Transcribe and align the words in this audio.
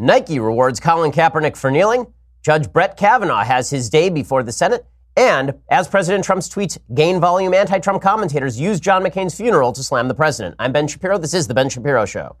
Nike 0.00 0.38
rewards 0.38 0.78
Colin 0.78 1.10
Kaepernick 1.10 1.56
for 1.56 1.72
kneeling. 1.72 2.06
Judge 2.42 2.72
Brett 2.72 2.96
Kavanaugh 2.96 3.42
has 3.42 3.68
his 3.68 3.90
day 3.90 4.08
before 4.08 4.44
the 4.44 4.52
Senate. 4.52 4.86
And 5.16 5.54
as 5.70 5.88
President 5.88 6.24
Trump's 6.24 6.48
tweets 6.48 6.78
gain 6.94 7.18
volume, 7.18 7.52
anti 7.52 7.80
Trump 7.80 8.00
commentators 8.00 8.60
use 8.60 8.78
John 8.78 9.02
McCain's 9.02 9.34
funeral 9.34 9.72
to 9.72 9.82
slam 9.82 10.06
the 10.06 10.14
president. 10.14 10.54
I'm 10.60 10.70
Ben 10.70 10.86
Shapiro. 10.86 11.18
This 11.18 11.34
is 11.34 11.48
The 11.48 11.54
Ben 11.54 11.68
Shapiro 11.68 12.04
Show. 12.04 12.36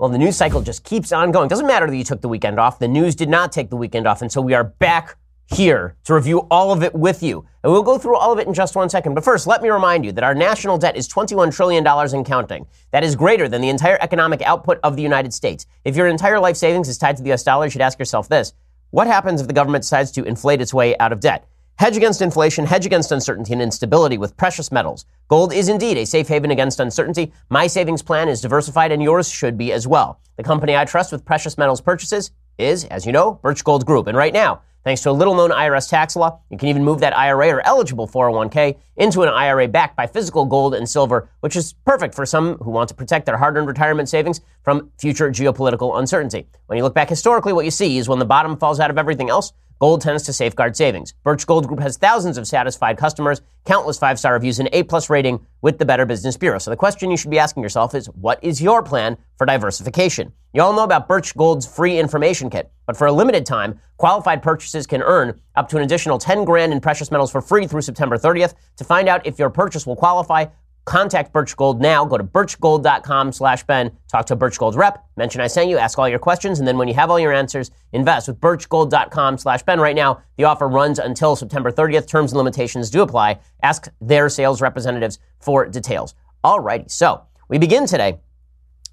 Well, 0.00 0.08
the 0.08 0.18
news 0.18 0.36
cycle 0.36 0.62
just 0.62 0.82
keeps 0.82 1.12
on 1.12 1.30
going. 1.30 1.46
Doesn't 1.46 1.66
matter 1.68 1.86
that 1.86 1.96
you 1.96 2.04
took 2.04 2.20
the 2.20 2.28
weekend 2.28 2.58
off. 2.58 2.80
The 2.80 2.88
news 2.88 3.14
did 3.14 3.28
not 3.28 3.52
take 3.52 3.70
the 3.70 3.76
weekend 3.76 4.08
off. 4.08 4.22
And 4.22 4.32
so 4.32 4.40
we 4.40 4.54
are 4.54 4.64
back 4.64 5.16
here 5.50 5.96
to 6.04 6.14
review 6.14 6.46
all 6.50 6.72
of 6.72 6.82
it 6.82 6.94
with 6.94 7.22
you. 7.22 7.44
And 7.62 7.72
we'll 7.72 7.82
go 7.82 7.98
through 7.98 8.16
all 8.16 8.32
of 8.32 8.38
it 8.38 8.46
in 8.46 8.54
just 8.54 8.76
one 8.76 8.88
second. 8.88 9.14
But 9.14 9.24
first, 9.24 9.46
let 9.46 9.62
me 9.62 9.68
remind 9.68 10.04
you 10.04 10.12
that 10.12 10.24
our 10.24 10.34
national 10.34 10.78
debt 10.78 10.96
is 10.96 11.08
$21 11.08 11.54
trillion 11.54 11.86
and 11.86 12.26
counting. 12.26 12.66
That 12.92 13.04
is 13.04 13.16
greater 13.16 13.48
than 13.48 13.60
the 13.60 13.68
entire 13.68 13.98
economic 14.00 14.42
output 14.42 14.78
of 14.82 14.96
the 14.96 15.02
United 15.02 15.34
States. 15.34 15.66
If 15.84 15.96
your 15.96 16.06
entire 16.06 16.40
life 16.40 16.56
savings 16.56 16.88
is 16.88 16.98
tied 16.98 17.16
to 17.16 17.22
the 17.22 17.32
US 17.32 17.42
dollar, 17.42 17.66
you 17.66 17.70
should 17.70 17.82
ask 17.82 17.98
yourself 17.98 18.28
this. 18.28 18.52
What 18.90 19.06
happens 19.06 19.40
if 19.40 19.46
the 19.46 19.52
government 19.52 19.82
decides 19.82 20.10
to 20.12 20.24
inflate 20.24 20.60
its 20.60 20.72
way 20.72 20.96
out 20.98 21.12
of 21.12 21.20
debt? 21.20 21.46
Hedge 21.80 21.96
against 21.96 22.20
inflation, 22.20 22.66
hedge 22.66 22.84
against 22.84 23.10
uncertainty 23.10 23.54
and 23.54 23.62
instability 23.62 24.18
with 24.18 24.36
precious 24.36 24.70
metals. 24.70 25.06
Gold 25.28 25.52
is 25.52 25.68
indeed 25.68 25.96
a 25.96 26.04
safe 26.04 26.28
haven 26.28 26.50
against 26.50 26.78
uncertainty. 26.78 27.32
My 27.48 27.66
savings 27.66 28.02
plan 28.02 28.28
is 28.28 28.42
diversified 28.42 28.92
and 28.92 29.02
yours 29.02 29.30
should 29.30 29.56
be 29.56 29.72
as 29.72 29.86
well. 29.86 30.20
The 30.36 30.42
company 30.42 30.76
I 30.76 30.84
trust 30.84 31.10
with 31.10 31.24
precious 31.24 31.56
metals 31.56 31.80
purchases 31.80 32.32
is, 32.58 32.84
as 32.84 33.06
you 33.06 33.12
know, 33.12 33.34
Birch 33.42 33.64
Gold 33.64 33.86
Group. 33.86 34.08
And 34.08 34.16
right 34.16 34.32
now, 34.32 34.60
Thanks 34.82 35.02
to 35.02 35.10
a 35.10 35.12
little 35.12 35.34
known 35.34 35.50
IRS 35.50 35.90
tax 35.90 36.16
law, 36.16 36.40
you 36.48 36.56
can 36.56 36.68
even 36.68 36.82
move 36.82 37.00
that 37.00 37.16
IRA 37.16 37.50
or 37.50 37.66
eligible 37.66 38.08
401k 38.08 38.78
into 38.96 39.22
an 39.22 39.28
IRA 39.28 39.68
backed 39.68 39.94
by 39.94 40.06
physical 40.06 40.46
gold 40.46 40.74
and 40.74 40.88
silver, 40.88 41.28
which 41.40 41.54
is 41.54 41.74
perfect 41.84 42.14
for 42.14 42.24
some 42.24 42.56
who 42.56 42.70
want 42.70 42.88
to 42.88 42.94
protect 42.94 43.26
their 43.26 43.36
hard 43.36 43.58
earned 43.58 43.68
retirement 43.68 44.08
savings 44.08 44.40
from 44.62 44.90
future 44.98 45.30
geopolitical 45.30 45.98
uncertainty. 45.98 46.46
When 46.66 46.78
you 46.78 46.82
look 46.82 46.94
back 46.94 47.10
historically, 47.10 47.52
what 47.52 47.66
you 47.66 47.70
see 47.70 47.98
is 47.98 48.08
when 48.08 48.20
the 48.20 48.24
bottom 48.24 48.56
falls 48.56 48.80
out 48.80 48.90
of 48.90 48.96
everything 48.96 49.28
else, 49.28 49.52
Gold 49.80 50.02
tends 50.02 50.22
to 50.24 50.32
safeguard 50.34 50.76
savings. 50.76 51.14
Birch 51.22 51.46
Gold 51.46 51.66
Group 51.66 51.80
has 51.80 51.96
thousands 51.96 52.36
of 52.36 52.46
satisfied 52.46 52.98
customers, 52.98 53.40
countless 53.64 53.98
five-star 53.98 54.34
reviews, 54.34 54.58
and 54.58 54.68
A-plus 54.74 55.08
rating 55.08 55.46
with 55.62 55.78
the 55.78 55.86
Better 55.86 56.04
Business 56.04 56.36
Bureau. 56.36 56.58
So 56.58 56.70
the 56.70 56.76
question 56.76 57.10
you 57.10 57.16
should 57.16 57.30
be 57.30 57.38
asking 57.38 57.62
yourself 57.62 57.94
is, 57.94 58.06
what 58.08 58.44
is 58.44 58.60
your 58.60 58.82
plan 58.82 59.16
for 59.38 59.46
diversification? 59.46 60.34
You 60.52 60.60
all 60.60 60.74
know 60.74 60.84
about 60.84 61.08
Birch 61.08 61.34
Gold's 61.34 61.66
free 61.66 61.98
information 61.98 62.50
kit, 62.50 62.70
but 62.84 62.94
for 62.94 63.06
a 63.06 63.12
limited 63.12 63.46
time, 63.46 63.80
qualified 63.96 64.42
purchases 64.42 64.86
can 64.86 65.00
earn 65.00 65.40
up 65.56 65.70
to 65.70 65.78
an 65.78 65.82
additional 65.82 66.18
10 66.18 66.44
grand 66.44 66.74
in 66.74 66.80
precious 66.80 67.10
metals 67.10 67.32
for 67.32 67.40
free 67.40 67.66
through 67.66 67.80
September 67.80 68.18
30th. 68.18 68.52
To 68.76 68.84
find 68.84 69.08
out 69.08 69.26
if 69.26 69.38
your 69.38 69.48
purchase 69.48 69.86
will 69.86 69.96
qualify, 69.96 70.44
Contact 70.90 71.32
Birch 71.32 71.56
Gold 71.56 71.80
now. 71.80 72.04
Go 72.04 72.18
to 72.18 72.24
birchgold.com 72.24 73.30
slash 73.30 73.62
Ben. 73.62 73.92
Talk 74.08 74.26
to 74.26 74.32
a 74.32 74.36
Birch 74.36 74.58
Gold 74.58 74.74
rep. 74.74 75.04
Mention 75.16 75.40
I 75.40 75.46
sent 75.46 75.70
you. 75.70 75.78
Ask 75.78 75.96
all 76.00 76.08
your 76.08 76.18
questions. 76.18 76.58
And 76.58 76.66
then 76.66 76.78
when 76.78 76.88
you 76.88 76.94
have 76.94 77.10
all 77.10 77.20
your 77.20 77.32
answers, 77.32 77.70
invest 77.92 78.26
with 78.26 78.40
birchgold.com 78.40 79.38
slash 79.38 79.62
Ben. 79.62 79.78
Right 79.78 79.94
now, 79.94 80.20
the 80.36 80.42
offer 80.42 80.66
runs 80.66 80.98
until 80.98 81.36
September 81.36 81.70
30th. 81.70 82.08
Terms 82.08 82.32
and 82.32 82.38
limitations 82.38 82.90
do 82.90 83.02
apply. 83.02 83.38
Ask 83.62 83.86
their 84.00 84.28
sales 84.28 84.60
representatives 84.60 85.20
for 85.38 85.64
details. 85.68 86.16
Alrighty. 86.44 86.90
So 86.90 87.22
we 87.48 87.58
begin 87.58 87.86
today 87.86 88.18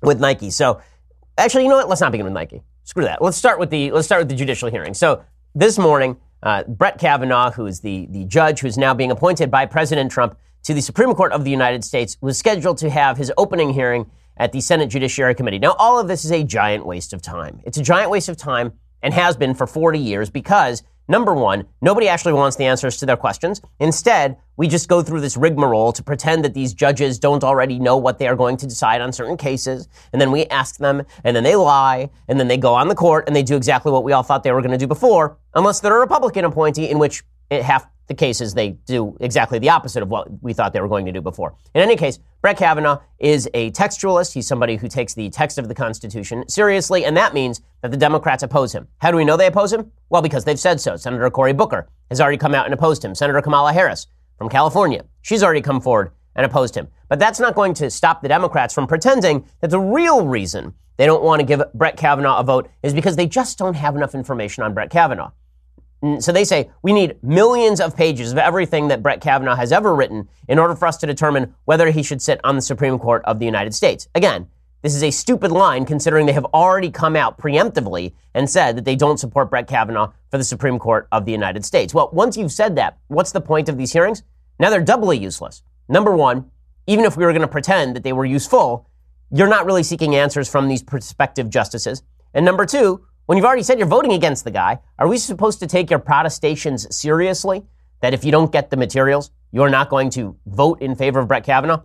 with 0.04 0.20
Nike. 0.20 0.52
So 0.52 0.80
actually, 1.36 1.64
you 1.64 1.70
know 1.70 1.78
what? 1.78 1.90
Let's 1.90 2.02
not 2.02 2.12
begin 2.12 2.26
with 2.26 2.34
Nike. 2.34 2.62
Screw 2.84 3.06
that. 3.06 3.24
Let's 3.24 3.38
start 3.38 3.58
with 3.58 3.72
the, 3.72 3.90
let's 3.90 4.06
start 4.06 4.22
with 4.22 4.30
the 4.30 4.36
judicial 4.36 4.70
hearing. 4.70 4.94
So 4.94 5.24
this 5.56 5.80
morning, 5.80 6.18
uh, 6.44 6.62
Brett 6.66 7.00
Kavanaugh, 7.00 7.50
who 7.50 7.66
is 7.66 7.80
the, 7.80 8.06
the 8.12 8.24
judge 8.26 8.60
who's 8.60 8.78
now 8.78 8.94
being 8.94 9.10
appointed 9.10 9.50
by 9.50 9.66
President 9.66 10.12
Trump, 10.12 10.38
to 10.68 10.74
the 10.74 10.82
Supreme 10.82 11.14
Court 11.14 11.32
of 11.32 11.46
the 11.46 11.50
United 11.50 11.86
States 11.86 12.18
was 12.20 12.38
scheduled 12.38 12.78
to 12.80 12.90
have 12.90 13.16
his 13.16 13.32
opening 13.38 13.70
hearing 13.70 14.06
at 14.36 14.52
the 14.52 14.60
Senate 14.60 14.88
Judiciary 14.88 15.34
Committee. 15.34 15.60
Now, 15.60 15.78
all 15.80 15.98
of 15.98 16.10
this 16.10 16.26
is 16.26 16.32
a 16.34 16.44
giant 16.44 16.86
waste 16.86 17.14
of 17.14 17.22
time. 17.22 17.62
It's 17.64 17.78
a 17.78 17.82
giant 17.82 18.12
waste 18.12 18.28
of 18.28 18.36
time 18.36 18.74
and 19.02 19.14
has 19.14 19.38
been 19.38 19.54
for 19.54 19.66
40 19.66 19.98
years 19.98 20.30
because, 20.30 20.84
number 21.08 21.34
one, 21.34 21.68
nobody 21.82 22.10
actually 22.10 22.34
wants 22.34 22.58
the 22.58 22.66
answers 22.66 22.98
to 22.98 23.06
their 23.06 23.16
questions. 23.16 23.62
Instead, 23.80 24.36
we 24.58 24.68
just 24.68 24.90
go 24.90 25.02
through 25.02 25.22
this 25.22 25.38
rigmarole 25.38 25.94
to 25.94 26.04
pretend 26.04 26.44
that 26.44 26.54
these 26.54 26.74
judges 26.74 27.18
don't 27.18 27.46
already 27.46 27.80
know 27.80 27.96
what 27.96 28.20
they 28.20 28.28
are 28.28 28.36
going 28.36 28.58
to 28.58 28.68
decide 28.68 29.00
on 29.00 29.14
certain 29.14 29.38
cases. 29.38 29.88
And 30.12 30.20
then 30.20 30.34
we 30.34 30.48
ask 30.48 30.80
them, 30.80 31.02
and 31.24 31.34
then 31.34 31.46
they 31.46 31.56
lie, 31.56 32.10
and 32.28 32.38
then 32.38 32.50
they 32.50 32.58
go 32.58 32.74
on 32.74 32.90
the 32.90 32.96
court 32.96 33.24
and 33.28 33.34
they 33.34 33.44
do 33.44 33.56
exactly 33.56 33.94
what 33.94 34.04
we 34.04 34.12
all 34.12 34.22
thought 34.22 34.44
they 34.44 34.52
were 34.52 34.62
going 34.62 34.72
to 34.72 34.78
do 34.78 34.86
before, 34.86 35.38
unless 35.54 35.80
they're 35.80 35.96
a 35.96 36.02
Republican 36.02 36.44
appointee, 36.44 36.90
in 36.90 37.00
which 37.00 37.24
half 37.52 37.88
the 38.08 38.14
cases 38.14 38.54
they 38.54 38.70
do 38.70 39.18
exactly 39.20 39.60
the 39.60 39.70
opposite 39.70 40.02
of 40.02 40.10
what 40.10 40.28
we 40.42 40.54
thought 40.54 40.74
they 40.74 40.80
were 40.80 40.88
going 40.88 41.06
to 41.06 41.12
do 41.12 41.22
before. 41.22 41.56
In 41.76 41.82
any 41.82 41.96
case, 41.96 42.20
Brett 42.42 42.58
Kavanaugh 42.58 43.00
is 43.20 43.50
a 43.54 43.72
textualist. 43.72 44.34
He's 44.34 44.48
somebody 44.48 44.78
who 44.78 44.88
takes 44.88 45.14
the 45.14 45.30
text 45.30 45.58
of 45.58 45.68
the 45.68 45.76
Constitution 45.76 46.48
seriously, 46.48 47.04
and 47.04 47.18
that 47.18 47.34
means 47.34 47.62
that 47.82 47.92
the 47.92 47.98
Democrats 47.98 48.44
oppose 48.44 48.74
him. 48.74 48.88
How 49.00 49.12
do 49.12 49.18
we 49.18 49.26
know 49.26 49.38
they 49.38 49.48
oppose 49.48 49.74
him? 49.74 49.92
Well, 50.10 50.22
because 50.22 50.46
they've 50.46 50.60
said 50.60 50.80
so. 50.80 50.96
Senator 50.96 51.30
Cory 51.30 51.54
Booker 51.54 51.90
has 52.10 52.22
already 52.22 52.38
come 52.38 52.56
out 52.56 52.66
and 52.66 52.74
opposed 52.74 53.04
him. 53.04 53.14
Senator 53.14 53.42
Kamala 53.42 53.74
Harris 53.74 54.08
from 54.38 54.50
California, 54.50 55.04
she's 55.22 55.44
already 55.44 55.62
come 55.62 55.82
forward 55.82 56.12
and 56.36 56.46
opposed 56.46 56.76
him. 56.76 56.88
But 57.10 57.20
that's 57.20 57.40
not 57.40 57.56
going 57.56 57.74
to 57.76 57.90
stop 57.90 58.22
the 58.22 58.28
Democrats 58.28 58.74
from 58.74 58.88
pretending 58.88 59.46
that 59.62 59.72
the 59.72 59.80
real 59.80 60.26
reason 60.26 60.74
they 60.98 61.06
don't 61.06 61.24
want 61.24 61.40
to 61.40 61.46
give 61.46 61.62
Brett 61.74 61.98
Kavanaugh 61.98 62.40
a 62.40 62.44
vote 62.44 62.70
is 62.84 62.94
because 62.94 63.16
they 63.16 63.28
just 63.28 63.58
don't 63.58 63.76
have 63.76 63.96
enough 63.96 64.16
information 64.16 64.64
on 64.64 64.74
Brett 64.74 64.90
Kavanaugh. 64.90 65.32
Mm, 66.04 66.22
so 66.22 66.32
they 66.32 66.44
say 66.44 66.70
we 66.84 66.94
need 66.94 67.22
millions 67.24 67.82
of 67.82 67.96
pages 67.96 68.32
of 68.32 68.38
everything 68.38 68.88
that 68.90 69.02
Brett 69.02 69.22
Kavanaugh 69.22 69.56
has 69.56 69.72
ever 69.72 69.96
written 69.96 70.28
in 70.48 70.60
order 70.60 70.76
for 70.76 70.88
us 70.88 70.98
to 70.98 71.08
determine 71.08 71.56
whether 71.66 71.90
he 71.90 72.04
should 72.04 72.22
sit 72.22 72.40
on 72.44 72.56
the 72.56 72.62
Supreme 72.62 73.00
Court 73.00 73.24
of 73.26 73.40
the 73.40 73.46
United 73.46 73.74
States. 73.74 74.08
Again, 74.14 74.48
this 74.84 74.94
is 74.94 75.04
a 75.04 75.10
stupid 75.10 75.52
line 75.52 75.86
considering 75.86 76.28
they 76.28 76.34
have 76.34 76.46
already 76.46 76.92
come 76.92 77.16
out 77.16 77.40
preemptively 77.40 78.14
and 78.36 78.48
said 78.48 78.78
that 78.78 78.86
they 78.86 78.96
don't 78.96 79.20
support 79.20 79.50
Brett 79.50 79.68
Kavanaugh 79.68 80.12
for 80.30 80.38
the 80.38 80.44
Supreme 80.44 80.78
Court 80.78 81.08
of 81.12 81.26
the 81.26 81.32
United 81.32 81.66
States. 81.66 81.96
Well, 81.96 82.10
once 82.14 82.38
you've 82.38 82.52
said 82.52 82.76
that, 82.76 83.00
what's 83.08 83.32
the 83.32 83.42
point 83.42 83.70
of 83.70 83.78
these 83.78 83.92
hearings? 83.92 84.22
Now 84.60 84.70
they're 84.70 84.84
doubly 84.84 85.18
useless. 85.18 85.64
Number 85.90 86.16
one, 86.16 86.52
even 86.86 87.06
if 87.06 87.18
we 87.18 87.26
were 87.26 87.32
going 87.32 87.42
to 87.42 87.48
pretend 87.48 87.96
that 87.96 88.04
they 88.04 88.14
were 88.14 88.26
useful, 88.26 88.88
you're 89.32 89.48
not 89.48 89.66
really 89.66 89.84
seeking 89.84 90.16
answers 90.16 90.48
from 90.48 90.68
these 90.68 90.84
prospective 90.84 91.50
justices. 91.50 92.04
And 92.34 92.46
number 92.46 92.66
two, 92.66 93.07
when 93.28 93.38
you've 93.38 93.46
already 93.46 93.64
said 93.64 93.78
you're 93.78 93.88
voting 93.88 94.14
against 94.14 94.46
the 94.46 94.52
guy, 94.52 94.80
are 94.98 95.08
we 95.08 95.18
supposed 95.18 95.60
to 95.60 95.68
take 95.68 95.90
your 95.90 96.00
protestations 96.00 96.88
seriously? 96.96 97.62
That 98.00 98.14
if 98.14 98.24
you 98.24 98.32
don't 98.32 98.52
get 98.52 98.70
the 98.70 98.78
materials, 98.78 99.32
you're 99.52 99.70
not 99.70 99.90
going 99.90 100.10
to 100.12 100.38
vote 100.46 100.82
in 100.82 100.96
favor 100.96 101.20
of 101.20 101.28
Brett 101.28 101.44
Kavanaugh? 101.44 101.82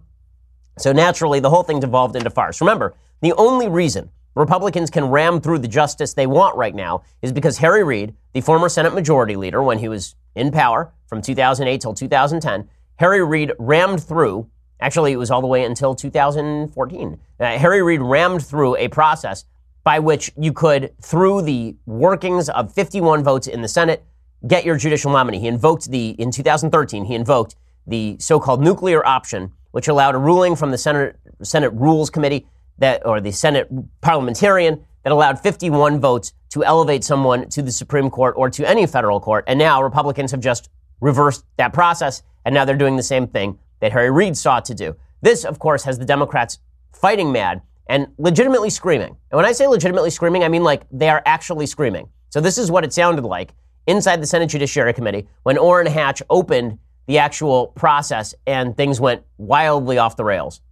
So 0.79 0.93
naturally, 0.93 1.41
the 1.41 1.51
whole 1.51 1.65
thing 1.65 1.81
devolved 1.81 2.15
into 2.15 2.31
farce. 2.31 2.61
Remember, 2.61 2.95
the 3.23 3.33
only 3.33 3.69
reason 3.69 4.11
Republicans 4.37 4.89
can 4.89 5.07
ram 5.07 5.41
through 5.41 5.59
the 5.59 5.69
justice 5.69 6.15
they 6.15 6.29
want 6.29 6.57
right 6.57 6.77
now 6.77 7.03
is 7.23 7.33
because 7.33 7.59
Harry 7.59 7.83
Reid, 7.83 8.15
the 8.35 8.41
former 8.41 8.69
Senate 8.69 8.95
Majority 8.95 9.35
Leader 9.35 9.65
when 9.65 9.79
he 9.79 9.89
was 9.89 10.15
in 10.37 10.53
power 10.53 10.93
from 11.07 11.23
2008 11.23 11.81
till 11.81 11.93
2010, 11.93 12.69
Harry 12.97 13.25
Reid 13.25 13.53
rammed 13.59 14.01
through, 14.01 14.49
actually, 14.81 15.11
it 15.11 15.17
was 15.17 15.33
all 15.33 15.41
the 15.41 15.49
way 15.49 15.65
until 15.65 15.95
2014. 15.97 17.21
Uh, 17.41 17.59
Harry 17.59 17.83
Reid 17.83 18.01
rammed 18.01 18.47
through 18.47 18.77
a 18.77 18.87
process 18.87 19.45
by 19.85 19.99
which 19.99 20.31
you 20.39 20.53
could, 20.53 20.93
through 21.01 21.43
the 21.43 21.77
workings 21.87 22.49
of 22.49 22.73
51 22.73 23.25
votes 23.25 23.47
in 23.47 23.63
the 23.63 23.69
Senate, 23.69 24.05
get 24.47 24.65
your 24.65 24.77
judicial 24.77 25.11
nominee. 25.11 25.41
He 25.41 25.49
invoked 25.49 25.91
the, 25.91 26.11
in 26.11 26.31
2013, 26.31 27.05
he 27.05 27.15
invoked 27.15 27.57
the 27.87 28.17
so-called 28.21 28.63
nuclear 28.63 29.05
option, 29.07 29.53
which 29.73 29.89
allowed 29.89 30.15
a 30.15 30.19
ruling 30.19 30.55
from 30.55 30.71
the 30.71 30.79
Senate, 30.79 31.19
Senate 31.43 31.71
Rules 31.71 32.11
Committee 32.11 32.47
that, 32.79 33.05
or 33.05 33.21
the 33.21 33.33
Senate 33.33 33.69
parliamentarian 34.01 34.85
that 35.03 35.13
allowed 35.13 35.41
51 35.41 36.01
votes 36.01 36.33
to 36.51 36.65
elevate 36.65 37.03
someone 37.03 37.49
to 37.49 37.63
the 37.63 37.73
Supreme 37.73 38.11
Court 38.11 38.35
or 38.37 38.51
to 38.51 38.69
any 38.69 38.87
federal 38.87 39.21
court. 39.21 39.45
And 39.49 39.59
now 39.59 39.83
Republicans 39.83 40.31
have 40.31 40.41
just 40.41 40.69
reversed 41.01 41.45
that 41.57 41.73
process, 41.73 42.23
and 42.45 42.55
now 42.55 42.65
they're 42.65 42.77
doing 42.77 42.97
the 42.97 43.03
same 43.03 43.27
thing 43.27 43.59
that 43.81 43.93
Harry 43.93 44.11
Reid 44.11 44.37
sought 44.37 44.65
to 44.67 44.75
do. 44.75 44.95
This, 45.23 45.45
of 45.45 45.59
course, 45.59 45.85
has 45.85 45.99
the 45.99 46.05
Democrats 46.05 46.59
fighting 46.93 47.33
mad 47.33 47.63
and 47.93 48.07
legitimately 48.17 48.71
screaming. 48.71 49.15
And 49.31 49.37
when 49.37 49.45
I 49.45 49.53
say 49.53 49.67
legitimately 49.67 50.09
screaming, 50.09 50.43
I 50.45 50.49
mean 50.49 50.65
like 50.65 50.85
they 50.91 51.11
are 51.11 51.23
actually 51.27 51.67
screaming. 51.67 52.09
So 52.31 52.41
this 52.41 52.57
is 52.57 52.71
what 52.71 52.85
it 52.85 52.93
sounded 52.95 53.23
like 53.23 53.53
inside 53.87 54.23
the 54.23 54.27
Senate 54.27 54.47
Judiciary 54.47 54.95
Committee 54.95 55.29
when 55.43 55.59
Orrin 55.59 55.87
Hatch 55.87 56.23
opened 56.31 56.79
the 57.07 57.19
actual 57.19 57.67
process 57.67 58.35
and 58.47 58.75
things 58.75 58.99
went 58.99 59.25
wildly 59.37 59.99
off 59.99 60.17
the 60.17 60.25
rails. 60.25 60.63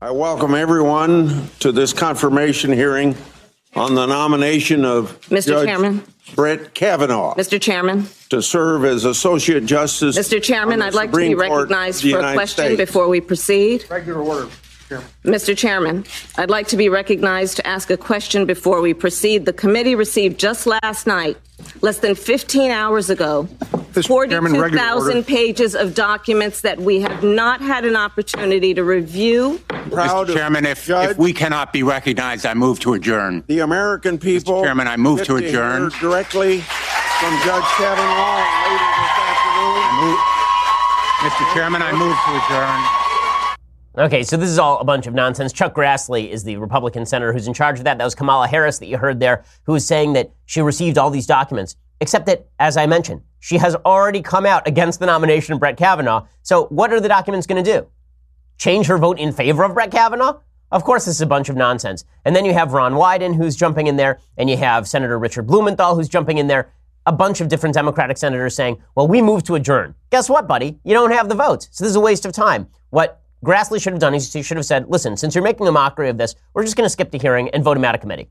I 0.00 0.10
welcome 0.12 0.54
everyone 0.54 1.50
to 1.60 1.70
this 1.70 1.92
confirmation 1.92 2.72
hearing 2.72 3.14
on 3.76 3.94
the 3.94 4.06
nomination 4.06 4.86
of 4.86 5.20
Mr. 5.28 5.46
Judge 5.48 5.66
Chairman. 5.66 6.02
Brett 6.34 6.72
Kavanaugh 6.72 7.34
Mr. 7.34 7.60
Chairman. 7.60 8.06
to 8.30 8.40
serve 8.40 8.86
as 8.86 9.04
Associate 9.04 9.66
Justice. 9.66 10.16
Mr. 10.16 10.42
Chairman, 10.42 10.80
I'd 10.80 10.94
the 10.94 10.96
like 10.96 11.10
to 11.10 11.16
be 11.18 11.30
Supreme 11.32 11.48
Court 11.48 11.68
recognized 11.68 12.00
for 12.00 12.06
a 12.06 12.10
United 12.10 12.34
question 12.36 12.64
States. 12.64 12.78
before 12.78 13.08
we 13.08 13.20
proceed. 13.20 13.84
Regular 13.90 14.22
order, 14.22 14.48
Chairman. 14.88 15.08
Mr. 15.24 15.56
Chairman, 15.56 16.04
I'd 16.36 16.50
like 16.50 16.68
to 16.68 16.76
be 16.76 16.88
recognized 16.88 17.56
to 17.56 17.66
ask 17.66 17.90
a 17.90 17.96
question 17.96 18.46
before 18.46 18.80
we 18.80 18.94
proceed. 18.94 19.46
The 19.46 19.52
committee 19.52 19.94
received 19.94 20.38
just 20.38 20.66
last 20.66 21.06
night, 21.06 21.36
less 21.80 21.98
than 21.98 22.14
15 22.14 22.70
hours 22.70 23.10
ago, 23.10 23.48
42,000 23.92 25.24
pages 25.24 25.74
of 25.74 25.94
documents 25.94 26.62
that 26.62 26.80
we 26.80 27.00
have 27.00 27.22
not 27.22 27.60
had 27.60 27.84
an 27.84 27.96
opportunity 27.96 28.74
to 28.74 28.82
review. 28.82 29.60
Proud 29.68 30.28
Mr. 30.28 30.34
Chairman, 30.34 30.66
if, 30.66 30.88
if, 30.90 31.16
we 31.18 31.32
cannot 31.32 31.72
be 31.72 31.82
recognized, 31.82 32.44
I 32.44 32.54
move 32.54 32.80
to 32.80 32.94
adjourn. 32.94 33.44
The 33.46 33.60
American 33.60 34.18
people. 34.18 34.62
Mr. 34.62 34.64
Chairman, 34.64 34.88
I 34.88 34.96
move 34.96 35.22
to 35.24 35.36
adjourn. 35.36 35.90
To 35.90 35.98
directly 36.00 36.60
from 36.60 37.32
Judge 37.44 37.64
Kavanaugh 37.78 38.42
later 38.66 38.90
this 38.98 39.14
afternoon. 39.22 40.16
Mr. 41.24 41.54
Chairman, 41.54 41.82
I 41.82 41.92
move 41.92 42.16
to 42.26 42.30
adjourn. 42.36 43.04
Okay, 43.96 44.24
so 44.24 44.36
this 44.36 44.50
is 44.50 44.58
all 44.58 44.80
a 44.80 44.84
bunch 44.84 45.06
of 45.06 45.14
nonsense. 45.14 45.52
Chuck 45.52 45.72
Grassley 45.72 46.28
is 46.28 46.42
the 46.42 46.56
Republican 46.56 47.06
senator 47.06 47.32
who's 47.32 47.46
in 47.46 47.54
charge 47.54 47.78
of 47.78 47.84
that. 47.84 47.96
That 47.96 48.04
was 48.04 48.16
Kamala 48.16 48.48
Harris 48.48 48.80
that 48.80 48.86
you 48.86 48.98
heard 48.98 49.20
there, 49.20 49.44
who 49.66 49.74
is 49.76 49.86
saying 49.86 50.14
that 50.14 50.32
she 50.46 50.60
received 50.60 50.98
all 50.98 51.10
these 51.10 51.28
documents. 51.28 51.76
Except 52.00 52.26
that, 52.26 52.48
as 52.58 52.76
I 52.76 52.86
mentioned, 52.86 53.22
she 53.38 53.56
has 53.58 53.76
already 53.76 54.20
come 54.20 54.46
out 54.46 54.66
against 54.66 54.98
the 54.98 55.06
nomination 55.06 55.54
of 55.54 55.60
Brett 55.60 55.76
Kavanaugh. 55.76 56.26
So 56.42 56.66
what 56.66 56.92
are 56.92 56.98
the 56.98 57.06
documents 57.06 57.46
going 57.46 57.62
to 57.62 57.72
do? 57.72 57.86
Change 58.58 58.86
her 58.86 58.98
vote 58.98 59.20
in 59.20 59.30
favor 59.30 59.62
of 59.62 59.74
Brett 59.74 59.92
Kavanaugh? 59.92 60.40
Of 60.72 60.82
course, 60.82 61.04
this 61.04 61.14
is 61.14 61.20
a 61.20 61.26
bunch 61.26 61.48
of 61.48 61.54
nonsense. 61.54 62.04
And 62.24 62.34
then 62.34 62.44
you 62.44 62.52
have 62.52 62.72
Ron 62.72 62.94
Wyden, 62.94 63.36
who's 63.36 63.54
jumping 63.54 63.86
in 63.86 63.94
there, 63.94 64.18
and 64.36 64.50
you 64.50 64.56
have 64.56 64.88
Senator 64.88 65.20
Richard 65.20 65.46
Blumenthal, 65.46 65.94
who's 65.94 66.08
jumping 66.08 66.38
in 66.38 66.48
there. 66.48 66.72
A 67.06 67.12
bunch 67.12 67.40
of 67.40 67.46
different 67.46 67.74
Democratic 67.74 68.16
senators 68.16 68.56
saying, 68.56 68.82
well, 68.96 69.06
we 69.06 69.22
move 69.22 69.44
to 69.44 69.54
adjourn. 69.54 69.94
Guess 70.10 70.28
what, 70.28 70.48
buddy? 70.48 70.80
You 70.82 70.94
don't 70.94 71.12
have 71.12 71.28
the 71.28 71.34
votes. 71.36 71.68
So 71.70 71.84
this 71.84 71.90
is 71.90 71.96
a 71.96 72.00
waste 72.00 72.26
of 72.26 72.32
time. 72.32 72.66
What 72.90 73.20
Grassley 73.44 73.80
should 73.80 73.92
have 73.92 74.00
done 74.00 74.14
is 74.14 74.32
he 74.32 74.42
should 74.42 74.56
have 74.56 74.64
said, 74.64 74.88
listen, 74.88 75.16
since 75.18 75.34
you're 75.34 75.44
making 75.44 75.68
a 75.68 75.72
mockery 75.72 76.08
of 76.08 76.16
this, 76.16 76.34
we're 76.54 76.64
just 76.64 76.76
going 76.76 76.86
to 76.86 76.90
skip 76.90 77.10
the 77.10 77.18
hearing 77.18 77.50
and 77.50 77.62
vote 77.62 77.76
him 77.76 77.84
out 77.84 77.94
of 77.94 78.00
committee. 78.00 78.30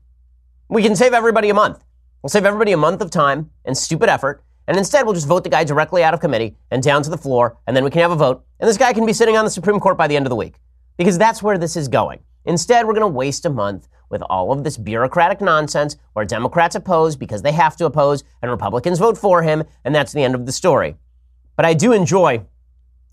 We 0.68 0.82
can 0.82 0.96
save 0.96 1.12
everybody 1.12 1.50
a 1.50 1.54
month. 1.54 1.84
We'll 2.22 2.30
save 2.30 2.44
everybody 2.44 2.72
a 2.72 2.76
month 2.76 3.00
of 3.00 3.10
time 3.10 3.50
and 3.64 3.78
stupid 3.78 4.08
effort. 4.08 4.42
And 4.66 4.76
instead, 4.76 5.04
we'll 5.04 5.14
just 5.14 5.28
vote 5.28 5.44
the 5.44 5.50
guy 5.50 5.62
directly 5.62 6.02
out 6.02 6.14
of 6.14 6.20
committee 6.20 6.56
and 6.70 6.82
down 6.82 7.02
to 7.04 7.10
the 7.10 7.18
floor, 7.18 7.58
and 7.66 7.76
then 7.76 7.84
we 7.84 7.90
can 7.90 8.00
have 8.00 8.10
a 8.10 8.16
vote. 8.16 8.44
And 8.58 8.68
this 8.68 8.78
guy 8.78 8.92
can 8.92 9.06
be 9.06 9.12
sitting 9.12 9.36
on 9.36 9.44
the 9.44 9.50
Supreme 9.50 9.78
Court 9.78 9.96
by 9.96 10.08
the 10.08 10.16
end 10.16 10.26
of 10.26 10.30
the 10.30 10.36
week. 10.36 10.56
Because 10.96 11.16
that's 11.16 11.42
where 11.42 11.58
this 11.58 11.76
is 11.76 11.86
going. 11.86 12.20
Instead, 12.44 12.86
we're 12.86 12.94
going 12.94 13.02
to 13.02 13.08
waste 13.08 13.46
a 13.46 13.50
month 13.50 13.88
with 14.08 14.22
all 14.22 14.50
of 14.50 14.64
this 14.64 14.76
bureaucratic 14.76 15.40
nonsense 15.40 15.96
where 16.14 16.24
Democrats 16.24 16.74
oppose 16.74 17.14
because 17.14 17.42
they 17.42 17.52
have 17.52 17.76
to 17.76 17.84
oppose 17.84 18.24
and 18.42 18.50
Republicans 18.50 18.98
vote 18.98 19.18
for 19.18 19.42
him, 19.42 19.62
and 19.84 19.94
that's 19.94 20.12
the 20.12 20.24
end 20.24 20.34
of 20.34 20.46
the 20.46 20.52
story. 20.52 20.96
But 21.56 21.66
I 21.66 21.74
do 21.74 21.92
enjoy, 21.92 22.44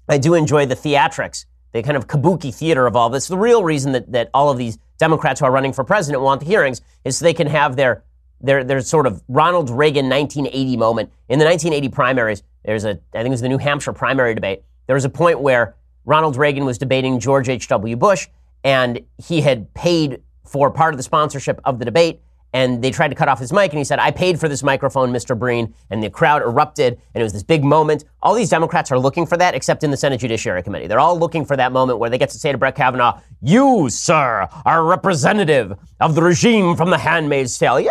I 0.10 0.18
do 0.18 0.34
enjoy 0.34 0.66
the 0.66 0.76
theatrics 0.76 1.46
the 1.72 1.84
kind 1.84 1.98
of 1.98 2.08
kabuki 2.08 2.54
theater 2.54 2.86
of 2.86 2.96
all 2.96 3.10
this. 3.10 3.28
The 3.28 3.38
real 3.38 3.64
reason 3.64 3.92
that, 3.94 4.12
that 4.12 4.30
all 4.34 4.50
of 4.50 4.58
these 4.58 4.78
Democrats 4.98 5.40
who 5.40 5.46
are 5.46 5.52
running 5.52 5.74
for 5.74 5.84
president 5.84 6.22
want 6.22 6.42
the 6.42 6.46
hearings 6.46 6.82
is 7.04 7.18
so 7.18 7.26
they 7.26 7.34
can 7.34 7.48
have 7.48 7.76
their, 7.76 8.04
their, 8.42 8.64
their 8.64 8.82
sort 8.82 9.08
of 9.08 9.24
Ronald 9.28 9.70
Reagan 9.70 10.10
1980 10.10 10.78
moment. 10.78 11.12
In 11.30 11.40
the 11.40 11.46
1980 11.46 11.90
primaries, 11.90 12.44
there's 12.64 12.86
a, 12.86 13.00
I 13.14 13.24
think 13.24 13.28
it 13.28 13.30
was 13.30 13.42
the 13.42 13.50
New 13.50 13.58
Hampshire 13.58 13.94
primary 13.94 14.36
debate. 14.36 14.64
There 14.88 14.96
was 14.96 15.06
a 15.06 15.10
point 15.10 15.40
where 15.40 15.76
Ronald 16.06 16.36
Reagan 16.36 16.66
was 16.66 16.78
debating 16.78 17.20
George 17.20 17.50
H.W. 17.50 17.96
Bush, 17.96 18.28
and 18.64 19.00
he 19.18 19.42
had 19.42 19.74
paid 19.74 20.22
for 20.46 20.70
part 20.70 20.94
of 20.94 20.98
the 20.98 21.04
sponsorship 21.04 21.62
of 21.64 21.80
the 21.80 21.86
debate 21.86 22.22
and 22.54 22.84
they 22.84 22.92
tried 22.92 23.10
to 23.10 23.16
cut 23.16 23.28
off 23.28 23.40
his 23.40 23.54
mic 23.54 23.72
and 23.72 23.78
he 23.78 23.84
said 23.84 24.00
i 24.00 24.12
paid 24.12 24.40
for 24.40 24.48
this 24.48 24.64
microphone 24.64 25.12
mr 25.12 25.38
breen. 25.38 25.74
And 25.90 26.02
the 26.02 26.10
crowd 26.10 26.42
erupted 26.42 27.00
and 27.14 27.22
it 27.22 27.24
was 27.24 27.34
this 27.34 27.44
big 27.44 27.64
moment. 27.64 28.06
All 28.22 28.34
these 28.34 28.50
democrats 28.50 28.92
are 28.92 29.00
looking 29.00 29.26
for 29.26 29.38
that 29.38 29.56
except 29.56 29.84
in 29.84 29.92
the 29.92 29.98
senate 29.98 30.20
judiciary 30.20 30.64
committee. 30.64 30.88
They're 30.88 31.00
all 31.00 31.18
looking 31.18 31.46
for 31.46 31.58
that 31.58 31.72
moment 31.72 32.00
where 32.00 32.10
they 32.10 32.18
get 32.18 32.30
to 32.30 32.40
say 32.40 32.52
to 32.52 32.58
brett 32.58 32.76
kavanaugh 32.76 33.20
you 33.42 33.90
sir 33.90 34.48
are 34.66 34.84
representative 34.84 35.78
of 36.00 36.16
the 36.16 36.22
regime 36.22 36.76
from 36.76 36.90
the 36.90 36.98
handmaid's 36.98 37.58
tale. 37.58 37.80
Yay! 37.80 37.90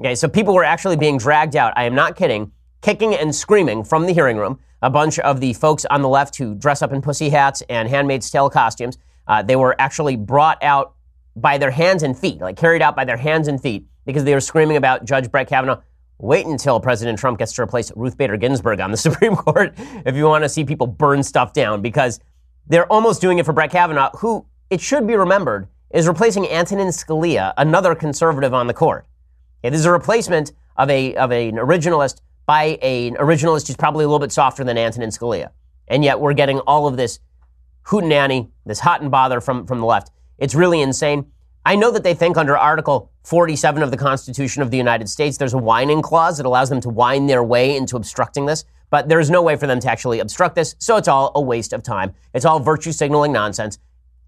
okay 0.00 0.14
so 0.14 0.28
people 0.28 0.54
were 0.54 0.64
actually 0.64 0.96
being 0.96 1.18
dragged 1.18 1.56
out 1.56 1.72
i 1.76 1.84
am 1.84 1.94
not 1.94 2.16
kidding 2.16 2.50
kicking 2.82 3.14
and 3.14 3.34
screaming 3.34 3.82
from 3.82 4.06
the 4.06 4.12
hearing 4.12 4.36
room. 4.36 4.60
A 4.82 4.90
bunch 4.90 5.18
of 5.20 5.40
the 5.40 5.54
folks 5.54 5.84
on 5.86 6.02
the 6.02 6.08
left 6.08 6.36
who 6.36 6.54
dress 6.54 6.82
up 6.82 6.92
in 6.92 7.00
pussy 7.00 7.30
hats 7.30 7.62
and 7.68 7.88
handmaid's 7.88 8.30
tale 8.30 8.50
costumes 8.50 8.98
uh, 9.26 9.42
they 9.42 9.56
were 9.56 9.74
actually 9.80 10.16
brought 10.16 10.62
out 10.62 10.94
by 11.36 11.58
their 11.58 11.70
hands 11.70 12.02
and 12.02 12.18
feet, 12.18 12.40
like 12.40 12.56
carried 12.56 12.82
out 12.82 12.96
by 12.96 13.04
their 13.04 13.16
hands 13.16 13.46
and 13.46 13.60
feet, 13.60 13.86
because 14.06 14.24
they 14.24 14.34
were 14.34 14.40
screaming 14.40 14.76
about 14.76 15.04
Judge 15.04 15.30
Brett 15.30 15.48
Kavanaugh. 15.48 15.80
Wait 16.18 16.46
until 16.46 16.80
President 16.80 17.18
Trump 17.18 17.38
gets 17.38 17.52
to 17.52 17.62
replace 17.62 17.92
Ruth 17.94 18.16
Bader 18.16 18.38
Ginsburg 18.38 18.80
on 18.80 18.90
the 18.90 18.96
Supreme 19.06 19.36
Court 19.36 19.74
if 20.06 20.16
you 20.16 20.24
want 20.24 20.44
to 20.44 20.48
see 20.48 20.64
people 20.64 20.86
burn 20.86 21.22
stuff 21.22 21.52
down, 21.52 21.82
because 21.82 22.20
they're 22.66 22.90
almost 22.90 23.20
doing 23.20 23.38
it 23.38 23.46
for 23.46 23.52
Brett 23.52 23.70
Kavanaugh, 23.70 24.10
who, 24.16 24.46
it 24.70 24.80
should 24.80 25.06
be 25.06 25.14
remembered, 25.14 25.68
is 25.90 26.08
replacing 26.08 26.48
Antonin 26.48 26.88
Scalia, 26.88 27.52
another 27.56 27.94
conservative 27.94 28.52
on 28.52 28.66
the 28.66 28.74
court. 28.74 29.06
It 29.62 29.74
is 29.74 29.84
a 29.84 29.92
replacement 29.92 30.52
of, 30.76 30.90
a, 30.90 31.14
of 31.16 31.30
an 31.30 31.56
originalist 31.56 32.20
by 32.46 32.78
an 32.82 33.14
originalist 33.16 33.66
who's 33.66 33.76
probably 33.76 34.04
a 34.04 34.08
little 34.08 34.18
bit 34.18 34.32
softer 34.32 34.64
than 34.64 34.78
Antonin 34.78 35.10
Scalia. 35.10 35.50
And 35.88 36.04
yet 36.04 36.20
we're 36.20 36.34
getting 36.34 36.60
all 36.60 36.86
of 36.86 36.96
this 36.96 37.20
hootenanny, 37.86 38.50
this 38.64 38.80
hot 38.80 39.00
and 39.00 39.10
bother 39.10 39.40
from, 39.40 39.66
from 39.66 39.80
the 39.80 39.86
left. 39.86 40.10
It's 40.38 40.54
really 40.54 40.80
insane. 40.80 41.32
I 41.64 41.74
know 41.74 41.90
that 41.90 42.04
they 42.04 42.14
think 42.14 42.36
under 42.36 42.56
Article 42.56 43.10
47 43.24 43.82
of 43.82 43.90
the 43.90 43.96
Constitution 43.96 44.62
of 44.62 44.70
the 44.70 44.76
United 44.76 45.08
States, 45.08 45.36
there's 45.36 45.54
a 45.54 45.58
whining 45.58 46.00
clause 46.00 46.36
that 46.36 46.46
allows 46.46 46.68
them 46.68 46.80
to 46.82 46.88
whine 46.88 47.26
their 47.26 47.42
way 47.42 47.76
into 47.76 47.96
obstructing 47.96 48.46
this, 48.46 48.64
but 48.90 49.08
there's 49.08 49.30
no 49.30 49.42
way 49.42 49.56
for 49.56 49.66
them 49.66 49.80
to 49.80 49.90
actually 49.90 50.20
obstruct 50.20 50.54
this, 50.54 50.76
so 50.78 50.96
it's 50.96 51.08
all 51.08 51.32
a 51.34 51.40
waste 51.40 51.72
of 51.72 51.82
time. 51.82 52.14
It's 52.34 52.44
all 52.44 52.60
virtue 52.60 52.92
signaling 52.92 53.32
nonsense. 53.32 53.78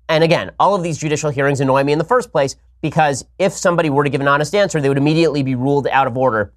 And 0.09 0.25
again, 0.25 0.51
all 0.59 0.75
of 0.75 0.83
these 0.83 0.99
judicial 0.99 1.31
hearings 1.31 1.61
annoy 1.61 1.85
me 1.85 1.93
in 1.93 1.99
the 1.99 2.05
first 2.05 2.33
place 2.33 2.57
because 2.81 3.25
if 3.39 3.53
somebody 3.53 3.91
were 3.91 4.05
to 4.05 4.11
give 4.11 4.21
an 4.21 4.29
honest 4.29 4.55
answer, 4.55 4.81
they 4.81 4.89
would 4.89 4.99
immediately 4.99 5.43
be 5.43 5.55
ruled 5.55 5.87
out 5.89 6.07
of 6.07 6.17
order 6.17 6.53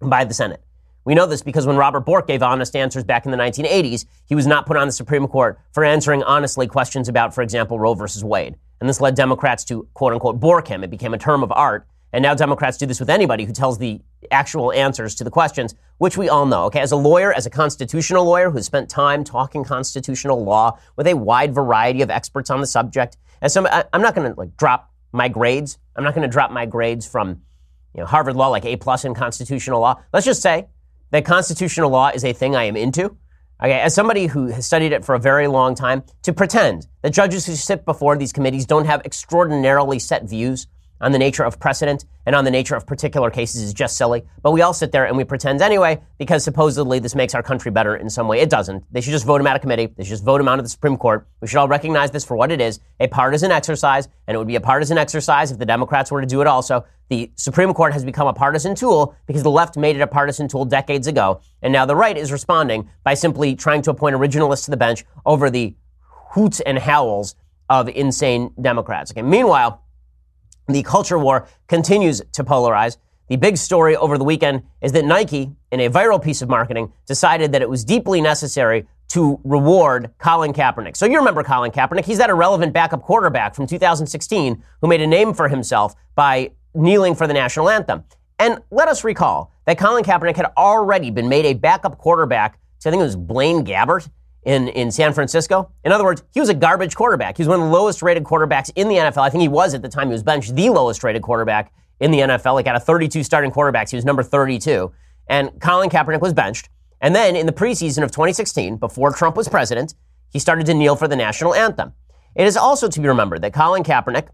by 0.00 0.24
the 0.24 0.34
Senate. 0.34 0.62
We 1.04 1.14
know 1.14 1.26
this 1.26 1.42
because 1.42 1.66
when 1.66 1.76
Robert 1.76 2.00
Bork 2.00 2.26
gave 2.26 2.42
honest 2.42 2.76
answers 2.76 3.04
back 3.04 3.24
in 3.24 3.30
the 3.30 3.38
1980s, 3.38 4.04
he 4.26 4.34
was 4.34 4.46
not 4.46 4.66
put 4.66 4.76
on 4.76 4.86
the 4.86 4.92
Supreme 4.92 5.26
Court 5.26 5.58
for 5.72 5.84
answering 5.84 6.22
honestly 6.22 6.66
questions 6.66 7.08
about, 7.08 7.34
for 7.34 7.42
example, 7.42 7.78
Roe 7.78 7.94
versus 7.94 8.22
Wade. 8.22 8.56
And 8.80 8.88
this 8.88 9.00
led 9.00 9.14
Democrats 9.14 9.64
to 9.64 9.88
quote 9.94 10.12
unquote 10.12 10.40
bork 10.40 10.68
him. 10.68 10.84
It 10.84 10.90
became 10.90 11.14
a 11.14 11.18
term 11.18 11.42
of 11.42 11.52
art. 11.52 11.86
And 12.12 12.22
now 12.22 12.34
Democrats 12.34 12.76
do 12.76 12.86
this 12.86 12.98
with 12.98 13.08
anybody 13.08 13.44
who 13.44 13.52
tells 13.52 13.78
the 13.78 14.00
actual 14.30 14.72
answers 14.72 15.14
to 15.16 15.24
the 15.24 15.30
questions, 15.30 15.74
which 15.98 16.16
we 16.16 16.28
all 16.28 16.44
know. 16.44 16.64
Okay, 16.64 16.80
as 16.80 16.92
a 16.92 16.96
lawyer, 16.96 17.32
as 17.32 17.46
a 17.46 17.50
constitutional 17.50 18.24
lawyer 18.24 18.50
who 18.50 18.60
spent 18.62 18.90
time 18.90 19.22
talking 19.22 19.64
constitutional 19.64 20.44
law 20.44 20.78
with 20.96 21.06
a 21.06 21.14
wide 21.14 21.54
variety 21.54 22.02
of 22.02 22.10
experts 22.10 22.50
on 22.50 22.60
the 22.60 22.66
subject, 22.66 23.16
as 23.42 23.52
some, 23.52 23.66
I, 23.66 23.84
I'm 23.92 24.02
not 24.02 24.14
going 24.14 24.32
to 24.32 24.38
like 24.38 24.56
drop 24.56 24.90
my 25.12 25.28
grades. 25.28 25.78
I'm 25.94 26.04
not 26.04 26.14
going 26.14 26.28
to 26.28 26.32
drop 26.32 26.50
my 26.50 26.66
grades 26.66 27.06
from 27.06 27.42
you 27.94 28.00
know, 28.00 28.06
Harvard 28.06 28.36
Law, 28.36 28.48
like 28.48 28.64
A 28.64 28.76
plus 28.76 29.04
in 29.04 29.14
constitutional 29.14 29.80
law. 29.80 30.02
Let's 30.12 30.26
just 30.26 30.42
say 30.42 30.66
that 31.10 31.24
constitutional 31.24 31.90
law 31.90 32.08
is 32.08 32.24
a 32.24 32.32
thing 32.32 32.56
I 32.56 32.64
am 32.64 32.76
into. 32.76 33.16
Okay, 33.62 33.78
as 33.78 33.94
somebody 33.94 34.26
who 34.26 34.46
has 34.46 34.64
studied 34.64 34.92
it 34.92 35.04
for 35.04 35.14
a 35.14 35.18
very 35.18 35.46
long 35.46 35.74
time, 35.74 36.02
to 36.22 36.32
pretend 36.32 36.86
that 37.02 37.12
judges 37.12 37.44
who 37.44 37.54
sit 37.54 37.84
before 37.84 38.16
these 38.16 38.32
committees 38.32 38.64
don't 38.64 38.86
have 38.86 39.02
extraordinarily 39.04 39.98
set 39.98 40.24
views 40.24 40.66
on 41.00 41.12
the 41.12 41.18
nature 41.18 41.44
of 41.44 41.58
precedent 41.58 42.04
and 42.26 42.36
on 42.36 42.44
the 42.44 42.50
nature 42.50 42.74
of 42.74 42.86
particular 42.86 43.30
cases 43.30 43.62
is 43.62 43.72
just 43.72 43.96
silly. 43.96 44.22
But 44.42 44.52
we 44.52 44.62
all 44.62 44.74
sit 44.74 44.92
there 44.92 45.06
and 45.06 45.16
we 45.16 45.24
pretend 45.24 45.62
anyway 45.62 46.00
because 46.18 46.44
supposedly 46.44 46.98
this 46.98 47.14
makes 47.14 47.34
our 47.34 47.42
country 47.42 47.70
better 47.70 47.96
in 47.96 48.10
some 48.10 48.28
way. 48.28 48.40
It 48.40 48.50
doesn't. 48.50 48.84
They 48.92 49.00
should 49.00 49.12
just 49.12 49.24
vote 49.24 49.40
him 49.40 49.46
out 49.46 49.56
of 49.56 49.62
committee. 49.62 49.86
They 49.86 50.04
should 50.04 50.10
just 50.10 50.24
vote 50.24 50.40
him 50.40 50.48
out 50.48 50.58
of 50.58 50.64
the 50.64 50.68
Supreme 50.68 50.96
Court. 50.96 51.26
We 51.40 51.48
should 51.48 51.58
all 51.58 51.68
recognize 51.68 52.10
this 52.10 52.24
for 52.24 52.36
what 52.36 52.52
it 52.52 52.60
is 52.60 52.80
a 53.00 53.08
partisan 53.08 53.50
exercise. 53.50 54.08
And 54.26 54.34
it 54.34 54.38
would 54.38 54.46
be 54.46 54.56
a 54.56 54.60
partisan 54.60 54.98
exercise 54.98 55.50
if 55.50 55.58
the 55.58 55.66
Democrats 55.66 56.10
were 56.10 56.20
to 56.20 56.26
do 56.26 56.40
it 56.40 56.46
also. 56.46 56.84
The 57.08 57.30
Supreme 57.34 57.74
Court 57.74 57.92
has 57.92 58.04
become 58.04 58.28
a 58.28 58.32
partisan 58.32 58.74
tool 58.74 59.16
because 59.26 59.42
the 59.42 59.50
left 59.50 59.76
made 59.76 59.96
it 59.96 60.02
a 60.02 60.06
partisan 60.06 60.46
tool 60.46 60.64
decades 60.64 61.06
ago. 61.06 61.40
And 61.62 61.72
now 61.72 61.86
the 61.86 61.96
right 61.96 62.16
is 62.16 62.30
responding 62.30 62.88
by 63.02 63.14
simply 63.14 63.56
trying 63.56 63.82
to 63.82 63.90
appoint 63.90 64.14
originalists 64.14 64.66
to 64.66 64.70
the 64.70 64.76
bench 64.76 65.04
over 65.26 65.50
the 65.50 65.74
hoots 66.32 66.60
and 66.60 66.78
howls 66.78 67.34
of 67.68 67.88
insane 67.88 68.52
Democrats. 68.60 69.10
Okay. 69.10 69.22
Meanwhile, 69.22 69.82
the 70.72 70.82
culture 70.82 71.18
war 71.18 71.48
continues 71.68 72.22
to 72.32 72.44
polarize. 72.44 72.96
The 73.28 73.36
big 73.36 73.56
story 73.56 73.96
over 73.96 74.18
the 74.18 74.24
weekend 74.24 74.62
is 74.80 74.92
that 74.92 75.04
Nike, 75.04 75.52
in 75.70 75.80
a 75.80 75.88
viral 75.88 76.22
piece 76.22 76.42
of 76.42 76.48
marketing, 76.48 76.92
decided 77.06 77.52
that 77.52 77.62
it 77.62 77.70
was 77.70 77.84
deeply 77.84 78.20
necessary 78.20 78.86
to 79.10 79.40
reward 79.44 80.10
Colin 80.18 80.52
Kaepernick. 80.52 80.96
So 80.96 81.06
you 81.06 81.16
remember 81.16 81.42
Colin 81.42 81.70
Kaepernick. 81.70 82.04
He's 82.04 82.18
that 82.18 82.30
irrelevant 82.30 82.72
backup 82.72 83.02
quarterback 83.02 83.54
from 83.54 83.66
2016 83.66 84.62
who 84.80 84.88
made 84.88 85.00
a 85.00 85.06
name 85.06 85.34
for 85.34 85.48
himself 85.48 85.94
by 86.14 86.52
kneeling 86.74 87.14
for 87.14 87.26
the 87.26 87.34
national 87.34 87.68
anthem. 87.68 88.04
And 88.38 88.60
let 88.70 88.88
us 88.88 89.04
recall 89.04 89.52
that 89.66 89.78
Colin 89.78 90.04
Kaepernick 90.04 90.36
had 90.36 90.46
already 90.56 91.10
been 91.10 91.28
made 91.28 91.44
a 91.44 91.54
backup 91.54 91.98
quarterback 91.98 92.58
to, 92.80 92.88
I 92.88 92.90
think 92.90 93.00
it 93.00 93.04
was 93.04 93.16
Blaine 93.16 93.64
Gabbert 93.64 94.08
in, 94.44 94.68
in 94.68 94.90
San 94.90 95.12
Francisco. 95.12 95.70
In 95.84 95.92
other 95.92 96.04
words, 96.04 96.22
he 96.32 96.40
was 96.40 96.48
a 96.48 96.54
garbage 96.54 96.94
quarterback. 96.94 97.36
He 97.36 97.42
was 97.42 97.48
one 97.48 97.60
of 97.60 97.66
the 97.66 97.72
lowest 97.72 98.02
rated 98.02 98.24
quarterbacks 98.24 98.70
in 98.74 98.88
the 98.88 98.96
NFL. 98.96 99.22
I 99.22 99.30
think 99.30 99.42
he 99.42 99.48
was 99.48 99.74
at 99.74 99.82
the 99.82 99.88
time 99.88 100.08
he 100.08 100.12
was 100.12 100.22
benched 100.22 100.54
the 100.54 100.70
lowest 100.70 101.04
rated 101.04 101.22
quarterback 101.22 101.72
in 102.00 102.10
the 102.10 102.20
NFL. 102.20 102.54
Like 102.54 102.66
out 102.66 102.76
of 102.76 102.84
32 102.84 103.22
starting 103.22 103.50
quarterbacks, 103.50 103.90
he 103.90 103.96
was 103.96 104.04
number 104.04 104.22
32. 104.22 104.92
And 105.28 105.60
Colin 105.60 105.90
Kaepernick 105.90 106.20
was 106.20 106.32
benched. 106.32 106.68
And 107.00 107.14
then 107.14 107.36
in 107.36 107.46
the 107.46 107.52
preseason 107.52 108.02
of 108.02 108.10
2016, 108.10 108.76
before 108.76 109.12
Trump 109.12 109.36
was 109.36 109.48
president, 109.48 109.94
he 110.30 110.38
started 110.38 110.66
to 110.66 110.74
kneel 110.74 110.96
for 110.96 111.08
the 111.08 111.16
national 111.16 111.54
anthem. 111.54 111.92
It 112.34 112.46
is 112.46 112.56
also 112.56 112.88
to 112.88 113.00
be 113.00 113.08
remembered 113.08 113.42
that 113.42 113.52
Colin 113.52 113.82
Kaepernick, 113.82 114.28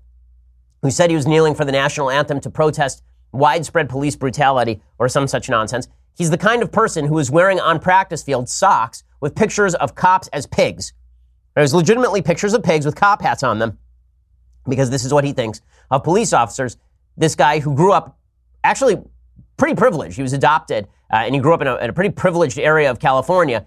who 0.82 0.90
said 0.90 1.10
he 1.10 1.16
was 1.16 1.26
kneeling 1.26 1.54
for 1.54 1.64
the 1.64 1.72
national 1.72 2.10
anthem 2.10 2.40
to 2.40 2.50
protest 2.50 3.02
widespread 3.32 3.88
police 3.88 4.16
brutality 4.16 4.80
or 4.98 5.08
some 5.08 5.26
such 5.26 5.48
nonsense, 5.48 5.88
He's 6.16 6.30
the 6.30 6.38
kind 6.38 6.62
of 6.62 6.72
person 6.72 7.06
who 7.06 7.18
is 7.18 7.30
wearing 7.30 7.60
on 7.60 7.78
practice 7.78 8.22
field 8.22 8.48
socks 8.48 9.04
with 9.20 9.34
pictures 9.34 9.74
of 9.74 9.94
cops 9.94 10.28
as 10.28 10.46
pigs. 10.46 10.92
There's 11.54 11.72
legitimately 11.72 12.22
pictures 12.22 12.52
of 12.54 12.62
pigs 12.62 12.84
with 12.84 12.94
cop 12.94 13.22
hats 13.22 13.42
on 13.42 13.58
them 13.58 13.78
because 14.68 14.90
this 14.90 15.04
is 15.04 15.12
what 15.12 15.24
he 15.24 15.32
thinks 15.32 15.62
of 15.90 16.04
police 16.04 16.32
officers. 16.32 16.76
This 17.16 17.34
guy 17.34 17.60
who 17.60 17.74
grew 17.74 17.92
up 17.92 18.18
actually 18.62 19.02
pretty 19.56 19.74
privileged. 19.74 20.16
He 20.16 20.22
was 20.22 20.32
adopted 20.32 20.86
uh, 21.10 21.16
and 21.16 21.34
he 21.34 21.40
grew 21.40 21.54
up 21.54 21.62
in 21.62 21.66
a, 21.66 21.76
in 21.76 21.90
a 21.90 21.92
pretty 21.92 22.10
privileged 22.10 22.58
area 22.58 22.90
of 22.90 22.98
California. 22.98 23.66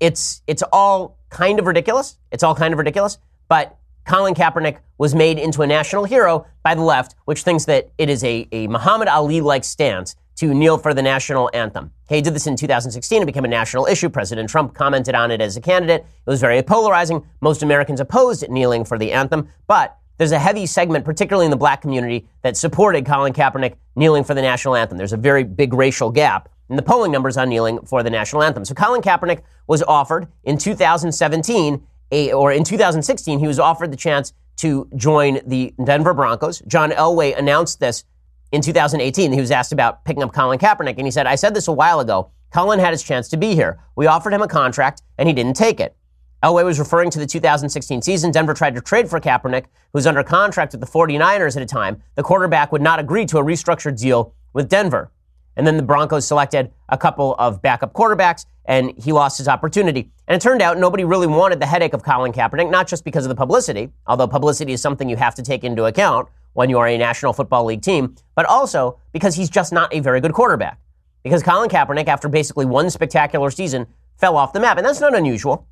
It's, 0.00 0.42
it's 0.46 0.64
all 0.72 1.18
kind 1.30 1.58
of 1.58 1.66
ridiculous. 1.66 2.18
It's 2.32 2.42
all 2.42 2.54
kind 2.54 2.74
of 2.74 2.78
ridiculous. 2.78 3.18
But 3.48 3.78
Colin 4.04 4.34
Kaepernick 4.34 4.78
was 4.98 5.14
made 5.14 5.38
into 5.38 5.62
a 5.62 5.66
national 5.66 6.04
hero 6.04 6.46
by 6.64 6.74
the 6.74 6.82
left, 6.82 7.14
which 7.24 7.42
thinks 7.42 7.66
that 7.66 7.90
it 7.98 8.10
is 8.10 8.24
a, 8.24 8.48
a 8.50 8.66
Muhammad 8.66 9.06
Ali 9.06 9.40
like 9.40 9.62
stance 9.62 10.16
to 10.36 10.54
kneel 10.54 10.78
for 10.78 10.94
the 10.94 11.02
national 11.02 11.50
anthem. 11.54 11.92
he 12.08 12.20
did 12.20 12.34
this 12.34 12.46
in 12.46 12.56
2016. 12.56 13.22
It 13.22 13.26
became 13.26 13.44
a 13.44 13.48
national 13.48 13.86
issue. 13.86 14.08
President 14.08 14.48
Trump 14.48 14.74
commented 14.74 15.14
on 15.14 15.30
it 15.30 15.40
as 15.40 15.56
a 15.56 15.60
candidate. 15.60 16.02
It 16.02 16.30
was 16.30 16.40
very 16.40 16.62
polarizing. 16.62 17.24
Most 17.40 17.62
Americans 17.62 18.00
opposed 18.00 18.48
kneeling 18.48 18.84
for 18.84 18.98
the 18.98 19.12
anthem, 19.12 19.48
but 19.66 19.98
there's 20.18 20.32
a 20.32 20.38
heavy 20.38 20.66
segment, 20.66 21.04
particularly 21.04 21.46
in 21.46 21.50
the 21.50 21.56
black 21.56 21.82
community, 21.82 22.28
that 22.42 22.56
supported 22.56 23.04
Colin 23.04 23.32
Kaepernick 23.32 23.74
kneeling 23.96 24.24
for 24.24 24.34
the 24.34 24.42
national 24.42 24.76
anthem. 24.76 24.98
There's 24.98 25.12
a 25.12 25.16
very 25.16 25.42
big 25.42 25.74
racial 25.74 26.10
gap 26.10 26.48
in 26.68 26.76
the 26.76 26.82
polling 26.82 27.12
numbers 27.12 27.36
on 27.36 27.48
kneeling 27.48 27.80
for 27.84 28.02
the 28.02 28.10
national 28.10 28.42
anthem. 28.42 28.64
So 28.64 28.74
Colin 28.74 29.02
Kaepernick 29.02 29.42
was 29.66 29.82
offered 29.82 30.28
in 30.44 30.58
2017, 30.58 31.86
a, 32.12 32.32
or 32.32 32.52
in 32.52 32.62
2016, 32.62 33.38
he 33.38 33.46
was 33.46 33.58
offered 33.58 33.90
the 33.90 33.96
chance 33.96 34.32
to 34.56 34.88
join 34.94 35.40
the 35.46 35.74
Denver 35.82 36.14
Broncos. 36.14 36.60
John 36.68 36.90
Elway 36.92 37.36
announced 37.36 37.80
this 37.80 38.04
in 38.52 38.60
2018. 38.60 39.32
He 39.32 39.40
was 39.40 39.50
asked 39.50 39.72
about 39.72 40.04
picking 40.04 40.22
up 40.22 40.32
Colin 40.32 40.58
Kaepernick, 40.58 40.96
and 40.98 41.06
he 41.06 41.10
said, 41.10 41.26
I 41.26 41.34
said 41.34 41.54
this 41.54 41.68
a 41.68 41.72
while 41.72 42.00
ago. 42.00 42.30
Colin 42.52 42.78
had 42.78 42.92
his 42.92 43.02
chance 43.02 43.28
to 43.30 43.36
be 43.36 43.54
here. 43.54 43.80
We 43.96 44.06
offered 44.06 44.32
him 44.32 44.42
a 44.42 44.48
contract, 44.48 45.02
and 45.18 45.26
he 45.26 45.34
didn't 45.34 45.54
take 45.54 45.80
it. 45.80 45.96
Elway 46.42 46.64
was 46.64 46.78
referring 46.78 47.10
to 47.10 47.18
the 47.18 47.26
2016 47.26 48.02
season. 48.02 48.30
Denver 48.30 48.52
tried 48.52 48.74
to 48.74 48.80
trade 48.80 49.08
for 49.08 49.20
Kaepernick, 49.20 49.64
who 49.64 49.94
was 49.94 50.06
under 50.06 50.22
contract 50.22 50.72
with 50.72 50.80
the 50.80 50.86
49ers 50.86 51.56
at 51.56 51.62
a 51.62 51.66
time. 51.66 52.02
The 52.14 52.22
quarterback 52.22 52.72
would 52.72 52.82
not 52.82 52.98
agree 52.98 53.26
to 53.26 53.38
a 53.38 53.42
restructured 53.42 53.98
deal 53.98 54.34
with 54.52 54.68
Denver. 54.68 55.10
And 55.56 55.66
then 55.66 55.76
the 55.76 55.82
Broncos 55.82 56.26
selected 56.26 56.72
a 56.88 56.98
couple 56.98 57.36
of 57.38 57.62
backup 57.62 57.92
quarterbacks, 57.92 58.44
and 58.64 58.92
he 58.98 59.12
lost 59.12 59.38
his 59.38 59.48
opportunity. 59.48 60.10
And 60.26 60.34
it 60.34 60.42
turned 60.42 60.62
out 60.62 60.78
nobody 60.78 61.04
really 61.04 61.26
wanted 61.26 61.60
the 61.60 61.66
headache 61.66 61.94
of 61.94 62.02
Colin 62.02 62.32
Kaepernick, 62.32 62.70
not 62.70 62.88
just 62.88 63.04
because 63.04 63.24
of 63.24 63.28
the 63.28 63.34
publicity, 63.34 63.90
although 64.06 64.26
publicity 64.26 64.72
is 64.72 64.82
something 64.82 65.08
you 65.08 65.16
have 65.16 65.34
to 65.36 65.42
take 65.42 65.62
into 65.62 65.84
account 65.84 66.28
when 66.54 66.70
you 66.70 66.78
are 66.78 66.86
a 66.86 66.98
National 66.98 67.32
Football 67.32 67.64
League 67.64 67.82
team, 67.82 68.14
but 68.34 68.46
also 68.46 68.98
because 69.12 69.34
he's 69.34 69.50
just 69.50 69.72
not 69.72 69.92
a 69.94 70.00
very 70.00 70.20
good 70.20 70.32
quarterback. 70.32 70.78
Because 71.22 71.42
Colin 71.42 71.68
Kaepernick, 71.68 72.08
after 72.08 72.28
basically 72.28 72.66
one 72.66 72.90
spectacular 72.90 73.50
season, 73.50 73.86
fell 74.16 74.36
off 74.36 74.52
the 74.52 74.60
map. 74.60 74.76
And 74.76 74.86
that's 74.86 75.00
not 75.00 75.14
unusual. 75.14 75.66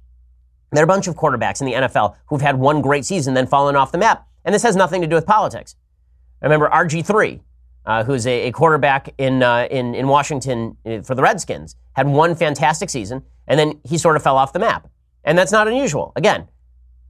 There 0.72 0.82
are 0.82 0.84
a 0.84 0.88
bunch 0.88 1.08
of 1.08 1.16
quarterbacks 1.16 1.60
in 1.60 1.66
the 1.66 1.72
NFL 1.72 2.14
who've 2.26 2.40
had 2.40 2.56
one 2.56 2.80
great 2.80 3.04
season, 3.04 3.34
then 3.34 3.46
fallen 3.46 3.74
off 3.74 3.90
the 3.90 3.98
map. 3.98 4.26
And 4.44 4.54
this 4.54 4.62
has 4.62 4.76
nothing 4.76 5.00
to 5.00 5.06
do 5.06 5.16
with 5.16 5.26
politics. 5.26 5.74
I 6.40 6.46
remember 6.46 6.68
RG3, 6.68 7.40
uh, 7.84 8.04
who's 8.04 8.26
a, 8.26 8.48
a, 8.48 8.52
quarterback 8.52 9.12
in, 9.18 9.42
uh, 9.42 9.66
in, 9.70 9.94
in 9.94 10.08
Washington 10.08 10.76
uh, 10.86 11.02
for 11.02 11.14
the 11.14 11.22
Redskins, 11.22 11.76
had 11.92 12.06
one 12.06 12.34
fantastic 12.34 12.88
season, 12.88 13.22
and 13.46 13.58
then 13.58 13.80
he 13.84 13.98
sort 13.98 14.16
of 14.16 14.22
fell 14.22 14.36
off 14.36 14.52
the 14.52 14.58
map. 14.58 14.88
And 15.24 15.36
that's 15.36 15.52
not 15.52 15.68
unusual. 15.68 16.12
Again, 16.16 16.48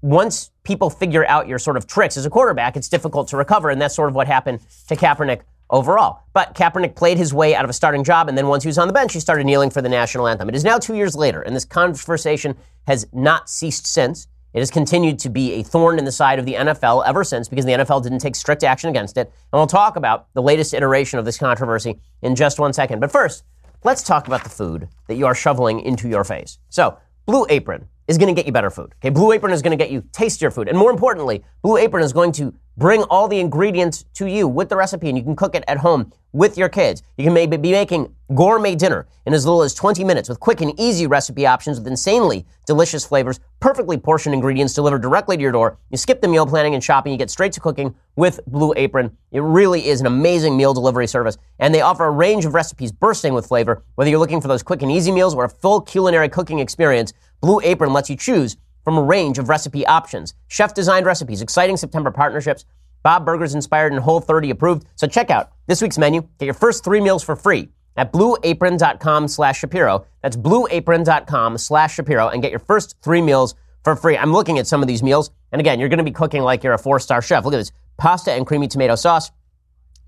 once 0.03 0.51
people 0.63 0.91
figure 0.91 1.27
out 1.27 1.47
your 1.47 1.59
sort 1.59 1.77
of 1.77 1.87
tricks 1.87 2.17
as 2.17 2.25
a 2.25 2.31
quarterback, 2.31 2.77
it's 2.77 2.89
difficult 2.89 3.29
to 3.29 3.37
recover. 3.37 3.71
And 3.71 3.81
that's 3.81 3.95
sort 3.95 4.09
of 4.09 4.15
what 4.15 4.27
happened 4.27 4.61
to 4.89 4.97
Kaepernick 4.97 5.43
overall. 5.71 6.23
But 6.33 6.55
Kaepernick 6.55 6.95
played 6.97 7.19
his 7.19 7.33
way 7.33 7.55
out 7.55 7.65
of 7.65 7.71
a 7.71 7.73
starting 7.73 8.05
job, 8.05 8.29
and 8.29 8.37
then 8.37 8.49
once 8.49 8.65
he 8.65 8.69
was 8.69 8.79
on 8.79 8.89
the 8.89 8.93
bench, 8.93 9.13
he 9.13 9.21
started 9.21 9.45
kneeling 9.45 9.71
for 9.71 9.81
the 9.81 9.89
national 9.89 10.27
anthem. 10.27 10.49
It 10.49 10.55
is 10.55 10.65
now 10.65 10.79
two 10.79 10.95
years 10.95 11.17
later, 11.17 11.43
and 11.43 11.55
this 11.55 11.65
conversation 11.65 12.57
has 12.87 13.07
not 13.13 13.49
ceased 13.49 13.87
since. 13.87 14.27
It 14.53 14.59
has 14.59 14.71
continued 14.71 15.21
to 15.21 15.29
be 15.29 15.53
a 15.55 15.63
thorn 15.63 15.99
in 15.99 16.05
the 16.05 16.13
side 16.13 16.41
of 16.41 16.45
the 16.45 16.55
NFL 16.55 17.07
ever 17.07 17.23
since 17.23 17.49
because 17.49 17.65
the 17.65 17.73
NFL 17.73 18.03
didn't 18.03 18.19
take 18.19 18.35
strict 18.35 18.65
action 18.65 18.91
against 18.91 19.17
it. 19.17 19.29
And 19.53 19.59
we'll 19.59 19.69
talk 19.69 19.95
about 19.95 20.27
the 20.35 20.43
latest 20.43 20.75
iteration 20.75 21.21
of 21.21 21.25
this 21.25 21.39
controversy 21.39 22.01
in 22.23 22.35
just 22.35 22.59
one 22.59 22.73
second. 22.73 22.99
But 22.99 23.13
first, 23.13 23.45
let's 23.85 24.03
talk 24.03 24.27
about 24.27 24.43
the 24.43 24.51
food 24.51 24.89
that 25.07 25.15
you 25.15 25.27
are 25.27 25.37
shoveling 25.37 25.81
into 25.81 26.09
your 26.09 26.25
face. 26.25 26.59
So, 26.69 26.99
Blue 27.27 27.47
Apron 27.49 27.87
is 28.11 28.19
going 28.19 28.35
to 28.35 28.39
get 28.39 28.45
you 28.45 28.53
better 28.53 28.71
food. 28.71 28.93
Okay, 28.97 29.09
Blue 29.09 29.31
Apron 29.31 29.53
is 29.53 29.63
going 29.63 29.71
to 29.71 29.83
get 29.83 29.93
you 29.93 30.03
tastier 30.13 30.51
food. 30.51 30.69
And 30.69 30.77
more 30.77 30.91
importantly, 30.91 31.45
Blue 31.63 31.77
Apron 31.77 32.03
is 32.03 32.13
going 32.13 32.33
to 32.33 32.53
bring 32.81 33.03
all 33.05 33.29
the 33.29 33.39
ingredients 33.39 34.07
to 34.15 34.25
you 34.25 34.49
with 34.49 34.71
the 34.71 34.75
recipe 34.75 35.11
and 35.11 35.19
you 35.19 35.23
can 35.23 35.37
cook 35.37 35.55
it 35.55 35.63
at 35.69 35.77
home 35.77 36.11
with 36.33 36.57
your 36.57 36.71
kids. 36.71 37.03
You 37.19 37.25
can 37.25 37.35
maybe 37.35 37.59
be 37.59 37.73
making 37.73 38.15
gourmet 38.35 38.75
dinner 38.75 39.07
in 39.27 39.35
as 39.35 39.45
little 39.45 39.63
as 39.63 39.75
20 39.75 40.03
minutes 40.03 40.31
with 40.31 40.41
quick 40.41 40.63
and 40.63 40.73
easy 40.81 41.07
recipe 41.07 41.47
options 41.47 41.79
with 41.79 41.87
insanely 41.87 42.47
delicious 42.65 43.05
flavors, 43.05 43.39
perfectly 43.59 43.99
portioned 43.99 44.35
ingredients 44.35 44.73
delivered 44.73 45.03
directly 45.03 45.37
to 45.37 45.43
your 45.43 45.53
door. 45.53 45.77
You 45.91 45.99
skip 45.99 46.23
the 46.23 46.29
meal 46.29 46.47
planning 46.47 46.73
and 46.73 46.83
shopping, 46.83 47.13
you 47.13 47.19
get 47.19 47.29
straight 47.29 47.53
to 47.53 47.61
cooking 47.61 47.95
with 48.17 48.41
Blue 48.47 48.73
Apron. 48.75 49.15
It 49.31 49.43
really 49.43 49.87
is 49.87 50.01
an 50.01 50.07
amazing 50.07 50.57
meal 50.57 50.73
delivery 50.73 51.07
service, 51.07 51.37
and 51.59 51.75
they 51.75 51.83
offer 51.83 52.07
a 52.07 52.11
range 52.11 52.47
of 52.47 52.55
recipes 52.55 52.93
bursting 52.93 53.35
with 53.35 53.47
flavor. 53.47 53.83
Whether 53.97 54.09
you're 54.09 54.21
looking 54.21 54.41
for 54.41 54.49
those 54.49 54.63
quick 54.63 54.81
and 54.81 54.91
easy 54.91 55.13
meals 55.13 55.35
or 55.35 55.45
a 55.45 55.51
full 55.51 55.83
culinary 55.83 56.31
cooking 56.31 56.61
experience, 56.61 57.13
Blue 57.43 57.61
Apron 57.63 57.93
lets 57.93 58.09
you 58.09 58.17
choose 58.17 58.57
from 58.85 58.99
a 58.99 59.03
range 59.03 59.39
of 59.39 59.49
recipe 59.49 59.87
options. 59.87 60.35
Chef 60.49 60.75
designed 60.75 61.07
recipes, 61.07 61.43
exciting 61.43 61.77
September 61.77 62.11
partnerships, 62.11 62.65
Bob 63.03 63.25
Burgers 63.25 63.55
inspired 63.55 63.93
and 63.93 64.01
Whole 64.01 64.21
30 64.21 64.51
approved. 64.51 64.87
So 64.97 65.07
check 65.07 65.31
out 65.31 65.53
this 65.67 65.81
week's 65.81 65.99
menu. 65.99 66.23
Get 66.39 66.47
your 66.47 66.55
first 66.55 66.85
three 66.85 67.01
meals 67.01 67.23
for 67.23 67.37
free 67.37 67.69
at 67.97 68.13
blueapron.com 68.13 69.29
slash 69.29 69.61
Shapiro. 69.61 70.07
That's 70.23 70.37
blueapron.com 70.37 71.59
slash 71.59 71.95
Shapiro 71.95 72.29
and 72.29 72.43
get 72.43 72.51
your 72.51 72.61
first 72.61 72.97
three 73.03 73.23
meals 73.23 73.55
for 73.85 73.97
free. 73.97 74.17
I'm 74.17 74.33
looking 74.33 74.59
at 74.59 74.67
some 74.67 74.83
of 74.83 74.89
these 74.89 75.03
meals. 75.03 75.31
And 75.53 75.61
again, 75.61 75.81
you're 75.81 75.89
going 75.89 75.99
to 75.99 76.05
be 76.05 76.11
cooking 76.11 76.43
like 76.43 76.63
you're 76.63 76.75
a 76.75 76.79
four 76.79 77.01
star 77.01 77.23
chef. 77.23 77.45
Look 77.45 77.55
at 77.55 77.59
this 77.59 77.73
pasta 77.97 78.33
and 78.33 78.47
creamy 78.47 78.69
tomato 78.69 78.95
sauce, 78.95 79.31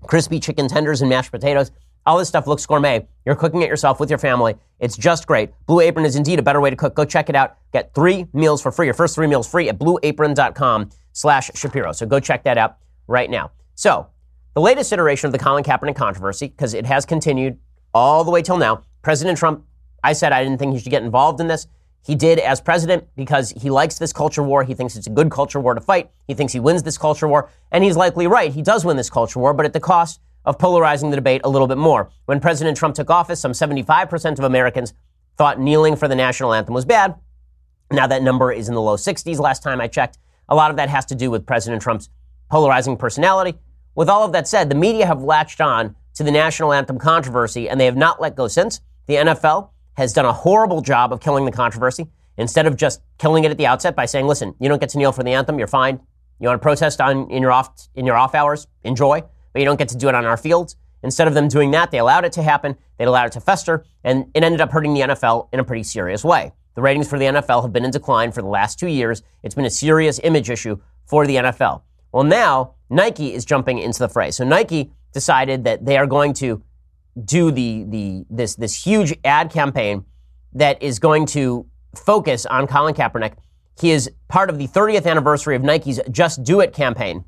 crispy 0.03 0.39
chicken 0.39 0.67
tenders 0.67 1.01
and 1.01 1.09
mashed 1.09 1.31
potatoes. 1.31 1.71
All 2.05 2.17
this 2.17 2.27
stuff 2.27 2.47
looks 2.47 2.65
gourmet. 2.65 3.07
You're 3.25 3.35
cooking 3.35 3.61
it 3.61 3.69
yourself 3.69 3.99
with 3.99 4.09
your 4.09 4.19
family. 4.19 4.55
It's 4.83 4.97
just 4.97 5.27
great. 5.27 5.51
Blue 5.65 5.79
Apron 5.79 6.05
is 6.05 6.17
indeed 6.17 6.39
a 6.39 6.41
better 6.41 6.59
way 6.59 6.69
to 6.69 6.75
cook. 6.75 6.93
Go 6.93 7.05
check 7.05 7.29
it 7.29 7.37
out. 7.37 7.55
Get 7.71 7.93
three 7.95 8.27
meals 8.33 8.61
for 8.61 8.69
free. 8.69 8.85
Your 8.85 8.93
first 8.93 9.15
three 9.15 9.27
meals 9.27 9.49
free 9.49 9.69
at 9.69 9.79
blueapron.com 9.79 10.89
slash 11.13 11.49
Shapiro. 11.55 11.93
So 11.93 12.05
go 12.05 12.19
check 12.19 12.43
that 12.43 12.57
out 12.57 12.79
right 13.07 13.29
now. 13.29 13.51
So, 13.75 14.07
the 14.55 14.59
latest 14.59 14.91
iteration 14.91 15.27
of 15.27 15.31
the 15.31 15.39
Colin 15.39 15.63
Kaepernick 15.63 15.95
controversy, 15.95 16.49
because 16.49 16.73
it 16.73 16.85
has 16.85 17.05
continued 17.05 17.57
all 17.93 18.25
the 18.25 18.29
way 18.29 18.41
till 18.41 18.57
now, 18.57 18.83
President 19.03 19.37
Trump, 19.37 19.63
I 20.03 20.11
said 20.11 20.33
I 20.33 20.43
didn't 20.43 20.59
think 20.59 20.73
he 20.73 20.79
should 20.79 20.91
get 20.91 21.01
involved 21.01 21.39
in 21.39 21.47
this. 21.47 21.65
He 22.05 22.13
did 22.13 22.37
as 22.39 22.59
president 22.59 23.07
because 23.15 23.51
he 23.51 23.69
likes 23.69 23.97
this 23.97 24.11
culture 24.11 24.43
war. 24.43 24.65
He 24.65 24.73
thinks 24.73 24.97
it's 24.97 25.07
a 25.07 25.11
good 25.11 25.31
culture 25.31 25.61
war 25.61 25.75
to 25.75 25.81
fight. 25.81 26.11
He 26.27 26.33
thinks 26.33 26.51
he 26.51 26.59
wins 26.59 26.83
this 26.83 26.97
culture 26.97 27.29
war. 27.29 27.49
And 27.71 27.85
he's 27.85 27.95
likely 27.95 28.27
right. 28.27 28.51
He 28.51 28.61
does 28.61 28.83
win 28.83 28.97
this 28.97 29.09
culture 29.09 29.39
war, 29.39 29.53
but 29.53 29.65
at 29.65 29.71
the 29.71 29.79
cost 29.79 30.19
of 30.45 30.59
polarizing 30.59 31.09
the 31.09 31.15
debate 31.15 31.41
a 31.43 31.49
little 31.49 31.67
bit 31.67 31.77
more. 31.77 32.09
When 32.25 32.39
President 32.39 32.77
Trump 32.77 32.95
took 32.95 33.09
office, 33.09 33.39
some 33.39 33.53
75% 33.53 34.39
of 34.39 34.45
Americans 34.45 34.93
thought 35.37 35.59
kneeling 35.59 35.95
for 35.95 36.07
the 36.07 36.15
national 36.15 36.53
anthem 36.53 36.73
was 36.73 36.85
bad. 36.85 37.15
Now 37.91 38.07
that 38.07 38.23
number 38.23 38.51
is 38.51 38.69
in 38.69 38.75
the 38.75 38.81
low 38.81 38.95
60s 38.95 39.39
last 39.39 39.63
time 39.63 39.79
I 39.79 39.87
checked. 39.87 40.17
A 40.49 40.55
lot 40.55 40.71
of 40.71 40.77
that 40.77 40.89
has 40.89 41.05
to 41.05 41.15
do 41.15 41.31
with 41.31 41.45
President 41.45 41.81
Trump's 41.81 42.09
polarizing 42.49 42.97
personality. 42.97 43.57
With 43.95 44.09
all 44.09 44.25
of 44.25 44.31
that 44.33 44.47
said, 44.47 44.69
the 44.69 44.75
media 44.75 45.05
have 45.05 45.21
latched 45.21 45.61
on 45.61 45.95
to 46.15 46.23
the 46.23 46.31
national 46.31 46.73
anthem 46.73 46.99
controversy 46.99 47.69
and 47.69 47.79
they 47.79 47.85
have 47.85 47.97
not 47.97 48.21
let 48.21 48.35
go 48.35 48.47
since. 48.47 48.81
The 49.07 49.15
NFL 49.15 49.69
has 49.93 50.13
done 50.13 50.25
a 50.25 50.33
horrible 50.33 50.81
job 50.81 51.13
of 51.13 51.19
killing 51.19 51.45
the 51.45 51.51
controversy 51.51 52.07
instead 52.37 52.65
of 52.65 52.75
just 52.75 53.01
killing 53.17 53.43
it 53.43 53.51
at 53.51 53.57
the 53.57 53.67
outset 53.67 53.95
by 53.95 54.05
saying, 54.05 54.27
listen, 54.27 54.55
you 54.59 54.67
don't 54.69 54.79
get 54.79 54.89
to 54.89 54.97
kneel 54.97 55.11
for 55.11 55.23
the 55.23 55.33
anthem, 55.33 55.59
you're 55.59 55.67
fine. 55.67 55.99
You 56.39 56.47
want 56.47 56.61
to 56.61 56.63
protest 56.63 56.99
on 56.99 57.29
in 57.29 57.41
your 57.41 57.51
off 57.51 57.87
in 57.95 58.05
your 58.05 58.15
off 58.15 58.35
hours, 58.35 58.67
enjoy, 58.83 59.23
but 59.53 59.59
you 59.59 59.65
don't 59.65 59.77
get 59.77 59.89
to 59.89 59.97
do 59.97 60.09
it 60.09 60.15
on 60.15 60.25
our 60.25 60.37
fields. 60.37 60.75
Instead 61.03 61.27
of 61.27 61.33
them 61.33 61.47
doing 61.47 61.71
that, 61.71 61.91
they 61.91 61.99
allowed 61.99 62.25
it 62.25 62.31
to 62.33 62.43
happen, 62.43 62.75
they 62.97 63.05
allowed 63.05 63.27
it 63.27 63.33
to 63.33 63.41
fester, 63.41 63.85
and 64.03 64.25
it 64.33 64.43
ended 64.43 64.61
up 64.61 64.71
hurting 64.71 64.93
the 64.93 65.01
NFL 65.01 65.49
in 65.53 65.59
a 65.59 65.63
pretty 65.63 65.83
serious 65.83 66.23
way. 66.23 66.51
The 66.75 66.81
ratings 66.81 67.07
for 67.07 67.19
the 67.19 67.25
NFL 67.25 67.61
have 67.61 67.73
been 67.73 67.85
in 67.85 67.91
decline 67.91 68.31
for 68.31 68.41
the 68.41 68.47
last 68.47 68.79
two 68.79 68.87
years. 68.87 69.21
It's 69.43 69.53
been 69.53 69.65
a 69.65 69.69
serious 69.69 70.19
image 70.23 70.49
issue 70.49 70.79
for 71.05 71.27
the 71.27 71.35
NFL. 71.35 71.81
Well, 72.11 72.23
now 72.23 72.75
Nike 72.89 73.33
is 73.33 73.45
jumping 73.45 73.79
into 73.79 73.99
the 73.99 74.09
fray. 74.09 74.31
So 74.31 74.43
Nike 74.43 74.91
decided 75.11 75.65
that 75.65 75.85
they 75.85 75.97
are 75.97 76.07
going 76.07 76.33
to 76.33 76.63
do 77.23 77.51
the, 77.51 77.85
the, 77.87 78.25
this, 78.29 78.55
this 78.55 78.83
huge 78.83 79.13
ad 79.23 79.51
campaign 79.51 80.05
that 80.53 80.81
is 80.81 80.99
going 80.99 81.25
to 81.27 81.67
focus 81.95 82.45
on 82.45 82.65
Colin 82.65 82.95
Kaepernick. 82.95 83.33
He 83.79 83.91
is 83.91 84.09
part 84.27 84.49
of 84.49 84.57
the 84.57 84.67
30th 84.67 85.05
anniversary 85.05 85.55
of 85.55 85.63
Nike's 85.63 85.99
Just 86.09 86.43
Do 86.43 86.59
It 86.59 86.73
campaign. 86.73 87.25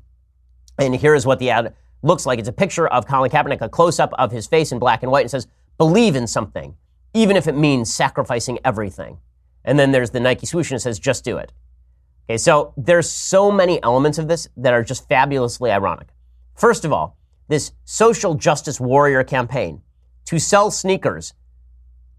And 0.78 0.94
here 0.94 1.14
is 1.14 1.26
what 1.26 1.38
the 1.38 1.50
ad 1.50 1.74
looks 2.02 2.26
like. 2.26 2.38
It's 2.38 2.48
a 2.48 2.52
picture 2.52 2.86
of 2.86 3.06
Colin 3.06 3.30
Kaepernick, 3.30 3.60
a 3.60 3.68
close 3.68 3.98
up 3.98 4.12
of 4.18 4.32
his 4.32 4.46
face 4.46 4.72
in 4.72 4.78
black 4.78 5.02
and 5.02 5.10
white, 5.10 5.22
and 5.22 5.30
says, 5.30 5.46
Believe 5.78 6.16
in 6.16 6.26
something, 6.26 6.74
even 7.14 7.36
if 7.36 7.46
it 7.46 7.56
means 7.56 7.92
sacrificing 7.92 8.58
everything. 8.64 9.18
And 9.64 9.78
then 9.78 9.92
there's 9.92 10.10
the 10.10 10.20
Nike 10.20 10.46
swoosh 10.46 10.70
and 10.70 10.76
it 10.76 10.80
says, 10.80 10.98
Just 10.98 11.24
do 11.24 11.36
it. 11.36 11.52
Okay, 12.28 12.38
so 12.38 12.72
there's 12.76 13.10
so 13.10 13.52
many 13.52 13.82
elements 13.82 14.18
of 14.18 14.28
this 14.28 14.48
that 14.56 14.72
are 14.72 14.82
just 14.82 15.08
fabulously 15.08 15.70
ironic. 15.70 16.08
First 16.54 16.84
of 16.84 16.92
all, 16.92 17.16
this 17.48 17.72
social 17.84 18.34
justice 18.34 18.80
warrior 18.80 19.22
campaign 19.22 19.82
to 20.24 20.38
sell 20.38 20.70
sneakers 20.70 21.34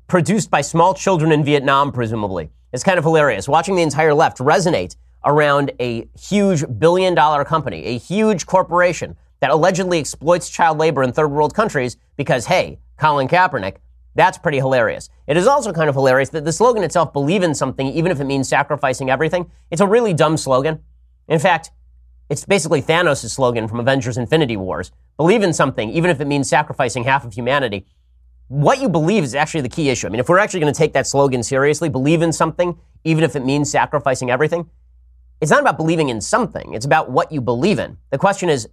produced 0.07 0.49
by 0.49 0.61
small 0.61 0.93
children 0.93 1.31
in 1.31 1.43
Vietnam, 1.43 1.91
presumably. 1.91 2.49
It's 2.71 2.83
kind 2.83 2.97
of 2.97 3.03
hilarious. 3.03 3.47
Watching 3.47 3.75
the 3.75 3.81
entire 3.81 4.13
left 4.13 4.37
resonate 4.37 4.95
around 5.25 5.71
a 5.79 6.07
huge 6.17 6.63
billion 6.79 7.13
dollar 7.13 7.43
company, 7.43 7.83
a 7.85 7.97
huge 7.97 8.45
corporation 8.45 9.17
that 9.39 9.51
allegedly 9.51 9.99
exploits 9.99 10.49
child 10.49 10.77
labor 10.77 11.03
in 11.03 11.11
third 11.11 11.29
world 11.29 11.53
countries 11.53 11.97
because, 12.15 12.45
hey, 12.45 12.79
Colin 12.97 13.27
Kaepernick, 13.27 13.77
that's 14.15 14.37
pretty 14.37 14.57
hilarious. 14.57 15.09
It 15.27 15.37
is 15.37 15.45
also 15.45 15.71
kind 15.71 15.89
of 15.89 15.95
hilarious 15.95 16.29
that 16.29 16.43
the 16.43 16.51
slogan 16.51 16.83
itself, 16.83 17.13
believe 17.13 17.43
in 17.43 17.53
something, 17.53 17.87
even 17.87 18.11
if 18.11 18.19
it 18.19 18.25
means 18.25 18.49
sacrificing 18.49 19.09
everything, 19.09 19.51
it's 19.69 19.81
a 19.81 19.87
really 19.87 20.13
dumb 20.13 20.37
slogan. 20.37 20.79
In 21.27 21.39
fact, 21.39 21.69
it's 22.29 22.43
basically 22.43 22.81
Thanos' 22.81 23.29
slogan 23.29 23.67
from 23.67 23.79
Avengers 23.79 24.17
Infinity 24.17 24.57
Wars. 24.57 24.91
Believe 25.17 25.43
in 25.43 25.53
something, 25.53 25.89
even 25.91 26.09
if 26.09 26.19
it 26.19 26.25
means 26.25 26.49
sacrificing 26.49 27.03
half 27.03 27.25
of 27.25 27.33
humanity. 27.33 27.85
What 28.47 28.81
you 28.81 28.89
believe 28.89 29.23
is 29.23 29.35
actually 29.35 29.61
the 29.61 29.69
key 29.69 29.89
issue. 29.89 30.07
I 30.07 30.09
mean, 30.09 30.19
if 30.19 30.29
we're 30.29 30.39
actually 30.39 30.61
going 30.61 30.73
to 30.73 30.77
take 30.77 30.93
that 30.93 31.05
slogan 31.05 31.43
seriously, 31.43 31.89
believe 31.89 32.21
in 32.21 32.33
something, 32.33 32.77
even 33.03 33.23
if 33.23 33.35
it 33.35 33.45
means 33.45 33.69
sacrificing 33.69 34.31
everything, 34.31 34.69
it's 35.41 35.51
not 35.51 35.61
about 35.61 35.77
believing 35.77 36.09
in 36.09 36.21
something. 36.21 36.73
It's 36.73 36.85
about 36.85 37.11
what 37.11 37.31
you 37.31 37.41
believe 37.41 37.77
in. 37.77 37.97
The 38.09 38.17
question 38.17 38.49
is, 38.49 38.67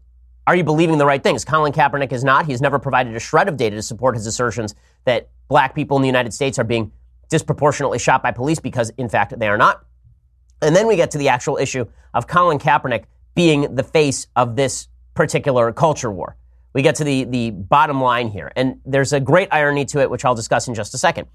are 0.46 0.54
you 0.54 0.64
believing 0.64 0.98
the 0.98 1.06
right 1.06 1.22
things? 1.22 1.44
Colin 1.44 1.72
Kaepernick 1.72 2.12
is 2.12 2.22
not. 2.22 2.46
He's 2.46 2.60
never 2.60 2.78
provided 2.78 3.14
a 3.16 3.20
shred 3.20 3.48
of 3.48 3.56
data 3.56 3.76
to 3.76 3.82
support 3.82 4.14
his 4.14 4.26
assertions 4.26 4.74
that 5.04 5.30
black 5.48 5.74
people 5.74 5.96
in 5.96 6.02
the 6.02 6.08
United 6.08 6.34
States 6.34 6.58
are 6.58 6.64
being 6.64 6.92
disproportionately 7.30 7.98
shot 7.98 8.22
by 8.22 8.30
police 8.30 8.58
because, 8.58 8.90
in 8.98 9.08
fact, 9.08 9.38
they 9.38 9.48
are 9.48 9.56
not. 9.56 9.84
And 10.60 10.76
then 10.76 10.86
we 10.86 10.96
get 10.96 11.10
to 11.12 11.18
the 11.18 11.28
actual 11.28 11.56
issue 11.56 11.86
of 12.12 12.26
Colin 12.26 12.58
Kaepernick 12.58 13.04
being 13.34 13.74
the 13.74 13.82
face 13.82 14.26
of 14.36 14.56
this 14.56 14.88
particular 15.14 15.72
culture 15.72 16.10
war. 16.10 16.36
We 16.74 16.82
get 16.82 16.96
to 16.96 17.04
the, 17.04 17.24
the 17.24 17.50
bottom 17.50 18.00
line 18.00 18.28
here. 18.28 18.52
And 18.56 18.80
there's 18.84 19.12
a 19.12 19.20
great 19.20 19.48
irony 19.50 19.84
to 19.86 20.00
it, 20.00 20.10
which 20.10 20.24
I'll 20.24 20.34
discuss 20.34 20.68
in 20.68 20.74
just 20.74 20.92
a 20.94 20.98
second. 20.98 21.28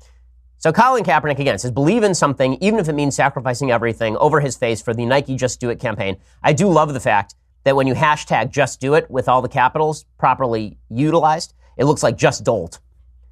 So 0.58 0.74
Colin 0.74 1.04
Kaepernick 1.04 1.40
again 1.40 1.58
says, 1.58 1.72
believe 1.72 2.04
in 2.04 2.14
something, 2.14 2.58
even 2.62 2.80
if 2.80 2.90
it 2.90 2.94
means 2.94 3.16
sacrificing 3.16 3.72
everything 3.72 4.18
over 4.18 4.42
his 4.42 4.58
face 4.58 4.82
for 4.82 4.94
the 4.94 5.06
Nike 5.06 5.36
Just 5.38 5.62
Do 5.62 5.70
It 5.70 5.80
campaign. 5.80 6.18
I 6.44 6.52
do 6.52 6.68
love 6.68 6.94
the 6.94 7.00
fact 7.00 7.36
that 7.64 7.76
when 7.76 7.88
you 7.88 7.94
hashtag 7.94 8.52
Just 8.52 8.80
Do 8.80 8.94
It 8.94 9.10
with 9.10 9.28
all 9.28 9.42
the 9.42 9.50
capitals 9.50 10.06
properly 10.18 10.78
utilized, 10.90 11.54
it 11.78 11.86
looks 11.86 12.04
like 12.04 12.18
Just 12.18 12.44
Dolt. 12.44 12.80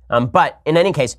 Um, 0.10 0.28
but 0.28 0.62
in 0.66 0.78
any 0.78 0.94
case, 0.94 1.18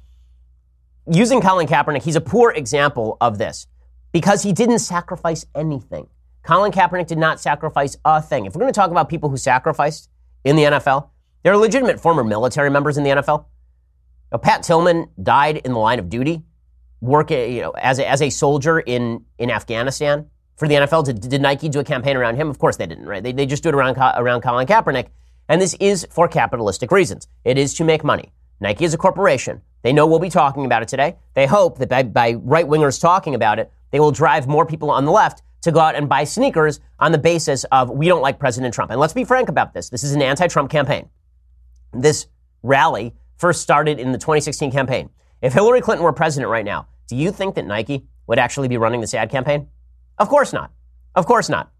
using 1.10 1.40
Colin 1.40 1.66
Kaepernick, 1.66 2.02
he's 2.02 2.16
a 2.16 2.20
poor 2.20 2.52
example 2.52 3.16
of 3.20 3.38
this 3.38 3.66
because 4.12 4.42
he 4.42 4.52
didn't 4.52 4.78
sacrifice 4.80 5.46
anything. 5.54 6.06
Colin 6.42 6.72
Kaepernick 6.72 7.06
did 7.06 7.18
not 7.18 7.40
sacrifice 7.40 7.96
a 8.04 8.22
thing. 8.22 8.46
If 8.46 8.54
we're 8.54 8.60
going 8.60 8.72
to 8.72 8.78
talk 8.78 8.90
about 8.90 9.08
people 9.08 9.28
who 9.28 9.36
sacrificed 9.36 10.08
in 10.44 10.56
the 10.56 10.64
NFL, 10.64 11.10
there 11.42 11.52
are 11.52 11.56
legitimate 11.58 12.00
former 12.00 12.24
military 12.24 12.70
members 12.70 12.96
in 12.96 13.04
the 13.04 13.10
NFL. 13.10 13.46
Now, 14.32 14.38
Pat 14.38 14.62
Tillman 14.62 15.08
died 15.22 15.58
in 15.58 15.72
the 15.72 15.78
line 15.78 15.98
of 15.98 16.08
duty, 16.08 16.42
work 17.00 17.30
you 17.30 17.60
know, 17.62 17.70
as, 17.72 17.98
a, 17.98 18.08
as 18.08 18.22
a 18.22 18.30
soldier 18.30 18.80
in, 18.80 19.24
in 19.38 19.50
Afghanistan 19.50 20.28
for 20.58 20.68
the 20.68 20.74
NFL. 20.74 21.04
Did, 21.04 21.20
did 21.20 21.40
Nike 21.40 21.68
do 21.68 21.80
a 21.80 21.84
campaign 21.84 22.16
around 22.16 22.36
him? 22.36 22.50
Of 22.50 22.58
course 22.58 22.76
they 22.76 22.86
didn't, 22.86 23.06
right? 23.06 23.22
They, 23.22 23.32
they 23.32 23.46
just 23.46 23.62
do 23.62 23.70
it 23.70 23.74
around, 23.74 23.96
around 23.96 24.42
Colin 24.42 24.66
Kaepernick. 24.66 25.08
And 25.48 25.62
this 25.62 25.74
is 25.80 26.06
for 26.10 26.28
capitalistic 26.28 26.90
reasons. 26.90 27.28
It 27.44 27.56
is 27.56 27.72
to 27.74 27.84
make 27.84 28.04
money. 28.04 28.32
Nike 28.60 28.84
is 28.84 28.92
a 28.92 28.98
corporation. 28.98 29.62
They 29.82 29.92
know 29.92 30.06
we'll 30.06 30.18
be 30.18 30.28
talking 30.28 30.66
about 30.66 30.82
it 30.82 30.88
today. 30.88 31.16
They 31.34 31.46
hope 31.46 31.78
that 31.78 31.88
by, 31.88 32.02
by 32.02 32.32
right 32.34 32.66
wingers 32.66 33.00
talking 33.00 33.34
about 33.34 33.58
it, 33.58 33.72
they 33.92 34.00
will 34.00 34.10
drive 34.10 34.46
more 34.46 34.66
people 34.66 34.90
on 34.90 35.04
the 35.04 35.12
left 35.12 35.42
to 35.62 35.72
go 35.72 35.80
out 35.80 35.94
and 35.94 36.08
buy 36.08 36.24
sneakers 36.24 36.80
on 36.98 37.12
the 37.12 37.18
basis 37.18 37.64
of 37.72 37.90
we 37.90 38.08
don't 38.08 38.20
like 38.22 38.38
President 38.38 38.74
Trump. 38.74 38.90
And 38.90 39.00
let's 39.00 39.12
be 39.12 39.24
frank 39.24 39.48
about 39.48 39.72
this. 39.72 39.88
This 39.88 40.02
is 40.02 40.12
an 40.12 40.22
anti 40.22 40.48
Trump 40.48 40.70
campaign. 40.70 41.08
This 41.92 42.26
rally 42.62 43.14
first 43.36 43.62
started 43.62 43.98
in 43.98 44.12
the 44.12 44.18
2016 44.18 44.70
campaign. 44.70 45.08
If 45.40 45.52
Hillary 45.52 45.80
Clinton 45.80 46.04
were 46.04 46.12
president 46.12 46.50
right 46.50 46.64
now, 46.64 46.88
do 47.06 47.16
you 47.16 47.30
think 47.30 47.54
that 47.54 47.66
Nike 47.66 48.04
would 48.26 48.38
actually 48.38 48.68
be 48.68 48.76
running 48.76 49.00
this 49.00 49.14
ad 49.14 49.30
campaign? 49.30 49.68
Of 50.18 50.28
course 50.28 50.52
not. 50.52 50.72
Of 51.14 51.26
course 51.26 51.48
not. 51.48 51.70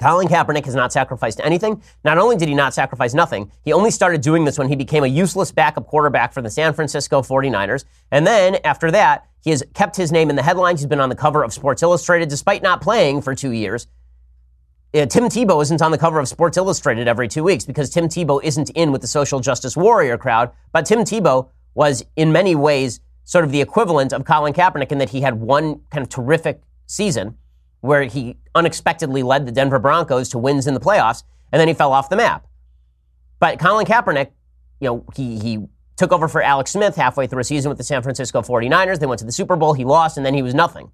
Colin 0.00 0.28
Kaepernick 0.28 0.66
has 0.66 0.74
not 0.74 0.92
sacrificed 0.92 1.40
anything. 1.42 1.82
Not 2.04 2.18
only 2.18 2.36
did 2.36 2.48
he 2.48 2.54
not 2.54 2.74
sacrifice 2.74 3.14
nothing, 3.14 3.50
he 3.64 3.72
only 3.72 3.90
started 3.90 4.20
doing 4.20 4.44
this 4.44 4.58
when 4.58 4.68
he 4.68 4.76
became 4.76 5.04
a 5.04 5.06
useless 5.08 5.50
backup 5.52 5.86
quarterback 5.86 6.34
for 6.34 6.42
the 6.42 6.50
San 6.50 6.74
Francisco 6.74 7.22
49ers. 7.22 7.84
And 8.10 8.26
then 8.26 8.58
after 8.62 8.90
that, 8.90 9.26
he 9.42 9.50
has 9.50 9.62
kept 9.72 9.96
his 9.96 10.12
name 10.12 10.28
in 10.28 10.36
the 10.36 10.42
headlines. 10.42 10.80
He's 10.80 10.88
been 10.88 11.00
on 11.00 11.08
the 11.08 11.14
cover 11.14 11.42
of 11.42 11.52
Sports 11.52 11.82
Illustrated 11.82 12.28
despite 12.28 12.62
not 12.62 12.82
playing 12.82 13.22
for 13.22 13.34
two 13.34 13.52
years. 13.52 13.86
Uh, 14.92 15.06
Tim 15.06 15.24
Tebow 15.24 15.62
isn't 15.62 15.80
on 15.80 15.92
the 15.92 15.98
cover 15.98 16.18
of 16.18 16.28
Sports 16.28 16.58
Illustrated 16.58 17.08
every 17.08 17.28
two 17.28 17.42
weeks 17.42 17.64
because 17.64 17.88
Tim 17.88 18.08
Tebow 18.08 18.42
isn't 18.42 18.70
in 18.70 18.92
with 18.92 19.00
the 19.00 19.06
social 19.06 19.40
justice 19.40 19.76
warrior 19.76 20.18
crowd. 20.18 20.50
But 20.72 20.84
Tim 20.84 21.00
Tebow 21.00 21.48
was 21.74 22.04
in 22.16 22.32
many 22.32 22.54
ways 22.54 23.00
sort 23.24 23.44
of 23.44 23.52
the 23.52 23.60
equivalent 23.60 24.12
of 24.12 24.24
Colin 24.24 24.52
Kaepernick 24.52 24.92
in 24.92 24.98
that 24.98 25.10
he 25.10 25.22
had 25.22 25.40
one 25.40 25.80
kind 25.90 26.02
of 26.02 26.08
terrific 26.08 26.62
season 26.86 27.36
where 27.80 28.04
he 28.04 28.36
unexpectedly 28.54 29.22
led 29.22 29.46
the 29.46 29.52
Denver 29.52 29.78
Broncos 29.78 30.28
to 30.30 30.38
wins 30.38 30.66
in 30.66 30.74
the 30.74 30.80
playoffs, 30.80 31.22
and 31.52 31.60
then 31.60 31.68
he 31.68 31.74
fell 31.74 31.92
off 31.92 32.08
the 32.08 32.16
map. 32.16 32.46
But 33.38 33.58
Colin 33.58 33.86
Kaepernick, 33.86 34.30
you 34.80 34.88
know, 34.88 35.04
he, 35.14 35.38
he 35.38 35.66
took 35.96 36.12
over 36.12 36.28
for 36.28 36.42
Alex 36.42 36.72
Smith 36.72 36.96
halfway 36.96 37.26
through 37.26 37.40
a 37.40 37.44
season 37.44 37.68
with 37.68 37.78
the 37.78 37.84
San 37.84 38.02
Francisco 38.02 38.42
49ers. 38.42 38.98
They 38.98 39.06
went 39.06 39.18
to 39.20 39.24
the 39.24 39.32
Super 39.32 39.56
Bowl, 39.56 39.74
he 39.74 39.84
lost, 39.84 40.16
and 40.16 40.24
then 40.24 40.34
he 40.34 40.42
was 40.42 40.54
nothing. 40.54 40.90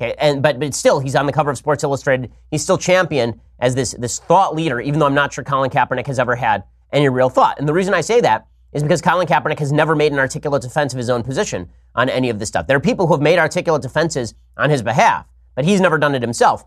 Okay, 0.00 0.14
and 0.18 0.42
but 0.42 0.58
but 0.58 0.74
still, 0.74 1.00
he's 1.00 1.14
on 1.14 1.26
the 1.26 1.32
cover 1.32 1.50
of 1.50 1.58
Sports 1.58 1.84
Illustrated. 1.84 2.32
He's 2.50 2.62
still 2.62 2.78
champion 2.78 3.40
as 3.58 3.74
this 3.74 3.92
this 3.98 4.18
thought 4.18 4.54
leader, 4.54 4.80
even 4.80 4.98
though 4.98 5.06
I'm 5.06 5.14
not 5.14 5.32
sure 5.32 5.44
Colin 5.44 5.70
Kaepernick 5.70 6.06
has 6.06 6.18
ever 6.18 6.34
had 6.34 6.64
any 6.92 7.08
real 7.08 7.28
thought. 7.28 7.58
And 7.58 7.68
the 7.68 7.72
reason 7.72 7.94
I 7.94 8.00
say 8.00 8.20
that 8.20 8.46
is 8.72 8.82
because 8.82 9.02
Colin 9.02 9.26
Kaepernick 9.26 9.58
has 9.58 9.70
never 9.70 9.94
made 9.94 10.12
an 10.12 10.18
articulate 10.18 10.62
defense 10.62 10.92
of 10.92 10.98
his 10.98 11.10
own 11.10 11.22
position 11.22 11.68
on 11.94 12.08
any 12.08 12.30
of 12.30 12.38
this 12.38 12.48
stuff. 12.48 12.66
There 12.66 12.76
are 12.76 12.80
people 12.80 13.06
who 13.06 13.14
have 13.14 13.20
made 13.20 13.38
articulate 13.38 13.82
defenses 13.82 14.34
on 14.56 14.70
his 14.70 14.82
behalf, 14.82 15.26
but 15.54 15.64
he's 15.64 15.80
never 15.80 15.98
done 15.98 16.14
it 16.14 16.22
himself. 16.22 16.64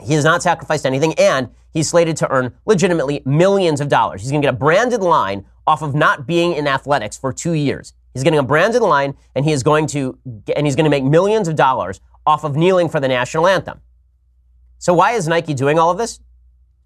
He 0.00 0.14
has 0.14 0.24
not 0.24 0.42
sacrificed 0.42 0.86
anything, 0.86 1.14
and 1.14 1.50
he's 1.72 1.88
slated 1.88 2.16
to 2.18 2.30
earn 2.30 2.54
legitimately 2.66 3.22
millions 3.24 3.80
of 3.80 3.88
dollars. 3.88 4.22
He's 4.22 4.30
going 4.30 4.42
to 4.42 4.46
get 4.46 4.54
a 4.54 4.58
branded 4.58 5.00
line 5.00 5.44
off 5.66 5.82
of 5.82 5.94
not 5.94 6.26
being 6.26 6.54
in 6.54 6.66
athletics 6.66 7.16
for 7.16 7.32
two 7.32 7.52
years. 7.52 7.92
He's 8.14 8.24
getting 8.24 8.38
a 8.38 8.42
branded 8.42 8.82
line, 8.82 9.16
and 9.34 9.44
he 9.44 9.52
is 9.52 9.62
going 9.62 9.86
to 9.88 10.18
and 10.56 10.66
he's 10.66 10.76
going 10.76 10.84
to 10.84 10.90
make 10.90 11.04
millions 11.04 11.48
of 11.48 11.56
dollars 11.56 12.00
off 12.26 12.44
of 12.44 12.56
kneeling 12.56 12.88
for 12.88 13.00
the 13.00 13.08
national 13.08 13.46
anthem. 13.46 13.80
So 14.78 14.92
why 14.92 15.12
is 15.12 15.28
Nike 15.28 15.54
doing 15.54 15.78
all 15.78 15.90
of 15.90 15.98
this? 15.98 16.20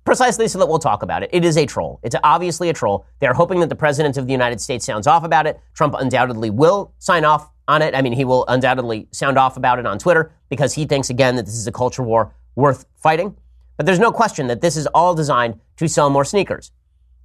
Precisely 0.05 0.47
so 0.47 0.59
that 0.59 0.69
we'll 0.69 0.79
talk 0.79 1.03
about 1.03 1.23
it. 1.23 1.31
It 1.33 1.45
is 1.45 1.57
a 1.57 1.67
troll. 1.67 1.99
It's 2.03 2.15
obviously 2.23 2.69
a 2.69 2.73
troll. 2.73 3.07
They're 3.19 3.35
hoping 3.35 3.59
that 3.61 3.69
the 3.69 3.75
president 3.75 4.17
of 4.17 4.27
the 4.27 4.33
United 4.33 4.61
States 4.61 4.85
sounds 4.85 5.07
off 5.07 5.25
about 5.25 5.47
it. 5.47 5.59
Trump 5.75 5.95
undoubtedly 5.99 6.51
will 6.51 6.93
sign 6.99 7.25
off 7.25 7.51
on 7.69 7.83
it. 7.83 7.95
I 7.95 8.03
mean, 8.03 8.13
he 8.13 8.25
will 8.25 8.45
undoubtedly 8.49 9.09
sound 9.11 9.39
off 9.39 9.57
about 9.57 9.79
it 9.79 9.87
on 9.87 9.99
Twitter 9.99 10.33
because 10.49 10.75
he 10.75 10.85
thinks, 10.85 11.11
again, 11.11 11.37
that 11.37 11.47
this 11.47 11.55
is 11.55 11.67
a 11.67 11.73
culture 11.73 12.03
war 12.03 12.33
worth 12.55 12.87
fighting. 12.97 13.37
But 13.77 13.87
there's 13.87 13.99
no 13.99 14.13
question 14.13 14.47
that 14.47 14.61
this 14.61 14.77
is 14.77 14.87
all 14.89 15.15
designed 15.15 15.61
to 15.77 15.89
sell 15.89 16.09
more 16.11 16.25
sneakers. 16.25 16.71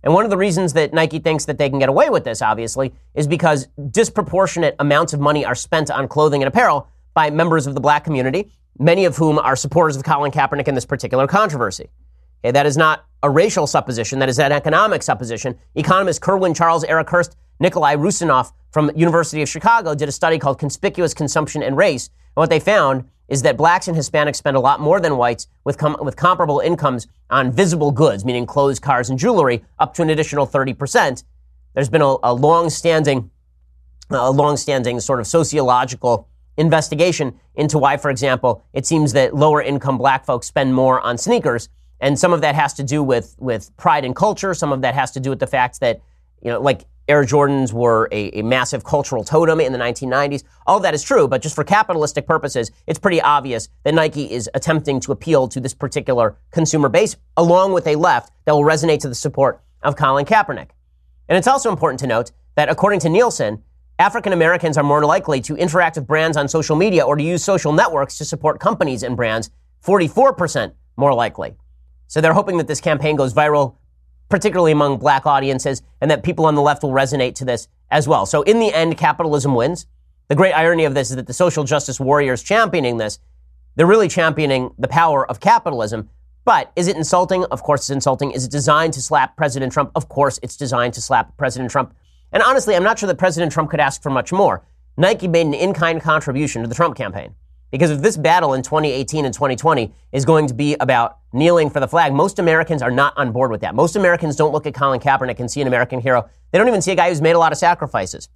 And 0.03 0.13
one 0.13 0.25
of 0.25 0.31
the 0.31 0.37
reasons 0.37 0.73
that 0.73 0.93
Nike 0.93 1.19
thinks 1.19 1.45
that 1.45 1.57
they 1.57 1.69
can 1.69 1.79
get 1.79 1.89
away 1.89 2.09
with 2.09 2.23
this, 2.23 2.41
obviously, 2.41 2.93
is 3.13 3.27
because 3.27 3.67
disproportionate 3.91 4.75
amounts 4.79 5.13
of 5.13 5.19
money 5.19 5.45
are 5.45 5.55
spent 5.55 5.91
on 5.91 6.07
clothing 6.07 6.41
and 6.41 6.47
apparel 6.47 6.87
by 7.13 7.29
members 7.29 7.67
of 7.67 7.75
the 7.75 7.81
black 7.81 8.03
community, 8.03 8.51
many 8.79 9.05
of 9.05 9.15
whom 9.17 9.37
are 9.37 9.55
supporters 9.55 9.95
of 9.95 10.03
Colin 10.03 10.31
Kaepernick 10.31 10.67
in 10.67 10.75
this 10.75 10.85
particular 10.85 11.27
controversy. 11.27 11.89
Okay, 12.43 12.51
that 12.51 12.65
is 12.65 12.77
not 12.77 13.05
a 13.21 13.29
racial 13.29 13.67
supposition, 13.67 14.17
that 14.19 14.29
is 14.29 14.39
an 14.39 14.51
economic 14.51 15.03
supposition. 15.03 15.57
Economists 15.75 16.17
Kerwin 16.17 16.55
Charles, 16.55 16.83
Erik 16.85 17.09
Hurst, 17.09 17.35
Nikolai 17.61 17.93
Roussanov 17.93 18.51
from 18.71 18.91
University 18.95 19.41
of 19.43 19.47
Chicago 19.47 19.93
did 19.93 20.09
a 20.09 20.11
study 20.11 20.39
called 20.39 20.57
Conspicuous 20.57 21.13
Consumption 21.13 21.61
and 21.61 21.77
Race. 21.77 22.07
And 22.35 22.41
what 22.41 22.49
they 22.49 22.59
found 22.59 23.07
is 23.29 23.43
that 23.43 23.55
blacks 23.55 23.87
and 23.87 23.95
Hispanics 23.95 24.37
spend 24.37 24.57
a 24.57 24.59
lot 24.59 24.79
more 24.81 24.99
than 24.99 25.15
whites 25.15 25.47
with, 25.63 25.77
com- 25.77 25.95
with 26.01 26.15
comparable 26.15 26.59
incomes 26.59 27.07
on 27.29 27.51
visible 27.51 27.91
goods, 27.91 28.25
meaning 28.25 28.47
clothes, 28.47 28.79
cars, 28.79 29.09
and 29.09 29.19
jewelry, 29.19 29.63
up 29.79 29.93
to 29.93 30.01
an 30.01 30.09
additional 30.09 30.47
30%. 30.47 31.23
There's 31.75 31.87
been 31.87 32.01
a, 32.01 32.15
a 32.23 32.33
long-standing, 32.33 33.29
a 34.09 34.31
long-standing 34.31 34.99
sort 34.99 35.19
of 35.19 35.27
sociological 35.27 36.27
investigation 36.57 37.39
into 37.55 37.77
why, 37.77 37.95
for 37.95 38.09
example, 38.09 38.63
it 38.73 38.85
seems 38.87 39.13
that 39.13 39.35
lower 39.35 39.61
income 39.61 39.97
black 39.99 40.25
folks 40.25 40.47
spend 40.47 40.73
more 40.73 40.99
on 40.99 41.17
sneakers. 41.17 41.69
And 41.99 42.17
some 42.17 42.33
of 42.33 42.41
that 42.41 42.55
has 42.55 42.73
to 42.73 42.83
do 42.83 43.03
with, 43.03 43.35
with 43.37 43.75
pride 43.77 44.03
and 44.03 44.15
culture. 44.15 44.53
Some 44.55 44.73
of 44.73 44.81
that 44.81 44.95
has 44.95 45.11
to 45.11 45.19
do 45.19 45.29
with 45.29 45.39
the 45.39 45.47
fact 45.47 45.79
that, 45.79 46.01
you 46.41 46.49
know, 46.49 46.59
like 46.59 46.85
Air 47.07 47.23
Jordans 47.23 47.73
were 47.73 48.07
a, 48.11 48.39
a, 48.39 48.43
massive 48.43 48.83
cultural 48.83 49.23
totem 49.23 49.59
in 49.59 49.73
the 49.73 49.79
1990s. 49.79 50.43
All 50.67 50.79
that 50.79 50.93
is 50.93 51.03
true, 51.03 51.27
but 51.27 51.41
just 51.41 51.55
for 51.55 51.63
capitalistic 51.63 52.27
purposes, 52.27 52.71
it's 52.87 52.99
pretty 52.99 53.19
obvious 53.21 53.69
that 53.83 53.93
Nike 53.93 54.31
is 54.31 54.49
attempting 54.53 54.99
to 55.01 55.11
appeal 55.11 55.47
to 55.49 55.59
this 55.59 55.73
particular 55.73 56.37
consumer 56.51 56.89
base, 56.89 57.17
along 57.35 57.73
with 57.73 57.87
a 57.87 57.95
left 57.95 58.31
that 58.45 58.53
will 58.53 58.63
resonate 58.63 58.99
to 58.99 59.09
the 59.09 59.15
support 59.15 59.61
of 59.81 59.95
Colin 59.95 60.25
Kaepernick. 60.25 60.69
And 61.27 61.37
it's 61.37 61.47
also 61.47 61.71
important 61.71 61.99
to 62.01 62.07
note 62.07 62.31
that 62.55 62.69
according 62.69 62.99
to 63.01 63.09
Nielsen, 63.09 63.63
African 63.99 64.33
Americans 64.33 64.77
are 64.77 64.83
more 64.83 65.05
likely 65.05 65.41
to 65.41 65.55
interact 65.55 65.95
with 65.95 66.07
brands 66.07 66.37
on 66.37 66.47
social 66.47 66.75
media 66.75 67.05
or 67.05 67.15
to 67.15 67.23
use 67.23 67.43
social 67.43 67.71
networks 67.71 68.17
to 68.17 68.25
support 68.25 68.59
companies 68.59 69.03
and 69.03 69.15
brands, 69.15 69.49
44% 69.85 70.73
more 70.97 71.13
likely. 71.13 71.55
So 72.07 72.19
they're 72.19 72.33
hoping 72.33 72.57
that 72.57 72.67
this 72.67 72.81
campaign 72.81 73.15
goes 73.15 73.33
viral 73.33 73.75
particularly 74.31 74.71
among 74.71 74.97
black 74.97 75.27
audiences, 75.27 75.83
and 75.99 76.09
that 76.09 76.23
people 76.23 76.45
on 76.45 76.55
the 76.55 76.61
left 76.61 76.81
will 76.81 76.91
resonate 76.91 77.35
to 77.35 77.45
this 77.45 77.67
as 77.91 78.07
well. 78.07 78.25
So 78.25 78.41
in 78.41 78.59
the 78.59 78.73
end, 78.73 78.97
capitalism 78.97 79.53
wins. 79.53 79.85
The 80.29 80.35
great 80.35 80.53
irony 80.53 80.85
of 80.85 80.95
this 80.95 81.11
is 81.11 81.17
that 81.17 81.27
the 81.27 81.33
social 81.33 81.65
justice 81.65 81.99
warriors 81.99 82.41
championing 82.41 82.97
this, 82.97 83.19
they're 83.75 83.85
really 83.85 84.07
championing 84.07 84.73
the 84.79 84.87
power 84.87 85.29
of 85.29 85.39
capitalism. 85.39 86.09
But 86.43 86.71
is 86.75 86.87
it 86.87 86.95
insulting? 86.95 87.45
Of 87.45 87.61
course 87.61 87.81
it's 87.81 87.89
insulting. 87.89 88.31
Is 88.31 88.45
it 88.45 88.51
designed 88.51 88.93
to 88.93 89.01
slap 89.01 89.37
President 89.37 89.71
Trump? 89.71 89.91
Of 89.93 90.09
course 90.09 90.39
it's 90.41 90.57
designed 90.57 90.93
to 90.95 91.01
slap 91.01 91.37
President 91.37 91.69
Trump. 91.69 91.93
And 92.31 92.41
honestly, 92.41 92.75
I'm 92.75 92.83
not 92.83 92.97
sure 92.97 93.07
that 93.07 93.17
President 93.17 93.51
Trump 93.51 93.69
could 93.69 93.79
ask 93.79 94.01
for 94.01 94.09
much 94.09 94.31
more. 94.31 94.63
Nike 94.97 95.27
made 95.27 95.45
an 95.45 95.53
in-kind 95.53 96.01
contribution 96.01 96.61
to 96.61 96.67
the 96.67 96.75
Trump 96.75 96.95
campaign. 96.95 97.35
Because 97.71 97.89
if 97.89 98.01
this 98.01 98.17
battle 98.17 98.53
in 98.53 98.61
2018 98.61 99.25
and 99.25 99.33
2020 99.33 99.93
is 100.11 100.25
going 100.25 100.47
to 100.47 100.53
be 100.53 100.75
about 100.79 101.19
kneeling 101.33 101.69
for 101.69 101.79
the 101.79 101.87
flag, 101.87 102.13
most 102.13 102.37
Americans 102.37 102.81
are 102.81 102.91
not 102.91 103.17
on 103.17 103.31
board 103.31 103.49
with 103.49 103.61
that. 103.61 103.73
Most 103.73 103.95
Americans 103.95 104.35
don't 104.35 104.51
look 104.51 104.67
at 104.67 104.73
Colin 104.73 104.99
Kaepernick 104.99 105.39
and 105.39 105.49
see 105.49 105.61
an 105.61 105.67
American 105.67 106.01
hero. 106.01 106.29
They 106.51 106.57
don't 106.57 106.67
even 106.67 106.81
see 106.81 106.91
a 106.91 106.95
guy 106.95 107.09
who's 107.09 107.21
made 107.21 107.35
a 107.35 107.39
lot 107.39 107.51
of 107.51 107.57
sacrifices. 107.57 108.29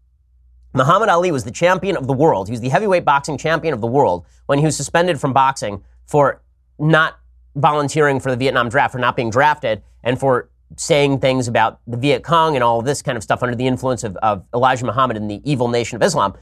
Muhammad 0.73 1.09
Ali 1.09 1.31
was 1.31 1.43
the 1.43 1.51
champion 1.51 1.95
of 1.95 2.07
the 2.07 2.13
world. 2.13 2.47
He 2.47 2.51
was 2.51 2.61
the 2.61 2.69
heavyweight 2.69 3.05
boxing 3.05 3.37
champion 3.37 3.73
of 3.73 3.81
the 3.81 3.87
world 3.87 4.25
when 4.45 4.59
he 4.59 4.65
was 4.65 4.75
suspended 4.75 5.19
from 5.19 5.33
boxing 5.33 5.83
for 6.05 6.41
not 6.79 7.19
volunteering 7.55 8.19
for 8.19 8.29
the 8.29 8.37
Vietnam 8.37 8.69
draft, 8.69 8.91
for 8.91 8.99
not 8.99 9.15
being 9.15 9.29
drafted, 9.29 9.81
and 10.03 10.19
for 10.19 10.49
saying 10.77 11.19
things 11.19 11.47
about 11.47 11.79
the 11.87 11.97
Viet 11.97 12.23
Cong 12.23 12.55
and 12.55 12.63
all 12.63 12.81
this 12.81 13.01
kind 13.01 13.17
of 13.17 13.23
stuff 13.23 13.43
under 13.43 13.55
the 13.55 13.67
influence 13.67 14.03
of, 14.03 14.17
of 14.17 14.45
Elijah 14.53 14.85
Muhammad 14.85 15.15
and 15.15 15.29
the 15.29 15.41
evil 15.49 15.67
nation 15.67 15.95
of 15.95 16.03
Islam. 16.03 16.33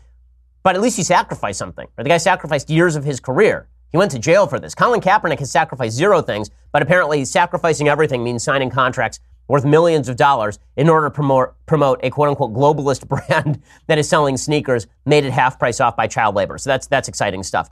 But 0.63 0.76
at 0.76 0.82
least 0.82 0.97
he 0.97 1.04
sacrificed 1.04 1.60
something. 1.60 1.88
Or 1.97 2.04
The 2.04 2.10
guy 2.10 2.17
sacrificed 2.17 2.69
years 2.69 2.95
of 2.95 3.04
his 3.04 3.19
career. 3.19 3.67
He 3.91 3.97
went 3.97 4.12
to 4.12 4.19
jail 4.19 4.47
for 4.47 4.60
this. 4.60 4.73
Colin 4.73 5.02
Kaepernick 5.02 5.39
has 5.39 5.52
sacrificed 5.52 5.95
zero 5.95 6.21
things, 6.21 6.49
but 6.71 6.82
apparently 6.82 7.26
sacrificing 7.26 7.88
everything 7.88 8.23
means 8.23 8.43
signing 8.43 8.71
contracts 8.71 9.19
worth 9.47 9.65
millions 9.65 10.10
of 10.10 10.15
dollars 10.15 10.58
in 10.78 10.89
order 10.89 11.08
to 11.08 11.12
promote, 11.12 11.54
promote 11.65 11.99
a 12.02 12.10
quote 12.10 12.30
unquote 12.30 12.54
globalist 12.54 13.08
brand 13.28 13.62
that 13.88 13.97
is 13.97 14.10
selling 14.10 14.38
sneakers 14.38 14.88
made 15.06 15.26
at 15.26 15.32
half 15.32 15.60
price 15.60 15.80
off 15.80 15.95
by 15.95 16.08
child 16.08 16.34
labor. 16.34 16.58
So 16.58 16.69
that's, 16.69 16.88
that's 16.88 17.08
exciting 17.08 17.43
stuff. 17.43 17.69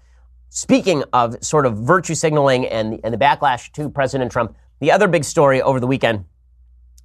Speaking 0.49 1.03
of 1.13 1.43
sort 1.43 1.65
of 1.65 1.77
virtue 1.77 2.13
signaling 2.13 2.67
and, 2.67 2.99
and 3.03 3.13
the 3.13 3.17
backlash 3.17 3.71
to 3.71 3.89
President 3.89 4.31
Trump, 4.31 4.55
the 4.79 4.91
other 4.91 5.07
big 5.07 5.23
story 5.23 5.61
over 5.61 5.79
the 5.79 5.87
weekend 5.87 6.25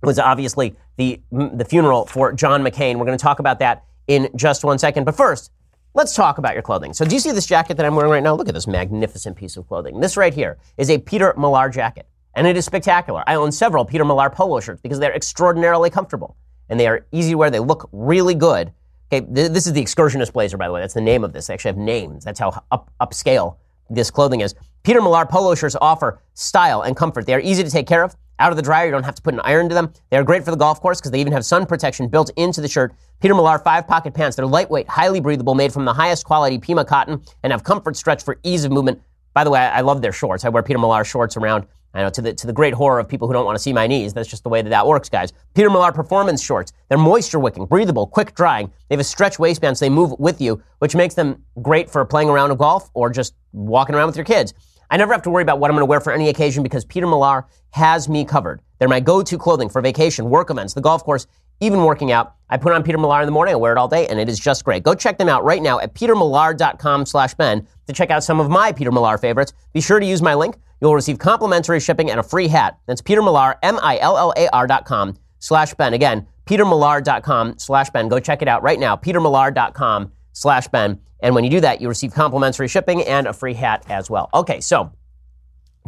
was 0.02 0.18
obviously 0.18 0.76
the, 0.96 1.22
the 1.30 1.64
funeral 1.64 2.06
for 2.06 2.32
John 2.32 2.62
McCain. 2.62 2.96
We're 2.96 3.06
going 3.06 3.16
to 3.16 3.22
talk 3.22 3.38
about 3.38 3.60
that 3.60 3.84
in 4.08 4.28
just 4.36 4.64
one 4.64 4.78
second. 4.78 5.04
But 5.04 5.16
first, 5.16 5.52
Let's 5.96 6.14
talk 6.14 6.36
about 6.36 6.52
your 6.52 6.62
clothing. 6.62 6.92
So, 6.92 7.06
do 7.06 7.14
you 7.14 7.20
see 7.20 7.32
this 7.32 7.46
jacket 7.46 7.78
that 7.78 7.86
I'm 7.86 7.96
wearing 7.96 8.12
right 8.12 8.22
now? 8.22 8.34
Look 8.34 8.48
at 8.50 8.54
this 8.54 8.66
magnificent 8.66 9.34
piece 9.34 9.56
of 9.56 9.66
clothing. 9.66 9.98
This 9.98 10.18
right 10.18 10.34
here 10.34 10.58
is 10.76 10.90
a 10.90 10.98
Peter 10.98 11.32
Millar 11.38 11.70
jacket, 11.70 12.06
and 12.34 12.46
it 12.46 12.54
is 12.54 12.66
spectacular. 12.66 13.24
I 13.26 13.36
own 13.36 13.50
several 13.50 13.82
Peter 13.82 14.04
Millar 14.04 14.28
polo 14.28 14.60
shirts 14.60 14.82
because 14.82 14.98
they're 14.98 15.14
extraordinarily 15.14 15.88
comfortable 15.88 16.36
and 16.68 16.78
they 16.78 16.86
are 16.86 17.06
easy 17.12 17.30
to 17.30 17.36
wear. 17.36 17.48
They 17.48 17.60
look 17.60 17.88
really 17.92 18.34
good. 18.34 18.74
Okay, 19.10 19.24
th- 19.24 19.52
this 19.52 19.66
is 19.66 19.72
the 19.72 19.82
excursionist 19.82 20.34
blazer, 20.34 20.58
by 20.58 20.66
the 20.66 20.74
way. 20.74 20.82
That's 20.82 20.92
the 20.92 21.00
name 21.00 21.24
of 21.24 21.32
this. 21.32 21.46
They 21.46 21.54
actually 21.54 21.70
have 21.70 21.78
names. 21.78 22.26
That's 22.26 22.40
how 22.40 22.62
up 22.70 22.92
upscale 23.00 23.56
this 23.88 24.10
clothing 24.10 24.42
is. 24.42 24.54
Peter 24.82 25.00
Millar 25.00 25.24
polo 25.24 25.54
shirts 25.54 25.76
offer 25.80 26.20
style 26.34 26.82
and 26.82 26.94
comfort. 26.94 27.24
They 27.24 27.32
are 27.32 27.40
easy 27.40 27.64
to 27.64 27.70
take 27.70 27.86
care 27.86 28.04
of 28.04 28.14
out 28.38 28.52
of 28.52 28.56
the 28.56 28.62
dryer. 28.62 28.86
You 28.86 28.92
don't 28.92 29.04
have 29.04 29.14
to 29.14 29.22
put 29.22 29.34
an 29.34 29.40
iron 29.40 29.68
to 29.68 29.74
them. 29.74 29.92
They 30.10 30.16
are 30.16 30.24
great 30.24 30.44
for 30.44 30.50
the 30.50 30.56
golf 30.56 30.80
course 30.80 31.00
because 31.00 31.10
they 31.10 31.20
even 31.20 31.32
have 31.32 31.44
sun 31.44 31.66
protection 31.66 32.08
built 32.08 32.30
into 32.36 32.60
the 32.60 32.68
shirt. 32.68 32.94
Peter 33.20 33.34
Millar 33.34 33.58
five 33.58 33.86
pocket 33.86 34.14
pants. 34.14 34.36
They're 34.36 34.46
lightweight, 34.46 34.88
highly 34.88 35.20
breathable, 35.20 35.54
made 35.54 35.72
from 35.72 35.84
the 35.84 35.94
highest 35.94 36.24
quality 36.24 36.58
Pima 36.58 36.84
cotton, 36.84 37.22
and 37.42 37.52
have 37.52 37.64
comfort 37.64 37.96
stretch 37.96 38.22
for 38.22 38.38
ease 38.42 38.64
of 38.64 38.72
movement. 38.72 39.00
By 39.34 39.44
the 39.44 39.50
way, 39.50 39.60
I, 39.60 39.78
I 39.78 39.80
love 39.82 40.02
their 40.02 40.12
shorts. 40.12 40.44
I 40.44 40.48
wear 40.48 40.62
Peter 40.62 40.78
Millar 40.78 41.04
shorts 41.04 41.36
around. 41.36 41.66
I 41.94 42.02
know 42.02 42.10
to 42.10 42.20
the 42.20 42.34
to 42.34 42.46
the 42.46 42.52
great 42.52 42.74
horror 42.74 42.98
of 42.98 43.08
people 43.08 43.26
who 43.26 43.32
don't 43.32 43.46
want 43.46 43.56
to 43.56 43.62
see 43.62 43.72
my 43.72 43.86
knees. 43.86 44.12
That's 44.12 44.28
just 44.28 44.42
the 44.42 44.50
way 44.50 44.60
that 44.60 44.68
that 44.68 44.86
works, 44.86 45.08
guys. 45.08 45.32
Peter 45.54 45.70
Millar 45.70 45.92
performance 45.92 46.42
shorts. 46.42 46.72
They're 46.90 46.98
moisture 46.98 47.38
wicking, 47.38 47.64
breathable, 47.64 48.06
quick 48.06 48.34
drying. 48.34 48.70
They 48.88 48.94
have 48.94 49.00
a 49.00 49.04
stretch 49.04 49.38
waistband, 49.38 49.78
so 49.78 49.86
they 49.86 49.90
move 49.90 50.12
with 50.18 50.40
you, 50.42 50.62
which 50.80 50.94
makes 50.94 51.14
them 51.14 51.42
great 51.62 51.88
for 51.88 52.04
playing 52.04 52.28
around 52.28 52.50
of 52.50 52.58
golf 52.58 52.90
or 52.92 53.08
just 53.08 53.34
walking 53.52 53.94
around 53.94 54.08
with 54.08 54.16
your 54.16 54.26
kids. 54.26 54.52
I 54.90 54.96
never 54.96 55.12
have 55.12 55.22
to 55.22 55.30
worry 55.30 55.42
about 55.42 55.58
what 55.58 55.70
I'm 55.70 55.74
going 55.74 55.82
to 55.82 55.86
wear 55.90 56.00
for 56.00 56.12
any 56.12 56.28
occasion 56.28 56.62
because 56.62 56.84
Peter 56.84 57.06
Millar 57.06 57.46
has 57.70 58.08
me 58.08 58.24
covered. 58.24 58.60
They're 58.78 58.88
my 58.88 59.00
go-to 59.00 59.38
clothing 59.38 59.68
for 59.68 59.80
vacation, 59.80 60.30
work 60.30 60.50
events, 60.50 60.74
the 60.74 60.80
golf 60.80 61.04
course, 61.04 61.26
even 61.60 61.84
working 61.84 62.12
out. 62.12 62.34
I 62.50 62.58
put 62.58 62.72
on 62.72 62.82
Peter 62.82 62.98
Millar 62.98 63.20
in 63.22 63.26
the 63.26 63.32
morning. 63.32 63.54
I 63.54 63.56
wear 63.56 63.72
it 63.72 63.78
all 63.78 63.88
day, 63.88 64.06
and 64.08 64.20
it 64.20 64.28
is 64.28 64.38
just 64.38 64.64
great. 64.64 64.82
Go 64.82 64.94
check 64.94 65.18
them 65.18 65.28
out 65.28 65.44
right 65.44 65.62
now 65.62 65.80
at 65.80 65.94
petermillar.com 65.94 67.06
slash 67.06 67.34
Ben 67.34 67.66
to 67.86 67.92
check 67.92 68.10
out 68.10 68.22
some 68.22 68.40
of 68.40 68.50
my 68.50 68.72
Peter 68.72 68.92
Millar 68.92 69.18
favorites. 69.18 69.52
Be 69.72 69.80
sure 69.80 69.98
to 69.98 70.06
use 70.06 70.22
my 70.22 70.34
link. 70.34 70.56
You'll 70.80 70.94
receive 70.94 71.18
complimentary 71.18 71.80
shipping 71.80 72.10
and 72.10 72.20
a 72.20 72.22
free 72.22 72.48
hat. 72.48 72.78
That's 72.86 73.00
Peter 73.00 73.22
Millar, 73.22 73.56
M-I-L-L-A-R 73.62 74.66
dot 74.66 74.84
com 74.84 75.16
slash 75.38 75.74
Ben. 75.74 75.94
Again, 75.94 76.26
petermillar.com 76.44 77.58
slash 77.58 77.90
Ben. 77.90 78.08
Go 78.08 78.20
check 78.20 78.42
it 78.42 78.48
out 78.48 78.62
right 78.62 78.78
now, 78.78 78.94
petermillar.com 78.94 80.12
slash 80.36 80.68
Ben. 80.68 81.00
And 81.20 81.34
when 81.34 81.44
you 81.44 81.50
do 81.50 81.60
that, 81.62 81.80
you 81.80 81.88
receive 81.88 82.12
complimentary 82.12 82.68
shipping 82.68 83.02
and 83.04 83.26
a 83.26 83.32
free 83.32 83.54
hat 83.54 83.86
as 83.88 84.10
well. 84.10 84.28
Okay, 84.34 84.60
so 84.60 84.92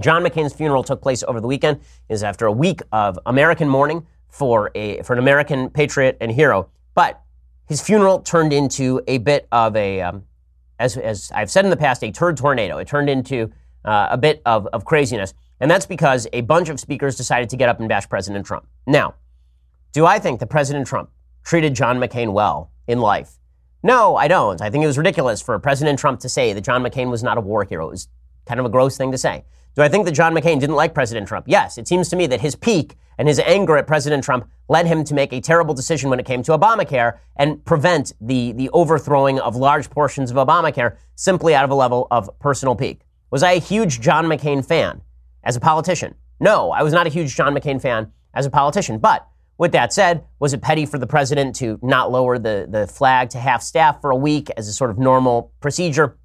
John 0.00 0.24
McCain's 0.24 0.54
funeral 0.54 0.82
took 0.82 1.02
place 1.02 1.22
over 1.22 1.38
the 1.38 1.46
weekend. 1.46 1.80
Is 2.08 2.22
after 2.22 2.46
a 2.46 2.52
week 2.52 2.80
of 2.90 3.18
American 3.26 3.68
mourning 3.68 4.06
for 4.30 4.70
a 4.74 5.02
for 5.02 5.12
an 5.12 5.18
American 5.18 5.68
patriot 5.68 6.16
and 6.22 6.32
hero. 6.32 6.70
But 6.94 7.20
his 7.66 7.82
funeral 7.82 8.20
turned 8.20 8.54
into 8.54 9.02
a 9.06 9.18
bit 9.18 9.46
of 9.52 9.76
a, 9.76 10.00
um, 10.00 10.24
as, 10.78 10.96
as 10.96 11.30
I've 11.34 11.50
said 11.50 11.66
in 11.66 11.70
the 11.70 11.76
past, 11.76 12.02
a 12.02 12.10
turd 12.10 12.38
tornado. 12.38 12.78
It 12.78 12.88
turned 12.88 13.10
into 13.10 13.52
uh, 13.84 14.08
a 14.10 14.16
bit 14.16 14.40
of, 14.46 14.66
of 14.68 14.86
craziness. 14.86 15.34
And 15.60 15.70
that's 15.70 15.84
because 15.84 16.26
a 16.32 16.40
bunch 16.40 16.70
of 16.70 16.80
speakers 16.80 17.16
decided 17.16 17.50
to 17.50 17.56
get 17.56 17.68
up 17.68 17.78
and 17.80 17.88
bash 17.88 18.08
President 18.08 18.46
Trump. 18.46 18.66
Now, 18.86 19.16
do 19.92 20.06
I 20.06 20.18
think 20.18 20.40
that 20.40 20.46
President 20.46 20.86
Trump 20.86 21.10
treated 21.44 21.74
John 21.74 21.98
McCain 21.98 22.32
well 22.32 22.70
in 22.86 23.00
life? 23.00 23.37
No, 23.82 24.16
I 24.16 24.26
don't. 24.26 24.60
I 24.60 24.70
think 24.70 24.82
it 24.82 24.88
was 24.88 24.98
ridiculous 24.98 25.40
for 25.40 25.58
President 25.58 25.98
Trump 25.98 26.20
to 26.20 26.28
say 26.28 26.52
that 26.52 26.62
John 26.62 26.82
McCain 26.82 27.10
was 27.10 27.22
not 27.22 27.38
a 27.38 27.40
war 27.40 27.64
hero. 27.64 27.86
It 27.86 27.92
was 27.92 28.08
kind 28.44 28.58
of 28.58 28.66
a 28.66 28.68
gross 28.68 28.96
thing 28.96 29.12
to 29.12 29.18
say. 29.18 29.44
Do 29.76 29.82
I 29.82 29.88
think 29.88 30.04
that 30.06 30.12
John 30.12 30.34
McCain 30.34 30.58
didn't 30.58 30.74
like 30.74 30.94
President 30.94 31.28
Trump? 31.28 31.46
Yes. 31.48 31.78
It 31.78 31.86
seems 31.86 32.08
to 32.08 32.16
me 32.16 32.26
that 32.26 32.40
his 32.40 32.56
pique 32.56 32.96
and 33.18 33.28
his 33.28 33.38
anger 33.38 33.76
at 33.76 33.86
President 33.86 34.24
Trump 34.24 34.48
led 34.68 34.86
him 34.86 35.04
to 35.04 35.14
make 35.14 35.32
a 35.32 35.40
terrible 35.40 35.74
decision 35.74 36.10
when 36.10 36.18
it 36.18 36.26
came 36.26 36.42
to 36.42 36.58
Obamacare 36.58 37.18
and 37.36 37.64
prevent 37.64 38.12
the, 38.20 38.52
the 38.52 38.68
overthrowing 38.70 39.38
of 39.38 39.54
large 39.54 39.90
portions 39.90 40.32
of 40.32 40.36
Obamacare 40.36 40.96
simply 41.14 41.54
out 41.54 41.64
of 41.64 41.70
a 41.70 41.74
level 41.74 42.08
of 42.10 42.28
personal 42.40 42.74
pique. 42.74 43.02
Was 43.30 43.44
I 43.44 43.52
a 43.52 43.60
huge 43.60 44.00
John 44.00 44.26
McCain 44.26 44.64
fan 44.64 45.02
as 45.44 45.54
a 45.54 45.60
politician? 45.60 46.16
No, 46.40 46.72
I 46.72 46.82
was 46.82 46.92
not 46.92 47.06
a 47.06 47.10
huge 47.10 47.36
John 47.36 47.54
McCain 47.54 47.80
fan 47.80 48.12
as 48.34 48.46
a 48.46 48.50
politician, 48.50 48.98
but 48.98 49.26
with 49.58 49.72
that 49.72 49.92
said, 49.92 50.24
was 50.38 50.54
it 50.54 50.62
petty 50.62 50.86
for 50.86 50.98
the 50.98 51.06
president 51.06 51.56
to 51.56 51.78
not 51.82 52.12
lower 52.12 52.38
the, 52.38 52.66
the 52.70 52.86
flag 52.86 53.30
to 53.30 53.38
half 53.38 53.60
staff 53.60 54.00
for 54.00 54.10
a 54.10 54.16
week 54.16 54.48
as 54.56 54.68
a 54.68 54.72
sort 54.72 54.90
of 54.90 54.98
normal 54.98 55.52
procedure? 55.60 56.16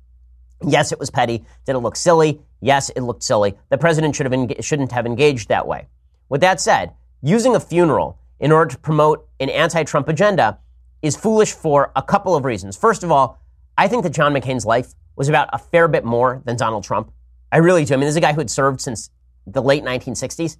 Yes, 0.65 0.91
it 0.91 0.99
was 0.99 1.09
petty. 1.09 1.43
Did 1.65 1.75
it 1.75 1.79
look 1.79 1.95
silly? 1.95 2.41
Yes, 2.61 2.89
it 2.91 3.01
looked 3.01 3.23
silly. 3.23 3.55
The 3.69 3.77
president 3.77 4.15
should 4.15 4.31
have 4.31 4.63
shouldn't 4.63 4.91
have 4.91 5.05
engaged 5.05 5.49
that 5.49 5.67
way. 5.67 5.87
With 6.29 6.41
that 6.41 6.61
said, 6.61 6.93
using 7.21 7.55
a 7.55 7.59
funeral 7.59 8.19
in 8.39 8.51
order 8.51 8.71
to 8.71 8.77
promote 8.77 9.27
an 9.39 9.49
anti-Trump 9.49 10.07
agenda 10.07 10.59
is 11.01 11.15
foolish 11.15 11.51
for 11.51 11.91
a 11.95 12.01
couple 12.03 12.35
of 12.35 12.45
reasons. 12.45 12.77
First 12.77 13.03
of 13.03 13.11
all, 13.11 13.39
I 13.77 13.87
think 13.87 14.03
that 14.03 14.11
John 14.11 14.33
McCain's 14.33 14.65
life 14.65 14.93
was 15.15 15.27
about 15.27 15.49
a 15.51 15.57
fair 15.57 15.87
bit 15.87 16.05
more 16.05 16.41
than 16.45 16.55
Donald 16.55 16.83
Trump. 16.83 17.11
I 17.51 17.57
really 17.57 17.83
do. 17.83 17.95
I 17.95 17.97
mean, 17.97 18.05
this 18.05 18.13
is 18.13 18.17
a 18.17 18.21
guy 18.21 18.33
who 18.33 18.39
had 18.39 18.49
served 18.49 18.79
since 18.79 19.09
the 19.45 19.61
late 19.61 19.83
1960s 19.83 20.57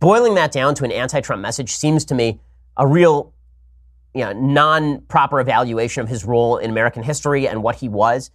boiling 0.00 0.34
that 0.34 0.52
down 0.52 0.74
to 0.76 0.84
an 0.84 0.92
anti-Trump 0.92 1.40
message 1.42 1.74
seems 1.74 2.04
to 2.06 2.14
me 2.14 2.40
a 2.76 2.86
real 2.86 3.32
you 4.14 4.24
know, 4.24 4.32
non-proper 4.32 5.40
evaluation 5.40 6.02
of 6.02 6.08
his 6.08 6.24
role 6.24 6.56
in 6.56 6.70
American 6.70 7.02
history 7.02 7.46
and 7.46 7.62
what 7.62 7.76
he 7.76 7.88
was. 7.88 8.30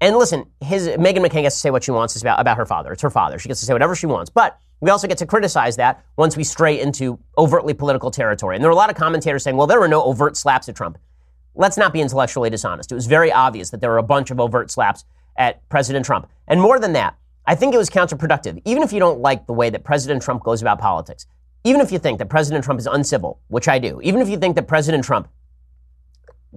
And 0.00 0.16
listen, 0.16 0.44
his 0.60 0.88
Meghan 0.88 1.26
McCain 1.26 1.42
gets 1.42 1.56
to 1.56 1.60
say 1.60 1.70
what 1.70 1.82
she 1.82 1.90
wants 1.90 2.20
about, 2.20 2.40
about 2.40 2.56
her 2.56 2.66
father. 2.66 2.92
It's 2.92 3.02
her 3.02 3.10
father. 3.10 3.38
She 3.38 3.48
gets 3.48 3.60
to 3.60 3.66
say 3.66 3.72
whatever 3.72 3.96
she 3.96 4.06
wants. 4.06 4.30
But 4.30 4.58
we 4.80 4.90
also 4.90 5.08
get 5.08 5.18
to 5.18 5.26
criticize 5.26 5.76
that 5.76 6.04
once 6.16 6.36
we 6.36 6.44
stray 6.44 6.80
into 6.80 7.18
overtly 7.38 7.74
political 7.74 8.10
territory. 8.10 8.54
And 8.54 8.62
there 8.62 8.68
are 8.68 8.72
a 8.72 8.76
lot 8.76 8.90
of 8.90 8.96
commentators 8.96 9.42
saying, 9.42 9.56
well, 9.56 9.66
there 9.66 9.80
were 9.80 9.88
no 9.88 10.04
overt 10.04 10.36
slaps 10.36 10.68
at 10.68 10.76
Trump. 10.76 10.98
Let's 11.54 11.76
not 11.76 11.92
be 11.92 12.00
intellectually 12.00 12.50
dishonest. 12.50 12.92
It 12.92 12.96
was 12.96 13.06
very 13.06 13.32
obvious 13.32 13.70
that 13.70 13.80
there 13.80 13.90
were 13.90 13.98
a 13.98 14.02
bunch 14.02 14.30
of 14.30 14.40
overt 14.40 14.70
slaps 14.70 15.04
at 15.36 15.66
President 15.68 16.04
Trump. 16.04 16.28
And 16.46 16.60
more 16.60 16.78
than 16.78 16.92
that, 16.92 17.16
I 17.46 17.54
think 17.54 17.74
it 17.74 17.78
was 17.78 17.90
counterproductive. 17.90 18.60
Even 18.64 18.82
if 18.82 18.92
you 18.92 18.98
don't 18.98 19.20
like 19.20 19.46
the 19.46 19.52
way 19.52 19.70
that 19.70 19.84
President 19.84 20.22
Trump 20.22 20.42
goes 20.42 20.62
about 20.62 20.78
politics, 20.78 21.26
even 21.64 21.80
if 21.80 21.92
you 21.92 21.98
think 21.98 22.18
that 22.18 22.28
President 22.28 22.64
Trump 22.64 22.80
is 22.80 22.86
uncivil, 22.86 23.40
which 23.48 23.68
I 23.68 23.78
do, 23.78 24.00
even 24.02 24.20
if 24.20 24.28
you 24.28 24.38
think 24.38 24.54
that 24.56 24.68
President 24.68 25.04
Trump 25.04 25.28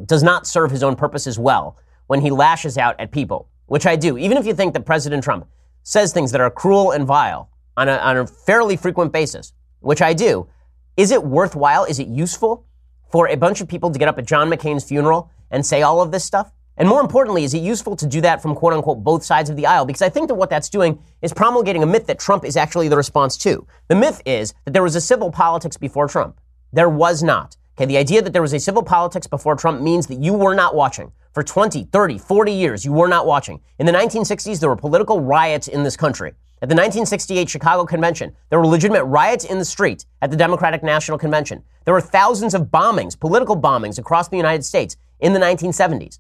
does 0.06 0.24
not 0.24 0.46
serve 0.48 0.72
his 0.72 0.84
own 0.84 0.96
purposes 0.96 1.40
well 1.40 1.78
when 2.08 2.22
he 2.22 2.30
lashes 2.30 2.78
out 2.78 3.00
at 3.00 3.12
people, 3.12 3.50
which 3.66 3.86
I 3.86 3.96
do, 3.96 4.18
even 4.18 4.38
if 4.38 4.46
you 4.46 4.54
think 4.54 4.74
that 4.74 4.86
President 4.86 5.24
Trump 5.24 5.48
says 5.84 6.14
things 6.14 6.32
that 6.32 6.42
are 6.42 6.50
cruel 6.50 6.92
and 6.92 7.06
vile 7.06 7.50
on 7.76 7.90
a, 7.90 7.98
on 7.98 8.18
a 8.18 8.28
fairly 8.28 8.78
frequent 8.78 9.12
basis, 9.12 9.54
which 9.80 10.02
I 10.02 10.14
do, 10.14 10.48
is 10.96 11.12
it 11.12 11.24
worthwhile? 11.24 11.84
Is 11.84 12.00
it 12.00 12.08
useful 12.08 12.66
for 13.12 13.28
a 13.30 13.36
bunch 13.36 13.62
of 13.62 13.68
people 13.68 13.92
to 13.92 14.00
get 14.00 14.08
up 14.08 14.18
at 14.18 14.26
John 14.26 14.50
McCain's 14.50 14.84
funeral 14.84 15.32
and 15.52 15.66
say 15.66 15.82
all 15.82 16.02
of 16.02 16.12
this 16.12 16.26
stuff? 16.26 16.52
And 16.78 16.88
more 16.88 17.02
importantly, 17.02 17.44
is 17.44 17.54
it 17.54 17.64
useful 17.64 17.96
to 17.96 18.06
do 18.06 18.22
that 18.22 18.42
from 18.42 18.54
quote 18.54 18.74
unquote 18.74 19.04
both 19.04 19.24
sides 19.24 19.50
of 19.50 19.56
the 19.56 19.66
aisle? 19.66 19.86
Because 19.86 20.04
I 20.04 20.10
think 20.10 20.28
that 20.28 20.36
what 20.36 20.50
that's 20.50 20.70
doing 20.70 21.00
is 21.22 21.34
promulgating 21.34 21.82
a 21.82 21.88
myth 21.88 22.06
that 22.08 22.20
Trump 22.20 22.46
is 22.46 22.56
actually 22.56 22.88
the 22.88 22.98
response 22.98 23.36
to. 23.38 23.66
The 23.88 23.96
myth 23.96 24.22
is 24.26 24.54
that 24.66 24.72
there 24.72 24.84
was 24.84 24.96
a 24.96 25.02
civil 25.02 25.32
politics 25.32 25.78
before 25.78 26.08
Trump. 26.08 26.40
There 26.72 26.90
was 26.90 27.24
not. 27.24 27.58
Okay, 27.78 27.86
the 27.86 27.98
idea 27.98 28.22
that 28.22 28.34
there 28.34 28.42
was 28.42 28.54
a 28.54 28.60
civil 28.60 28.84
politics 28.84 29.28
before 29.28 29.56
Trump 29.56 29.82
means 29.82 30.08
that 30.08 30.20
you 30.20 30.34
were 30.34 30.56
not 30.56 30.76
watching. 30.76 31.12
For 31.34 31.44
20, 31.44 31.84
30, 31.86 32.18
40 32.18 32.52
years, 32.52 32.84
you 32.84 32.92
were 32.92 33.08
not 33.08 33.28
watching. 33.28 33.62
In 33.78 33.86
the 33.86 33.92
1960s, 33.92 34.60
there 34.60 34.70
were 34.70 34.76
political 34.76 35.22
riots 35.22 35.68
in 35.68 35.84
this 35.84 35.96
country. 35.96 36.30
At 36.60 36.70
the 36.70 36.76
1968 36.76 37.48
Chicago 37.48 37.86
Convention, 37.86 38.36
there 38.50 38.58
were 38.58 38.66
legitimate 38.66 39.04
riots 39.04 39.46
in 39.46 39.60
the 39.60 39.66
street 39.66 40.08
at 40.24 40.32
the 40.32 40.38
Democratic 40.38 40.82
National 40.82 41.20
Convention. 41.20 41.64
There 41.86 41.94
were 41.94 42.02
thousands 42.02 42.56
of 42.56 42.64
bombings, 42.64 43.20
political 43.20 43.56
bombings 43.56 44.00
across 44.00 44.28
the 44.28 44.38
United 44.38 44.66
States 44.66 44.98
in 45.20 45.34
the 45.34 45.40
1970s. 45.40 46.18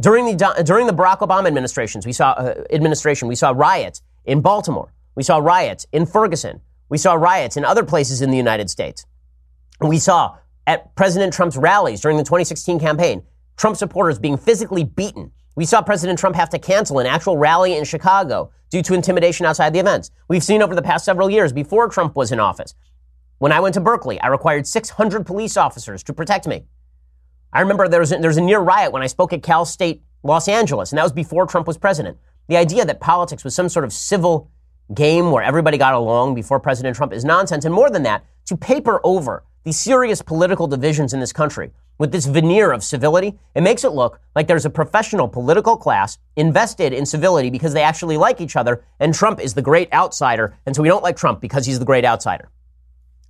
During 0.00 0.26
the, 0.26 0.62
during 0.64 0.86
the 0.86 0.92
Barack 0.92 1.20
Obama 1.20 1.46
administrations, 1.46 2.04
we 2.04 2.12
saw, 2.12 2.32
uh, 2.32 2.64
administration, 2.70 3.28
we 3.28 3.34
saw 3.34 3.50
riots 3.50 4.02
in 4.24 4.42
Baltimore. 4.42 4.92
We 5.14 5.22
saw 5.22 5.38
riots 5.38 5.86
in 5.92 6.04
Ferguson. 6.04 6.60
We 6.88 6.98
saw 6.98 7.14
riots 7.14 7.56
in 7.56 7.64
other 7.64 7.82
places 7.82 8.20
in 8.20 8.30
the 8.30 8.36
United 8.36 8.68
States. 8.68 9.06
We 9.80 9.98
saw 9.98 10.36
at 10.66 10.94
President 10.96 11.32
Trump's 11.32 11.56
rallies 11.56 12.00
during 12.00 12.18
the 12.18 12.24
2016 12.24 12.78
campaign, 12.78 13.22
Trump 13.56 13.76
supporters 13.76 14.18
being 14.18 14.36
physically 14.36 14.84
beaten. 14.84 15.32
We 15.54 15.64
saw 15.64 15.80
President 15.80 16.18
Trump 16.18 16.36
have 16.36 16.50
to 16.50 16.58
cancel 16.58 16.98
an 16.98 17.06
actual 17.06 17.38
rally 17.38 17.76
in 17.76 17.84
Chicago 17.84 18.50
due 18.68 18.82
to 18.82 18.94
intimidation 18.94 19.46
outside 19.46 19.72
the 19.72 19.78
events. 19.78 20.10
We've 20.28 20.44
seen 20.44 20.60
over 20.60 20.74
the 20.74 20.82
past 20.82 21.04
several 21.04 21.30
years 21.30 21.52
before 21.52 21.88
Trump 21.88 22.14
was 22.14 22.32
in 22.32 22.40
office. 22.40 22.74
When 23.38 23.52
I 23.52 23.60
went 23.60 23.74
to 23.74 23.80
Berkeley, 23.80 24.20
I 24.20 24.26
required 24.28 24.66
600 24.66 25.24
police 25.24 25.56
officers 25.56 26.02
to 26.04 26.12
protect 26.12 26.46
me. 26.46 26.64
I 27.52 27.60
remember 27.60 27.88
there 27.88 28.00
was, 28.00 28.12
a, 28.12 28.18
there 28.18 28.28
was 28.28 28.36
a 28.36 28.42
near 28.42 28.60
riot 28.60 28.92
when 28.92 29.02
I 29.02 29.06
spoke 29.06 29.32
at 29.32 29.42
Cal 29.42 29.64
State 29.64 30.02
Los 30.22 30.48
Angeles, 30.48 30.92
and 30.92 30.98
that 30.98 31.04
was 31.04 31.12
before 31.12 31.46
Trump 31.46 31.66
was 31.66 31.78
president. 31.78 32.18
The 32.48 32.56
idea 32.56 32.84
that 32.84 33.00
politics 33.00 33.44
was 33.44 33.54
some 33.54 33.68
sort 33.68 33.84
of 33.84 33.92
civil 33.92 34.50
game 34.94 35.30
where 35.30 35.42
everybody 35.42 35.78
got 35.78 35.94
along 35.94 36.34
before 36.34 36.60
President 36.60 36.96
Trump 36.96 37.12
is 37.12 37.24
nonsense. 37.24 37.64
And 37.64 37.74
more 37.74 37.90
than 37.90 38.02
that, 38.04 38.24
to 38.46 38.56
paper 38.56 39.00
over 39.04 39.44
the 39.64 39.72
serious 39.72 40.22
political 40.22 40.68
divisions 40.68 41.12
in 41.12 41.18
this 41.18 41.32
country 41.32 41.72
with 41.98 42.12
this 42.12 42.26
veneer 42.26 42.72
of 42.72 42.84
civility, 42.84 43.36
it 43.54 43.62
makes 43.62 43.82
it 43.82 43.92
look 43.92 44.20
like 44.34 44.46
there's 44.46 44.66
a 44.66 44.70
professional 44.70 45.26
political 45.26 45.76
class 45.76 46.18
invested 46.36 46.92
in 46.92 47.06
civility 47.06 47.50
because 47.50 47.72
they 47.72 47.82
actually 47.82 48.16
like 48.16 48.40
each 48.40 48.54
other, 48.54 48.84
and 49.00 49.14
Trump 49.14 49.40
is 49.40 49.54
the 49.54 49.62
great 49.62 49.92
outsider, 49.92 50.54
and 50.66 50.76
so 50.76 50.82
we 50.82 50.88
don't 50.88 51.02
like 51.02 51.16
Trump 51.16 51.40
because 51.40 51.66
he's 51.66 51.78
the 51.78 51.84
great 51.84 52.04
outsider. 52.04 52.48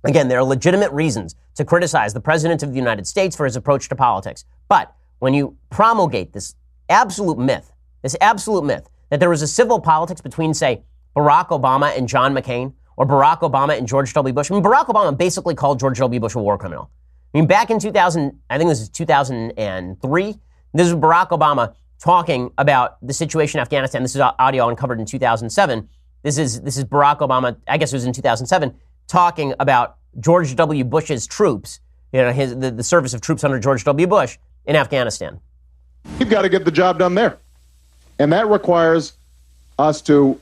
Again, 0.03 0.27
there 0.27 0.39
are 0.39 0.43
legitimate 0.43 0.91
reasons 0.91 1.35
to 1.55 1.65
criticize 1.65 2.13
the 2.13 2.19
President 2.19 2.63
of 2.63 2.69
the 2.69 2.77
United 2.77 3.07
States 3.07 3.35
for 3.35 3.45
his 3.45 3.55
approach 3.55 3.89
to 3.89 3.95
politics. 3.95 4.45
But 4.69 4.93
when 5.19 5.33
you 5.33 5.57
promulgate 5.69 6.33
this 6.33 6.55
absolute 6.89 7.37
myth, 7.37 7.71
this 8.03 8.15
absolute 8.21 8.63
myth, 8.63 8.89
that 9.09 9.19
there 9.19 9.29
was 9.29 9.41
a 9.41 9.47
civil 9.47 9.79
politics 9.79 10.21
between, 10.21 10.53
say, 10.53 10.83
Barack 11.15 11.47
Obama 11.47 11.97
and 11.97 12.07
John 12.07 12.33
McCain, 12.33 12.73
or 12.95 13.05
Barack 13.05 13.39
Obama 13.39 13.77
and 13.77 13.87
George 13.87 14.13
W. 14.13 14.33
Bush. 14.33 14.51
I 14.51 14.55
mean, 14.55 14.63
Barack 14.63 14.87
Obama 14.87 15.17
basically 15.17 15.55
called 15.55 15.79
George 15.79 15.97
W. 15.99 16.19
Bush 16.19 16.35
a 16.35 16.39
war 16.39 16.57
criminal. 16.57 16.89
I 17.33 17.37
mean, 17.37 17.47
back 17.47 17.69
in 17.69 17.79
2000, 17.79 18.39
I 18.49 18.57
think 18.57 18.69
this 18.69 18.81
is 18.81 18.89
2003, 18.89 20.35
this 20.73 20.87
is 20.87 20.93
Barack 20.93 21.29
Obama 21.29 21.75
talking 21.99 22.51
about 22.57 22.97
the 23.05 23.13
situation 23.13 23.59
in 23.59 23.61
Afghanistan. 23.61 24.03
This 24.03 24.15
is 24.15 24.21
audio 24.21 24.69
uncovered 24.69 24.99
in 24.99 25.05
2007. 25.05 25.87
This 26.23 26.37
is, 26.37 26.61
this 26.61 26.77
is 26.77 26.85
Barack 26.85 27.19
Obama, 27.19 27.55
I 27.67 27.77
guess 27.77 27.93
it 27.93 27.95
was 27.95 28.05
in 28.05 28.13
2007, 28.13 28.75
talking 29.07 29.53
about 29.59 29.97
George 30.19 30.55
W. 30.55 30.83
Bush's 30.83 31.27
troops, 31.27 31.79
you 32.11 32.21
know, 32.21 32.31
his, 32.31 32.57
the, 32.57 32.71
the 32.71 32.83
service 32.83 33.13
of 33.13 33.21
troops 33.21 33.43
under 33.43 33.59
George 33.59 33.83
W. 33.83 34.07
Bush 34.07 34.37
in 34.65 34.75
Afghanistan. 34.75 35.39
You've 36.19 36.29
got 36.29 36.43
to 36.43 36.49
get 36.49 36.65
the 36.65 36.71
job 36.71 36.99
done 36.99 37.15
there. 37.15 37.37
And 38.19 38.31
that 38.33 38.47
requires 38.47 39.13
us 39.77 40.01
to 40.03 40.39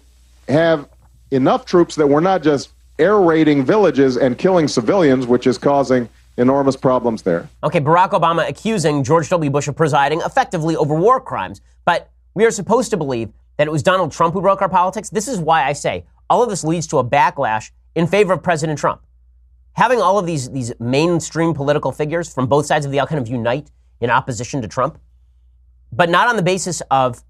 have 0.47 0.88
enough 1.32 1.65
troops 1.65 1.95
that 1.95 2.08
we're 2.08 2.21
not 2.21 2.43
just 2.43 2.69
air 2.99 3.19
raiding 3.19 3.65
villages 3.65 4.17
and 4.17 4.38
killing 4.38 4.67
civilians, 4.67 5.28
which 5.28 5.47
is 5.47 5.58
causing 5.58 6.08
enormous 6.38 6.75
problems 6.75 7.21
there. 7.21 7.49
Okay, 7.63 7.80
Barack 7.80 8.12
Obama 8.12 8.47
accusing 8.47 9.04
George 9.04 9.30
W. 9.30 9.49
Bush 9.49 9.67
of 9.67 9.75
presiding 9.75 10.21
effectively 10.21 10.75
over 10.75 10.95
war 10.95 11.19
crimes. 11.19 11.62
But 11.84 12.10
we 12.34 12.45
are 12.45 12.51
supposed 12.51 12.91
to 12.91 12.97
believe 12.97 13.32
that 13.58 13.67
it 13.67 13.71
was 13.71 13.84
Donald 13.84 14.12
Trump 14.12 14.34
who 14.34 14.41
broke 14.41 14.62
our 14.62 14.69
politics. 14.69 15.10
This 15.10 15.28
is 15.28 15.39
why 15.39 15.63
I 15.63 15.73
say 15.73 16.06
all 16.30 16.43
of 16.43 16.49
this 16.49 16.63
leads 16.63 16.88
to 16.88 16.97
a 16.97 17.04
backlash 17.04 17.71
in 17.95 18.08
favor 18.08 18.34
of 18.34 18.43
President 18.43 18.77
Trump. 18.77 19.01
Having 19.73 20.01
all 20.01 20.19
of 20.19 20.25
these, 20.25 20.49
these 20.51 20.71
mainstream 20.79 21.53
political 21.53 21.91
figures 21.91 22.34
from 22.34 22.47
both 22.47 22.65
sides 22.65 22.86
of 22.86 22.91
the 22.91 22.99
aisle 22.99 23.08
kind 23.08 23.19
of 23.19 23.27
unite 23.27 23.71
in 23.99 24.10
opposition 24.10 24.62
to 24.62 24.67
Trump, 24.67 24.99
but 25.91 26.10
not 26.10 26.27
on 26.27 26.36
the 26.36 26.43
basis 26.43 26.81
of 26.91 27.23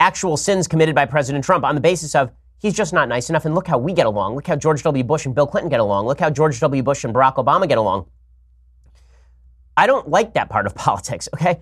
actual 0.00 0.36
sins 0.36 0.66
committed 0.68 0.94
by 0.94 1.06
President 1.06 1.44
Trump, 1.44 1.64
on 1.64 1.74
the 1.74 1.80
basis 1.80 2.14
of 2.14 2.32
he's 2.58 2.74
just 2.74 2.92
not 2.92 3.08
nice 3.08 3.30
enough. 3.30 3.44
And 3.44 3.54
look 3.54 3.66
how 3.66 3.78
we 3.78 3.92
get 3.92 4.06
along. 4.06 4.34
Look 4.34 4.46
how 4.46 4.56
George 4.56 4.82
W. 4.82 5.04
Bush 5.04 5.26
and 5.26 5.34
Bill 5.34 5.46
Clinton 5.46 5.68
get 5.68 5.80
along. 5.80 6.06
Look 6.06 6.20
how 6.20 6.30
George 6.30 6.58
W. 6.60 6.82
Bush 6.82 7.04
and 7.04 7.14
Barack 7.14 7.36
Obama 7.36 7.68
get 7.68 7.78
along. 7.78 8.06
I 9.76 9.86
don't 9.86 10.08
like 10.08 10.34
that 10.34 10.48
part 10.48 10.66
of 10.66 10.74
politics, 10.86 11.28
okay? 11.34 11.60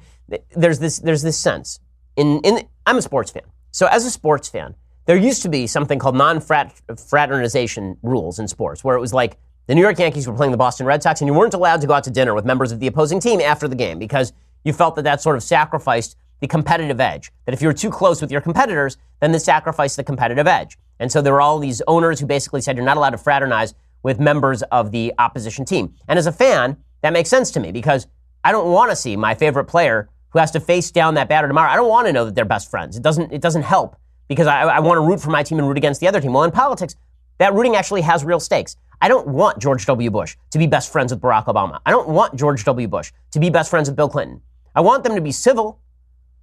There's 0.54 0.78
this, 0.78 0.98
there's 0.98 1.22
this 1.22 1.38
sense. 1.38 1.80
In, 2.16 2.40
in, 2.44 2.66
I'm 2.87 2.96
a 2.96 3.02
sports 3.02 3.30
fan. 3.30 3.42
So 3.72 3.87
as 3.87 4.04
a 4.04 4.11
sports 4.11 4.48
fan, 4.48 4.74
there 5.06 5.16
used 5.16 5.42
to 5.42 5.48
be 5.48 5.66
something 5.66 5.98
called 5.98 6.16
non-fraternization 6.16 7.96
rules 8.02 8.38
in 8.38 8.48
sports, 8.48 8.82
where 8.82 8.96
it 8.96 9.00
was 9.00 9.12
like 9.12 9.36
the 9.66 9.74
New 9.74 9.80
York 9.80 9.98
Yankees 9.98 10.26
were 10.26 10.34
playing 10.34 10.52
the 10.52 10.58
Boston 10.58 10.86
Red 10.86 11.02
Sox, 11.02 11.20
and 11.20 11.28
you 11.28 11.34
weren't 11.34 11.54
allowed 11.54 11.80
to 11.80 11.86
go 11.86 11.94
out 11.94 12.04
to 12.04 12.10
dinner 12.10 12.34
with 12.34 12.44
members 12.44 12.72
of 12.72 12.80
the 12.80 12.86
opposing 12.86 13.20
team 13.20 13.40
after 13.40 13.66
the 13.68 13.74
game 13.74 13.98
because 13.98 14.32
you 14.64 14.72
felt 14.72 14.94
that 14.96 15.02
that 15.02 15.20
sort 15.20 15.36
of 15.36 15.42
sacrificed 15.42 16.16
the 16.40 16.48
competitive 16.48 17.00
edge. 17.00 17.32
That 17.46 17.54
if 17.54 17.62
you 17.62 17.68
were 17.68 17.74
too 17.74 17.90
close 17.90 18.20
with 18.20 18.30
your 18.30 18.40
competitors, 18.40 18.98
then 19.20 19.32
this 19.32 19.44
sacrificed 19.44 19.96
the 19.96 20.04
competitive 20.04 20.46
edge. 20.46 20.76
And 20.98 21.10
so 21.10 21.22
there 21.22 21.32
were 21.32 21.40
all 21.40 21.58
these 21.58 21.82
owners 21.86 22.20
who 22.20 22.26
basically 22.26 22.60
said 22.60 22.76
you're 22.76 22.84
not 22.84 22.96
allowed 22.96 23.10
to 23.10 23.18
fraternize 23.18 23.74
with 24.02 24.20
members 24.20 24.62
of 24.64 24.90
the 24.90 25.12
opposition 25.18 25.64
team. 25.64 25.94
And 26.08 26.18
as 26.18 26.26
a 26.26 26.32
fan, 26.32 26.76
that 27.02 27.12
makes 27.12 27.30
sense 27.30 27.50
to 27.52 27.60
me 27.60 27.72
because 27.72 28.06
I 28.42 28.52
don't 28.52 28.70
want 28.70 28.90
to 28.90 28.96
see 28.96 29.16
my 29.16 29.34
favorite 29.34 29.64
player 29.64 30.08
who 30.30 30.38
has 30.38 30.50
to 30.50 30.60
face 30.60 30.90
down 30.90 31.14
that 31.14 31.28
batter 31.28 31.48
tomorrow. 31.48 31.70
I 31.70 31.76
don't 31.76 31.88
want 31.88 32.06
to 32.06 32.12
know 32.12 32.24
that 32.26 32.34
they're 32.34 32.44
best 32.44 32.70
friends. 32.70 32.96
It 32.96 33.02
doesn't, 33.02 33.32
it 33.32 33.40
doesn't 33.40 33.62
help 33.62 33.96
because 34.28 34.46
I, 34.46 34.62
I 34.62 34.80
want 34.80 34.98
to 34.98 35.02
root 35.02 35.20
for 35.20 35.30
my 35.30 35.42
team 35.42 35.58
and 35.58 35.68
root 35.68 35.76
against 35.76 36.00
the 36.00 36.08
other 36.08 36.20
team. 36.20 36.32
Well, 36.32 36.44
in 36.44 36.50
politics, 36.50 36.96
that 37.38 37.54
rooting 37.54 37.76
actually 37.76 38.02
has 38.02 38.24
real 38.24 38.40
stakes. 38.40 38.76
I 39.00 39.08
don't 39.08 39.26
want 39.28 39.58
George 39.58 39.84
W. 39.87 40.10
Bush 40.10 40.37
to 40.50 40.58
be 40.58 40.66
best 40.66 40.90
friends 40.90 41.12
with 41.12 41.20
Barack 41.20 41.46
Obama. 41.46 41.80
I 41.84 41.90
don't 41.90 42.08
want 42.08 42.37
George 42.37 42.64
W. 42.64 42.88
Bush 42.88 43.12
to 43.32 43.40
be 43.40 43.50
best 43.50 43.70
friends 43.70 43.88
with 43.88 43.96
Bill 43.96 44.08
Clinton. 44.08 44.40
I 44.74 44.80
want 44.80 45.04
them 45.04 45.14
to 45.14 45.20
be 45.20 45.32
civil. 45.32 45.80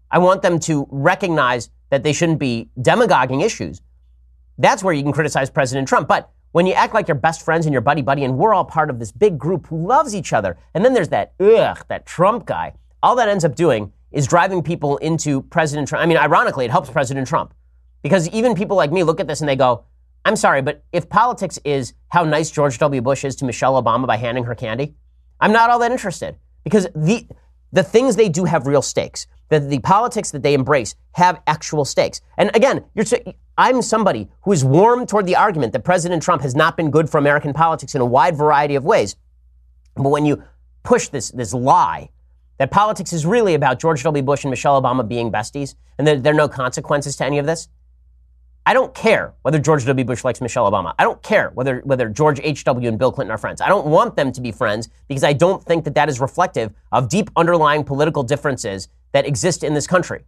I 0.09 0.19
want 0.19 0.41
them 0.41 0.59
to 0.61 0.87
recognize 0.91 1.69
that 1.89 2.03
they 2.03 2.13
shouldn't 2.13 2.39
be 2.39 2.69
demagoguing 2.81 3.41
issues. 3.41 3.81
That's 4.57 4.83
where 4.83 4.93
you 4.93 5.03
can 5.03 5.11
criticize 5.11 5.49
President 5.49 5.87
Trump. 5.87 6.07
But 6.07 6.29
when 6.51 6.65
you 6.65 6.73
act 6.73 6.93
like 6.93 7.07
you're 7.07 7.15
best 7.15 7.43
friends 7.43 7.65
and 7.65 7.73
you're 7.73 7.81
buddy 7.81 8.01
buddy 8.01 8.25
and 8.25 8.37
we're 8.37 8.53
all 8.53 8.65
part 8.65 8.89
of 8.89 8.99
this 8.99 9.11
big 9.11 9.37
group 9.37 9.67
who 9.67 9.87
loves 9.87 10.13
each 10.13 10.33
other, 10.33 10.57
and 10.73 10.83
then 10.83 10.93
there's 10.93 11.09
that, 11.09 11.33
ugh, 11.39 11.83
that 11.87 12.05
Trump 12.05 12.45
guy, 12.45 12.73
all 13.01 13.15
that 13.15 13.29
ends 13.29 13.45
up 13.45 13.55
doing 13.55 13.91
is 14.11 14.27
driving 14.27 14.61
people 14.61 14.97
into 14.97 15.41
President 15.43 15.87
Trump. 15.87 16.03
I 16.03 16.05
mean, 16.05 16.17
ironically, 16.17 16.65
it 16.65 16.71
helps 16.71 16.89
President 16.89 17.27
Trump. 17.27 17.53
Because 18.01 18.27
even 18.29 18.55
people 18.55 18.75
like 18.75 18.91
me 18.91 19.03
look 19.03 19.19
at 19.19 19.27
this 19.27 19.41
and 19.41 19.49
they 19.49 19.55
go, 19.55 19.85
I'm 20.25 20.35
sorry, 20.35 20.61
but 20.61 20.83
if 20.91 21.09
politics 21.09 21.59
is 21.63 21.93
how 22.09 22.23
nice 22.23 22.51
George 22.51 22.77
W. 22.77 23.01
Bush 23.01 23.23
is 23.23 23.35
to 23.37 23.45
Michelle 23.45 23.81
Obama 23.81 24.05
by 24.05 24.17
handing 24.17 24.43
her 24.43 24.55
candy, 24.55 24.95
I'm 25.39 25.51
not 25.51 25.69
all 25.69 25.79
that 25.79 25.91
interested. 25.91 26.35
Because 26.63 26.87
the, 26.95 27.27
the 27.71 27.83
things 27.83 28.15
they 28.15 28.29
do 28.29 28.45
have 28.45 28.67
real 28.67 28.81
stakes. 28.81 29.25
The, 29.49 29.59
the 29.59 29.79
politics 29.79 30.31
that 30.31 30.43
they 30.43 30.53
embrace 30.53 30.95
have 31.13 31.41
actual 31.47 31.85
stakes. 31.85 32.21
And 32.37 32.55
again, 32.55 32.85
I'm 33.57 33.81
somebody 33.81 34.29
who 34.43 34.51
is 34.51 34.63
warm 34.63 35.05
toward 35.05 35.25
the 35.25 35.35
argument 35.35 35.73
that 35.73 35.83
President 35.83 36.23
Trump 36.23 36.41
has 36.43 36.55
not 36.55 36.77
been 36.77 36.91
good 36.91 37.09
for 37.09 37.17
American 37.17 37.53
politics 37.53 37.95
in 37.95 38.01
a 38.01 38.05
wide 38.05 38.35
variety 38.35 38.75
of 38.75 38.85
ways. 38.85 39.15
But 39.95 40.09
when 40.09 40.25
you 40.25 40.43
push 40.83 41.09
this, 41.09 41.31
this 41.31 41.53
lie 41.53 42.09
that 42.59 42.71
politics 42.71 43.11
is 43.11 43.25
really 43.25 43.55
about 43.55 43.79
George 43.79 44.03
W. 44.03 44.23
Bush 44.23 44.43
and 44.43 44.51
Michelle 44.51 44.81
Obama 44.81 45.07
being 45.07 45.31
besties 45.31 45.75
and 45.97 46.07
that 46.07 46.23
there 46.23 46.31
are 46.31 46.37
no 46.37 46.47
consequences 46.47 47.15
to 47.17 47.25
any 47.25 47.39
of 47.39 47.45
this, 47.45 47.67
I 48.65 48.73
don't 48.73 48.93
care 48.93 49.33
whether 49.41 49.57
George 49.57 49.85
W. 49.85 50.05
Bush 50.05 50.23
likes 50.23 50.39
Michelle 50.39 50.71
Obama. 50.71 50.93
I 50.99 51.03
don't 51.03 51.21
care 51.23 51.49
whether, 51.55 51.79
whether 51.79 52.07
George 52.09 52.39
H.W. 52.43 52.87
and 52.87 52.97
Bill 52.99 53.11
Clinton 53.11 53.31
are 53.31 53.37
friends. 53.37 53.59
I 53.59 53.67
don't 53.67 53.87
want 53.87 54.15
them 54.15 54.31
to 54.31 54.41
be 54.41 54.51
friends 54.51 54.87
because 55.07 55.23
I 55.23 55.33
don't 55.33 55.63
think 55.63 55.83
that 55.85 55.95
that 55.95 56.09
is 56.09 56.19
reflective 56.19 56.71
of 56.91 57.09
deep 57.09 57.31
underlying 57.35 57.83
political 57.83 58.21
differences 58.21 58.87
that 59.13 59.25
exist 59.25 59.63
in 59.63 59.73
this 59.73 59.87
country. 59.87 60.25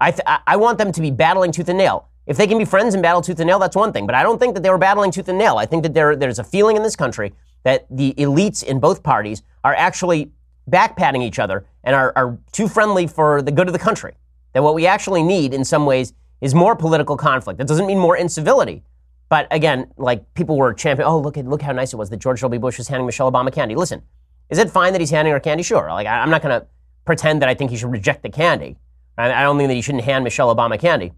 I, 0.00 0.10
th- 0.10 0.22
I 0.46 0.56
want 0.56 0.78
them 0.78 0.90
to 0.92 1.00
be 1.00 1.10
battling 1.10 1.52
tooth 1.52 1.68
and 1.68 1.78
nail. 1.78 2.08
If 2.26 2.36
they 2.36 2.46
can 2.46 2.58
be 2.58 2.64
friends 2.64 2.94
and 2.94 3.02
battle 3.02 3.22
tooth 3.22 3.38
and 3.40 3.46
nail, 3.46 3.58
that's 3.58 3.76
one 3.76 3.92
thing. 3.92 4.04
But 4.06 4.14
I 4.14 4.22
don't 4.22 4.38
think 4.38 4.54
that 4.54 4.62
they 4.62 4.70
were 4.70 4.78
battling 4.78 5.10
tooth 5.10 5.28
and 5.28 5.38
nail. 5.38 5.58
I 5.58 5.66
think 5.66 5.84
that 5.84 5.94
there, 5.94 6.16
there's 6.16 6.38
a 6.38 6.44
feeling 6.44 6.76
in 6.76 6.82
this 6.82 6.96
country 6.96 7.32
that 7.62 7.86
the 7.90 8.14
elites 8.14 8.62
in 8.62 8.80
both 8.80 9.02
parties 9.02 9.42
are 9.64 9.74
actually 9.74 10.32
backpatting 10.68 11.22
each 11.22 11.38
other 11.38 11.66
and 11.84 11.94
are, 11.94 12.12
are 12.16 12.38
too 12.52 12.68
friendly 12.68 13.06
for 13.06 13.42
the 13.42 13.50
good 13.50 13.68
of 13.68 13.72
the 13.72 13.78
country. 13.78 14.14
That 14.52 14.62
what 14.62 14.74
we 14.74 14.86
actually 14.86 15.22
need 15.22 15.54
in 15.54 15.64
some 15.64 15.86
ways 15.86 16.12
is 16.40 16.54
more 16.54 16.76
political 16.76 17.16
conflict. 17.16 17.58
That 17.58 17.66
doesn't 17.66 17.86
mean 17.86 17.98
more 17.98 18.16
incivility. 18.16 18.82
But 19.28 19.46
again, 19.50 19.92
like 19.96 20.32
people 20.34 20.56
were 20.56 20.72
championing, 20.72 21.12
oh, 21.12 21.20
look 21.20 21.36
at 21.36 21.46
look 21.46 21.62
how 21.62 21.72
nice 21.72 21.92
it 21.92 21.96
was 21.96 22.10
that 22.10 22.18
George 22.18 22.40
W. 22.40 22.58
Bush 22.58 22.78
was 22.78 22.88
handing 22.88 23.06
Michelle 23.06 23.30
Obama 23.30 23.52
candy. 23.52 23.74
Listen, 23.74 24.02
is 24.48 24.58
it 24.58 24.70
fine 24.70 24.92
that 24.92 25.00
he's 25.00 25.10
handing 25.10 25.32
her 25.32 25.40
candy? 25.40 25.62
Sure. 25.62 25.88
Like 25.90 26.06
I, 26.06 26.22
am 26.22 26.30
not 26.30 26.42
going 26.42 26.58
to 26.58 26.66
pretend 27.04 27.42
that 27.42 27.48
I 27.48 27.54
think 27.54 27.70
he 27.70 27.76
should 27.76 27.90
reject 27.90 28.22
the 28.22 28.30
candy. 28.30 28.76
I 29.18 29.42
don't 29.42 29.58
think 29.58 29.68
that 29.68 29.74
he 29.74 29.82
shouldn't 29.82 30.04
hand 30.04 30.22
Michelle 30.22 30.54
Obama 30.54 30.78
candy. 30.78 31.12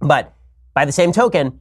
But 0.00 0.32
by 0.74 0.86
the 0.86 0.92
same 0.92 1.12
token, 1.12 1.60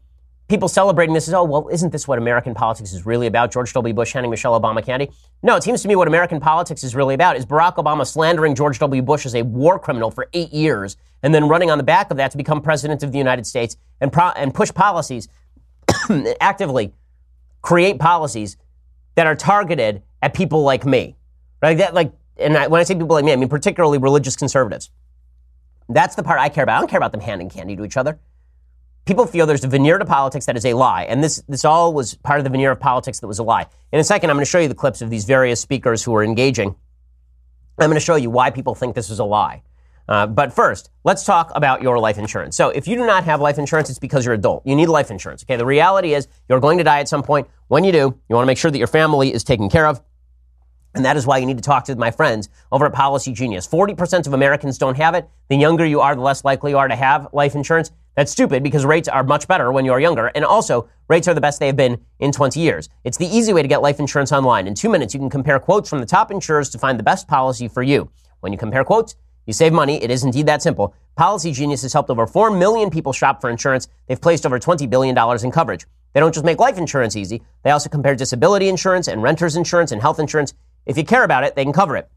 people 0.52 0.68
celebrating 0.68 1.16
this 1.16 1.28
as, 1.28 1.34
oh, 1.34 1.44
well, 1.44 1.68
isn't 1.70 1.92
this 1.92 2.08
what 2.08 2.20
American 2.20 2.54
politics 2.54 2.94
is 2.94 3.06
really 3.06 3.26
about? 3.26 3.52
George 3.52 3.74
W. 3.74 3.94
Bush 3.94 4.12
handing 4.14 4.30
Michelle 4.30 4.60
Obama 4.60 4.86
candy? 4.86 5.10
No, 5.42 5.56
it 5.56 5.64
seems 5.64 5.82
to 5.82 5.88
me 5.88 5.96
what 5.96 6.08
American 6.08 6.40
politics 6.40 6.84
is 6.84 6.94
really 6.94 7.16
about 7.16 7.38
is 7.38 7.46
Barack 7.46 7.76
Obama 7.78 8.06
slandering 8.06 8.54
George 8.54 8.78
W. 8.80 9.02
Bush 9.02 9.26
as 9.26 9.34
a 9.34 9.42
war 9.44 9.80
criminal 9.80 10.12
for 10.12 10.28
eight 10.34 10.52
years 10.52 10.98
and 11.24 11.34
then 11.34 11.48
running 11.48 11.72
on 11.72 11.78
the 11.78 11.84
back 11.84 12.12
of 12.12 12.18
that 12.18 12.32
to 12.32 12.38
become 12.38 12.62
president 12.62 13.02
of 13.02 13.12
the 13.12 13.18
United 13.18 13.48
States 13.48 13.78
and, 14.02 14.12
pro- 14.12 14.32
and 14.36 14.54
push 14.54 14.72
policies, 14.74 15.30
actively 16.42 16.94
create 17.62 17.98
policies 17.98 18.58
that 19.16 19.26
are 19.26 19.36
targeted 19.36 20.04
at 20.22 20.34
people 20.34 20.64
like 20.64 20.86
me. 20.86 21.16
Right? 21.62 21.78
That, 21.78 21.94
like, 21.94 22.12
and 22.38 22.58
I, 22.58 22.68
when 22.68 22.82
I 22.82 22.84
say 22.84 22.94
people 22.96 23.08
like 23.10 23.24
me, 23.24 23.32
I 23.32 23.38
mean 23.38 23.50
particularly 23.50 24.00
religious 24.00 24.36
conservatives. 24.36 24.90
That's 25.88 26.16
the 26.16 26.24
part 26.24 26.40
I 26.40 26.50
care 26.50 26.64
about. 26.64 26.78
I 26.78 26.80
don't 26.80 26.90
care 26.90 27.00
about 27.00 27.12
them 27.12 27.22
handing 27.22 27.50
candy 27.50 27.76
to 27.78 27.86
each 27.86 27.98
other. 27.98 28.20
People 29.06 29.26
feel 29.26 29.46
there's 29.46 29.64
a 29.64 29.68
veneer 29.68 29.98
to 29.98 30.06
politics 30.06 30.46
that 30.46 30.56
is 30.56 30.66
a 30.66 30.74
lie, 30.74 31.04
and 31.04 31.24
this 31.24 31.44
this 31.48 31.66
all 31.66 31.94
was 31.94 32.16
part 32.16 32.40
of 32.40 32.44
the 32.44 32.50
veneer 32.50 32.72
of 32.72 32.80
politics 32.80 33.20
that 33.20 33.28
was 33.28 33.40
a 33.40 33.44
lie. 33.44 33.66
In 33.92 34.00
a 34.00 34.04
second, 34.04 34.30
I'm 34.30 34.36
going 34.36 34.46
to 34.46 34.50
show 34.50 34.60
you 34.60 34.68
the 34.68 34.76
clips 34.76 35.02
of 35.02 35.10
these 35.10 35.26
various 35.26 35.60
speakers 35.60 36.04
who 36.04 36.16
are 36.16 36.24
engaging. 36.24 36.76
I'm 37.80 37.88
going 37.88 37.96
to 37.96 38.00
show 38.00 38.16
you 38.16 38.30
why 38.30 38.52
people 38.52 38.76
think 38.76 38.94
this 38.94 39.10
is 39.10 39.20
a 39.20 39.24
lie. 39.24 39.64
Uh, 40.08 40.28
but 40.28 40.54
first, 40.54 40.90
let's 41.04 41.24
talk 41.24 41.52
about 41.56 41.82
your 41.82 41.98
life 41.98 42.18
insurance. 42.18 42.56
So, 42.56 42.70
if 42.70 42.88
you 42.88 42.96
do 42.96 43.06
not 43.06 43.24
have 43.24 43.42
life 43.42 43.58
insurance, 43.58 43.90
it's 43.90 43.98
because 43.98 44.26
you're 44.26 44.36
adult. 44.36 44.66
You 44.66 44.76
need 44.76 44.88
life 44.88 45.10
insurance. 45.10 45.44
Okay, 45.44 45.56
the 45.56 45.66
reality 45.66 46.14
is 46.14 46.28
you're 46.48 46.60
going 46.60 46.78
to 46.78 46.84
die 46.84 47.00
at 47.00 47.08
some 47.08 47.24
point. 47.24 47.48
When 47.70 47.84
you 47.84 47.92
do, 47.92 48.20
you 48.30 48.36
want 48.36 48.44
to 48.44 48.48
make 48.48 48.58
sure 48.58 48.70
that 48.70 48.78
your 48.78 48.88
family 48.88 49.34
is 49.34 49.44
taken 49.44 49.70
care 49.70 49.88
of. 49.88 50.02
And 50.94 51.06
that 51.06 51.16
is 51.16 51.26
why 51.26 51.38
you 51.38 51.46
need 51.46 51.58
to 51.58 51.64
talk 51.64 51.86
to 51.86 51.96
my 51.96 52.12
friends 52.12 52.50
over 52.72 52.86
at 52.86 52.94
Policy 52.94 53.32
Genius. 53.32 53.66
40% 53.66 54.28
of 54.28 54.34
Americans 54.34 54.78
don't 54.78 54.98
have 54.98 55.16
it. 55.16 55.30
The 55.48 55.56
younger 55.56 55.86
you 55.86 56.02
are, 56.02 56.14
the 56.14 56.22
less 56.22 56.44
likely 56.44 56.72
you 56.72 56.78
are 56.78 56.88
to 56.88 56.96
have 56.96 57.30
life 57.32 57.56
insurance. 57.56 57.92
That's 58.16 58.32
stupid 58.32 58.64
because 58.64 58.86
rates 58.86 59.08
are 59.08 59.24
much 59.24 59.48
better 59.48 59.72
when 59.72 59.86
you 59.86 59.92
are 59.92 60.00
younger. 60.00 60.28
And 60.28 60.44
also, 60.44 60.90
rates 61.08 61.28
are 61.28 61.34
the 61.34 61.42
best 61.42 61.60
they 61.60 61.68
have 61.68 61.76
been 61.76 62.00
in 62.20 62.32
20 62.32 62.60
years. 62.60 62.90
It's 63.04 63.18
the 63.18 63.28
easy 63.28 63.54
way 63.54 63.62
to 63.62 63.68
get 63.68 63.82
life 63.82 64.00
insurance 64.00 64.32
online. 64.32 64.68
In 64.68 64.76
two 64.76 64.90
minutes, 64.90 65.14
you 65.14 65.20
can 65.20 65.30
compare 65.30 65.60
quotes 65.60 65.90
from 65.90 66.00
the 66.00 66.06
top 66.06 66.32
insurers 66.32 66.70
to 66.70 66.78
find 66.78 67.00
the 67.00 67.04
best 67.04 67.28
policy 67.28 67.68
for 67.68 67.84
you. 67.84 68.12
When 68.42 68.52
you 68.52 68.60
compare 68.60 68.84
quotes, 68.84 69.16
you 69.46 69.54
save 69.54 69.74
money. 69.74 70.04
It 70.04 70.12
is 70.12 70.24
indeed 70.24 70.46
that 70.48 70.62
simple. 70.62 70.94
Policy 71.16 71.52
Genius 71.52 71.82
has 71.84 71.94
helped 71.94 72.10
over 72.10 72.28
4 72.28 72.52
million 72.52 72.90
people 72.90 73.14
shop 73.14 73.42
for 73.42 73.50
insurance. 73.50 73.88
They've 74.08 74.22
placed 74.22 74.46
over 74.46 74.60
$20 74.60 74.90
billion 74.90 75.18
in 75.44 75.52
coverage. 75.52 75.86
They 76.14 76.20
don't 76.20 76.34
just 76.34 76.46
make 76.46 76.60
life 76.60 76.78
insurance 76.78 77.16
easy, 77.16 77.42
they 77.64 77.72
also 77.72 77.90
compare 77.90 78.16
disability 78.16 78.68
insurance 78.68 79.08
and 79.08 79.24
renter's 79.24 79.56
insurance 79.56 79.94
and 79.94 80.02
health 80.02 80.20
insurance 80.20 80.54
if 80.86 80.98
you 80.98 81.04
care 81.04 81.24
about 81.24 81.44
it, 81.44 81.56
they 81.56 81.64
can 81.64 81.74
cover 81.74 81.96
it. 81.96 82.10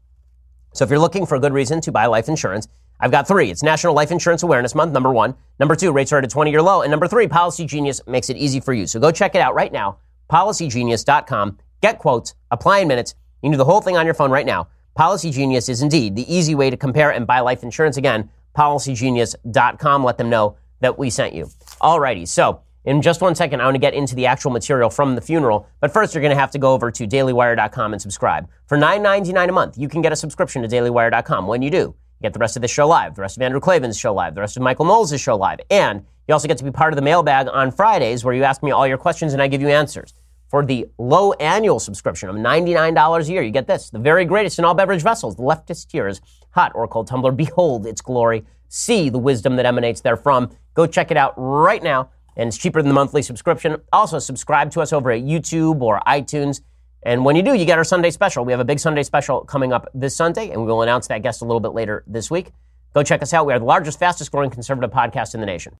So 0.73 0.83
if 0.83 0.89
you're 0.89 0.99
looking 0.99 1.25
for 1.25 1.35
a 1.35 1.39
good 1.39 1.53
reason 1.53 1.81
to 1.81 1.91
buy 1.91 2.07
life 2.07 2.27
insurance, 2.27 2.67
I've 2.99 3.11
got 3.11 3.27
three. 3.27 3.51
It's 3.51 3.63
National 3.63 3.93
Life 3.93 4.11
Insurance 4.11 4.43
Awareness 4.43 4.75
Month, 4.75 4.93
number 4.93 5.11
one. 5.11 5.35
Number 5.59 5.75
two, 5.75 5.91
rates 5.91 6.11
are 6.13 6.17
at 6.17 6.25
a 6.25 6.27
20 6.27 6.51
year 6.51 6.61
low. 6.61 6.81
And 6.81 6.91
number 6.91 7.07
three, 7.07 7.27
Policy 7.27 7.65
Genius 7.65 8.01
makes 8.07 8.29
it 8.29 8.37
easy 8.37 8.59
for 8.59 8.73
you. 8.73 8.87
So 8.87 8.99
go 8.99 9.11
check 9.11 9.35
it 9.35 9.41
out 9.41 9.53
right 9.55 9.71
now. 9.71 9.97
PolicyGenius.com. 10.31 11.57
Get 11.81 11.99
quotes, 11.99 12.33
apply 12.51 12.79
in 12.79 12.87
minutes. 12.87 13.15
You 13.41 13.47
can 13.47 13.51
do 13.51 13.57
the 13.57 13.65
whole 13.65 13.81
thing 13.81 13.97
on 13.97 14.05
your 14.05 14.15
phone 14.15 14.31
right 14.31 14.45
now. 14.45 14.69
Policy 14.95 15.29
Genius 15.29 15.69
is 15.69 15.81
indeed 15.81 16.15
the 16.15 16.33
easy 16.33 16.55
way 16.55 16.69
to 16.69 16.77
compare 16.77 17.11
and 17.11 17.27
buy 17.27 17.41
life 17.41 17.63
insurance. 17.63 17.97
Again, 17.97 18.29
PolicyGenius.com. 18.57 20.03
Let 20.03 20.17
them 20.17 20.29
know 20.29 20.57
that 20.79 20.97
we 20.97 21.09
sent 21.09 21.33
you. 21.33 21.45
Alrighty. 21.81 22.27
So 22.27 22.61
in 22.85 23.01
just 23.01 23.21
one 23.21 23.35
second, 23.35 23.61
I 23.61 23.65
want 23.65 23.75
to 23.75 23.79
get 23.79 23.93
into 23.93 24.15
the 24.15 24.27
actual 24.27 24.51
material 24.51 24.89
from 24.89 25.15
the 25.15 25.21
funeral. 25.21 25.67
But 25.79 25.91
first, 25.91 26.13
you're 26.13 26.21
going 26.21 26.33
to 26.33 26.39
have 26.39 26.51
to 26.51 26.59
go 26.59 26.73
over 26.73 26.91
to 26.91 27.07
dailywire.com 27.07 27.93
and 27.93 28.01
subscribe. 28.01 28.47
For 28.67 28.77
$9.99 28.77 29.49
a 29.49 29.51
month, 29.51 29.77
you 29.77 29.89
can 29.89 30.01
get 30.01 30.11
a 30.11 30.15
subscription 30.15 30.61
to 30.61 30.67
dailywire.com. 30.67 31.47
When 31.47 31.61
you 31.61 31.71
do, 31.71 31.95
get 32.25 32.33
the 32.33 32.39
rest 32.39 32.55
of 32.55 32.61
this 32.61 32.71
show 32.71 32.87
live, 32.87 33.15
the 33.15 33.21
rest 33.21 33.37
of 33.37 33.43
Andrew 33.43 33.59
Klavan's 33.59 33.97
show 33.97 34.13
live, 34.13 34.35
the 34.35 34.41
rest 34.41 34.57
of 34.57 34.63
Michael 34.63 34.85
Knowles' 34.85 35.19
show 35.19 35.35
live. 35.35 35.59
And 35.69 36.03
you 36.27 36.33
also 36.33 36.47
get 36.47 36.57
to 36.57 36.63
be 36.63 36.71
part 36.71 36.91
of 36.91 36.95
the 36.95 37.01
mailbag 37.01 37.47
on 37.47 37.71
Fridays 37.71 38.25
where 38.25 38.33
you 38.33 38.43
ask 38.43 38.63
me 38.63 38.71
all 38.71 38.87
your 38.87 38.97
questions 38.97 39.33
and 39.33 39.41
I 39.41 39.47
give 39.47 39.61
you 39.61 39.69
answers. 39.69 40.13
For 40.49 40.65
the 40.65 40.87
low 40.97 41.33
annual 41.33 41.79
subscription 41.79 42.29
of 42.29 42.35
$99 42.35 43.27
a 43.27 43.31
year, 43.31 43.41
you 43.41 43.51
get 43.51 43.67
this 43.67 43.89
the 43.89 43.99
very 43.99 44.25
greatest 44.25 44.59
in 44.59 44.65
all 44.65 44.73
beverage 44.73 45.01
vessels, 45.01 45.35
the 45.35 45.43
leftist 45.43 45.87
tears, 45.87 46.21
hot 46.51 46.71
or 46.75 46.87
cold 46.87 47.07
tumbler. 47.07 47.31
Behold 47.31 47.85
its 47.85 48.01
glory. 48.01 48.45
See 48.69 49.09
the 49.09 49.17
wisdom 49.19 49.55
that 49.57 49.65
emanates 49.65 50.01
therefrom. 50.01 50.49
Go 50.73 50.85
check 50.87 51.11
it 51.11 51.17
out 51.17 51.33
right 51.37 51.81
now 51.81 52.09
and 52.37 52.47
it's 52.47 52.57
cheaper 52.57 52.81
than 52.81 52.89
the 52.89 52.95
monthly 52.95 53.21
subscription. 53.21 53.77
Also, 53.93 54.19
subscribe 54.19 54.71
to 54.71 54.81
us 54.81 54.91
over 54.91 55.11
at 55.11 55.21
YouTube 55.21 55.81
or 55.81 56.01
iTunes. 56.07 56.61
And 57.05 57.23
when 57.23 57.35
you 57.35 57.43
do, 57.43 57.53
you 57.53 57.65
get 57.65 57.77
our 57.77 57.83
Sunday 57.83 58.09
special. 58.09 58.43
We 58.43 58.51
have 58.51 58.59
a 58.59 58.65
big 58.65 58.79
Sunday 58.79 59.03
special 59.03 59.41
coming 59.41 59.71
up 59.71 59.87
this 59.93 60.15
Sunday, 60.15 60.49
and 60.49 60.59
we 60.59 60.67
will 60.67 60.81
announce 60.81 61.07
that 61.07 61.21
guest 61.21 61.43
a 61.43 61.45
little 61.45 61.59
bit 61.59 61.73
later 61.73 62.03
this 62.07 62.31
week. 62.31 62.51
Go 62.95 63.03
check 63.03 63.21
us 63.21 63.31
out. 63.31 63.45
We 63.45 63.53
are 63.53 63.59
the 63.59 63.65
largest, 63.65 63.99
fastest 63.99 64.31
growing 64.31 64.49
conservative 64.49 64.89
podcast 64.89 65.35
in 65.35 65.39
the 65.39 65.45
nation. 65.45 65.77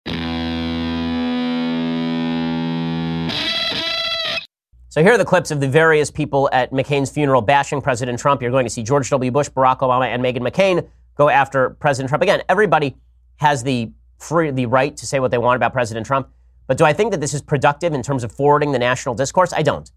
So 4.89 5.01
here 5.01 5.13
are 5.13 5.17
the 5.17 5.25
clips 5.25 5.49
of 5.49 5.59
the 5.59 5.67
various 5.67 6.11
people 6.11 6.47
at 6.53 6.71
McCain's 6.71 7.09
funeral 7.09 7.41
bashing 7.41 7.81
President 7.81 8.19
Trump. 8.19 8.41
You're 8.41 8.51
going 8.51 8.65
to 8.67 8.69
see 8.69 8.83
George 8.83 9.09
W. 9.09 9.31
Bush, 9.31 9.49
Barack 9.49 9.79
Obama, 9.79 10.05
and 10.05 10.23
Meghan 10.23 10.47
McCain 10.47 10.87
go 11.15 11.27
after 11.29 11.71
President 11.71 12.09
Trump. 12.09 12.21
Again, 12.21 12.43
everybody 12.47 12.95
has 13.37 13.63
the 13.63 13.91
free 14.19 14.51
the 14.51 14.67
right 14.67 14.95
to 14.95 15.07
say 15.07 15.19
what 15.19 15.31
they 15.31 15.39
want 15.39 15.55
about 15.55 15.73
President 15.73 16.05
Trump. 16.05 16.29
But 16.67 16.77
do 16.77 16.85
I 16.85 16.93
think 16.93 17.11
that 17.11 17.19
this 17.19 17.33
is 17.33 17.41
productive 17.41 17.93
in 17.93 18.03
terms 18.03 18.23
of 18.23 18.31
forwarding 18.31 18.71
the 18.71 18.79
national 18.79 19.15
discourse? 19.15 19.51
I 19.53 19.63
don't. 19.63 19.89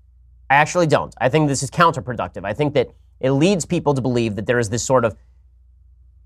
I 0.50 0.54
actually 0.54 0.86
don't. 0.86 1.14
I 1.20 1.28
think 1.28 1.48
this 1.48 1.62
is 1.62 1.70
counterproductive. 1.70 2.44
I 2.44 2.54
think 2.54 2.74
that 2.74 2.90
it 3.20 3.32
leads 3.32 3.64
people 3.64 3.94
to 3.94 4.00
believe 4.00 4.36
that 4.36 4.46
there 4.46 4.58
is 4.58 4.70
this 4.70 4.82
sort 4.82 5.04
of 5.04 5.16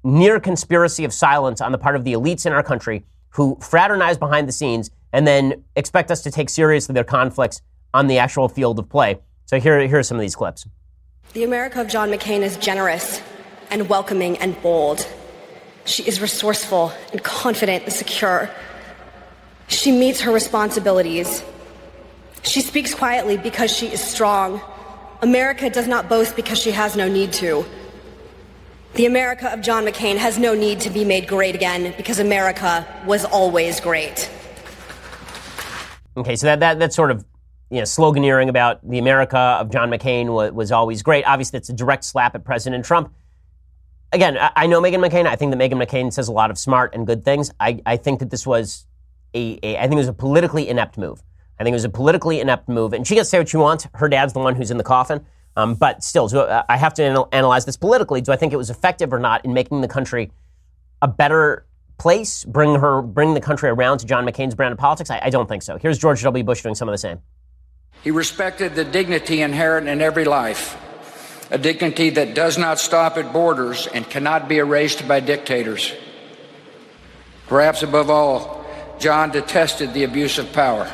near 0.04 0.40
conspiracy 0.40 1.04
of 1.04 1.12
silence 1.12 1.61
on 1.61 1.72
the 1.72 1.78
part 1.78 1.96
of 1.96 2.04
the 2.04 2.12
elites 2.12 2.46
in 2.46 2.52
our 2.52 2.62
country 2.62 3.04
who 3.30 3.56
fraternize 3.61 4.18
behind 4.18 4.46
the 4.46 4.52
scenes 4.52 4.90
and 5.12 5.26
then 5.26 5.64
expect 5.76 6.11
us 6.11 6.22
to 6.22 6.30
take 6.30 6.50
seriously 6.50 6.92
their 6.92 7.04
conflicts 7.04 7.62
on 7.94 8.06
the 8.06 8.18
actual 8.18 8.48
field 8.48 8.78
of 8.78 8.88
play. 8.88 9.18
So 9.46 9.58
here, 9.61 9.87
here 9.87 9.98
are 9.98 10.02
some 10.02 10.16
of 10.16 10.20
these 10.20 10.37
clips. 10.37 10.66
The 11.32 11.44
America 11.44 11.80
of 11.80 11.88
John 11.88 12.11
McCain 12.11 12.40
is 12.40 12.56
generous 12.56 13.22
and 13.70 13.88
welcoming 13.88 14.37
and 14.38 14.61
bold. 14.62 15.06
She 15.85 16.02
is 16.04 16.20
resourceful 16.20 16.92
and 17.11 17.22
confident 17.22 17.85
and 17.85 17.92
secure. 17.92 18.50
She 19.68 19.92
meets 19.92 20.20
her 20.20 20.32
responsibilities. 20.32 21.42
She 22.42 22.61
speaks 22.61 22.94
quietly 22.94 23.37
because 23.37 23.74
she 23.74 23.87
is 23.87 24.00
strong. 24.00 24.61
America 25.22 25.70
does 25.70 25.87
not 25.87 26.09
boast 26.09 26.35
because 26.37 26.59
she 26.59 26.72
has 26.72 26.96
no 26.96 27.09
need 27.09 27.33
to. 27.35 27.64
The 28.94 29.07
America 29.07 29.52
of 29.52 29.62
John 29.62 29.85
McCain 29.85 30.16
has 30.16 30.38
no 30.38 30.55
need 30.55 30.81
to 30.81 30.90
be 30.90 31.05
made 31.05 31.26
great 31.26 31.55
again 31.55 31.94
because 31.96 32.18
America 32.18 32.87
was 33.07 33.24
always 33.24 33.81
great. 33.81 34.31
Okay, 36.16 36.37
so 36.37 36.46
that, 36.46 36.61
that 36.61 36.78
that's 36.78 36.94
sort 36.94 37.11
of 37.11 37.24
you 37.70 37.78
know, 37.78 37.85
sloganeering 37.85 38.50
about 38.50 38.87
the 38.87 38.98
America 38.98 39.38
of 39.38 39.70
John 39.70 39.88
McCain 39.88 40.35
was, 40.35 40.52
was 40.52 40.72
always 40.72 41.02
great. 41.02 41.24
Obviously, 41.24 41.57
it's 41.57 41.70
a 41.70 41.72
direct 41.72 42.05
slap 42.05 42.35
at 42.35 42.44
President 42.44 42.85
Trump. 42.85 43.14
Again, 44.12 44.37
I, 44.37 44.50
I 44.55 44.66
know 44.66 44.83
Meghan 44.83 45.02
McCain. 45.02 45.26
I 45.26 45.37
think 45.37 45.52
that 45.52 45.59
Meghan 45.59 45.83
McCain 45.83 46.12
says 46.12 46.28
a 46.28 46.33
lot 46.33 46.50
of 46.50 46.59
smart 46.59 46.94
and 46.94 47.07
good 47.07 47.24
things. 47.24 47.50
I, 47.59 47.81
I 47.87 47.96
think 47.96 48.18
that 48.18 48.28
this 48.28 48.46
was 48.46 48.87
a, 49.33 49.59
a, 49.62 49.78
I 49.78 49.83
think 49.83 49.94
it 49.94 49.96
was 49.96 50.09
a 50.09 50.12
politically 50.12 50.68
inept 50.68 50.98
move. 50.98 51.22
I 51.58 51.64
think 51.64 51.72
it 51.72 51.76
was 51.76 51.84
a 51.84 51.90
politically 51.90 52.40
inept 52.40 52.68
move, 52.68 52.92
and 52.92 53.06
she 53.06 53.14
gets 53.14 53.28
to 53.28 53.30
say 53.30 53.38
what 53.38 53.48
she 53.48 53.56
wants. 53.56 53.86
Her 53.94 54.08
dad's 54.08 54.32
the 54.32 54.40
one 54.40 54.56
who's 54.56 54.70
in 54.70 54.78
the 54.78 54.84
coffin. 54.84 55.24
Um, 55.56 55.74
but 55.74 56.02
still, 56.02 56.28
so 56.28 56.40
uh, 56.40 56.62
I 56.68 56.76
have 56.76 56.94
to 56.94 57.02
anal- 57.02 57.28
analyze 57.30 57.66
this 57.66 57.76
politically. 57.76 58.20
Do 58.20 58.32
I 58.32 58.36
think 58.36 58.52
it 58.52 58.56
was 58.56 58.70
effective 58.70 59.12
or 59.12 59.18
not 59.18 59.44
in 59.44 59.52
making 59.52 59.82
the 59.82 59.88
country 59.88 60.30
a 61.02 61.08
better 61.08 61.66
place? 61.98 62.44
Bring 62.44 62.76
her, 62.76 63.02
bring 63.02 63.34
the 63.34 63.40
country 63.40 63.68
around 63.68 63.98
to 63.98 64.06
John 64.06 64.24
McCain's 64.24 64.54
brand 64.54 64.72
of 64.72 64.78
politics? 64.78 65.10
I, 65.10 65.20
I 65.24 65.30
don't 65.30 65.48
think 65.48 65.62
so. 65.62 65.76
Here's 65.76 65.98
George 65.98 66.22
W. 66.22 66.42
Bush 66.42 66.62
doing 66.62 66.74
some 66.74 66.88
of 66.88 66.92
the 66.92 66.98
same. 66.98 67.20
He 68.02 68.10
respected 68.10 68.74
the 68.74 68.84
dignity 68.84 69.42
inherent 69.42 69.88
in 69.88 70.00
every 70.00 70.24
life, 70.24 70.76
a 71.50 71.58
dignity 71.58 72.10
that 72.10 72.34
does 72.34 72.56
not 72.56 72.78
stop 72.78 73.18
at 73.18 73.32
borders 73.32 73.86
and 73.86 74.08
cannot 74.08 74.48
be 74.48 74.56
erased 74.56 75.06
by 75.06 75.20
dictators. 75.20 75.92
Perhaps 77.46 77.82
above 77.82 78.08
all, 78.08 78.64
John 78.98 79.30
detested 79.30 79.92
the 79.92 80.04
abuse 80.04 80.38
of 80.38 80.52
power. 80.52 80.90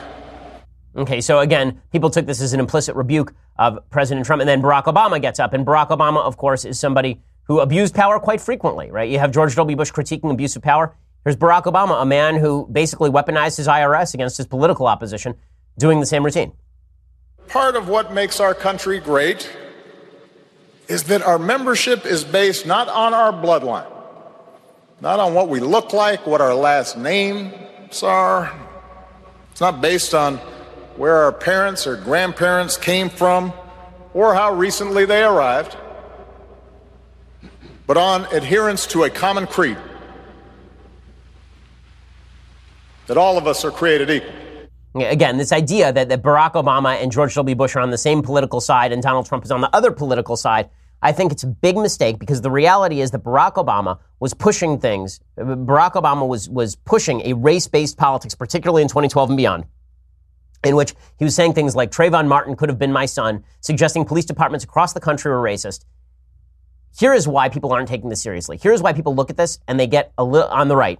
Okay, 0.98 1.20
so 1.20 1.38
again, 1.38 1.80
people 1.92 2.10
took 2.10 2.26
this 2.26 2.40
as 2.40 2.52
an 2.52 2.58
implicit 2.58 2.96
rebuke 2.96 3.32
of 3.56 3.78
President 3.88 4.26
Trump. 4.26 4.40
And 4.40 4.48
then 4.48 4.60
Barack 4.60 4.84
Obama 4.84 5.22
gets 5.22 5.38
up. 5.38 5.52
And 5.52 5.64
Barack 5.64 5.90
Obama, 5.90 6.18
of 6.18 6.36
course, 6.36 6.64
is 6.64 6.78
somebody 6.78 7.20
who 7.44 7.60
abused 7.60 7.94
power 7.94 8.18
quite 8.18 8.40
frequently, 8.40 8.90
right? 8.90 9.08
You 9.08 9.20
have 9.20 9.30
George 9.30 9.54
W. 9.54 9.76
Bush 9.76 9.92
critiquing 9.92 10.32
abuse 10.32 10.56
of 10.56 10.62
power. 10.62 10.96
Here's 11.22 11.36
Barack 11.36 11.64
Obama, 11.64 12.02
a 12.02 12.04
man 12.04 12.36
who 12.36 12.68
basically 12.70 13.10
weaponized 13.10 13.58
his 13.58 13.68
IRS 13.68 14.12
against 14.12 14.36
his 14.36 14.46
political 14.46 14.88
opposition, 14.88 15.36
doing 15.78 16.00
the 16.00 16.06
same 16.06 16.24
routine. 16.24 16.52
Part 17.46 17.76
of 17.76 17.88
what 17.88 18.12
makes 18.12 18.40
our 18.40 18.52
country 18.52 18.98
great 18.98 19.50
is 20.88 21.04
that 21.04 21.22
our 21.22 21.38
membership 21.38 22.06
is 22.06 22.24
based 22.24 22.66
not 22.66 22.88
on 22.88 23.14
our 23.14 23.32
bloodline, 23.32 23.90
not 25.00 25.20
on 25.20 25.32
what 25.32 25.48
we 25.48 25.60
look 25.60 25.92
like, 25.92 26.26
what 26.26 26.40
our 26.40 26.54
last 26.54 26.98
name 26.98 27.52
are. 28.02 28.52
It's 29.52 29.60
not 29.60 29.80
based 29.80 30.12
on 30.12 30.40
where 30.98 31.16
our 31.22 31.32
parents 31.32 31.86
or 31.86 31.96
grandparents 31.96 32.76
came 32.76 33.08
from 33.08 33.52
or 34.14 34.34
how 34.34 34.52
recently 34.52 35.04
they 35.04 35.22
arrived. 35.22 35.76
but 37.86 37.96
on 37.96 38.26
adherence 38.34 38.86
to 38.86 39.04
a 39.04 39.10
common 39.10 39.46
creed 39.46 39.78
that 43.06 43.16
all 43.16 43.38
of 43.38 43.46
us 43.46 43.64
are 43.64 43.70
created 43.70 44.10
equal. 44.10 44.32
Again, 44.94 45.38
this 45.38 45.52
idea 45.52 45.92
that, 45.92 46.10
that 46.10 46.20
Barack 46.22 46.52
Obama 46.52 47.00
and 47.02 47.10
George 47.10 47.34
W. 47.34 47.56
Bush 47.56 47.76
are 47.76 47.80
on 47.80 47.90
the 47.90 47.96
same 47.96 48.20
political 48.20 48.60
side 48.60 48.92
and 48.92 49.02
Donald 49.02 49.24
Trump 49.24 49.44
is 49.44 49.50
on 49.50 49.62
the 49.62 49.74
other 49.74 49.90
political 49.90 50.36
side, 50.36 50.68
I 51.00 51.12
think 51.12 51.30
it's 51.30 51.44
a 51.44 51.46
big 51.46 51.76
mistake 51.76 52.18
because 52.18 52.42
the 52.42 52.50
reality 52.50 53.00
is 53.00 53.12
that 53.12 53.22
Barack 53.22 53.54
Obama 53.54 53.98
was 54.18 54.34
pushing 54.34 54.78
things. 54.78 55.20
Barack 55.38 55.92
Obama 55.92 56.26
was, 56.26 56.48
was 56.48 56.74
pushing 56.74 57.22
a 57.22 57.34
race 57.34 57.68
based 57.68 57.96
politics, 57.96 58.34
particularly 58.34 58.82
in 58.82 58.88
2012 58.88 59.30
and 59.30 59.36
beyond, 59.36 59.64
in 60.64 60.76
which 60.76 60.94
he 61.18 61.24
was 61.24 61.34
saying 61.34 61.54
things 61.54 61.76
like 61.76 61.90
Trayvon 61.90 62.26
Martin 62.26 62.56
could 62.56 62.68
have 62.68 62.78
been 62.78 62.92
my 62.92 63.06
son, 63.06 63.44
suggesting 63.60 64.04
police 64.04 64.24
departments 64.24 64.64
across 64.64 64.92
the 64.92 65.00
country 65.00 65.30
were 65.30 65.42
racist. 65.42 65.84
Here 66.98 67.14
is 67.14 67.28
why 67.28 67.48
people 67.48 67.72
aren't 67.72 67.88
taking 67.88 68.08
this 68.08 68.22
seriously. 68.22 68.58
Here's 68.60 68.82
why 68.82 68.92
people 68.92 69.14
look 69.14 69.30
at 69.30 69.36
this 69.36 69.58
and 69.68 69.78
they 69.78 69.86
get 69.86 70.12
a 70.18 70.24
little 70.24 70.48
on 70.48 70.68
the 70.68 70.76
right 70.76 70.98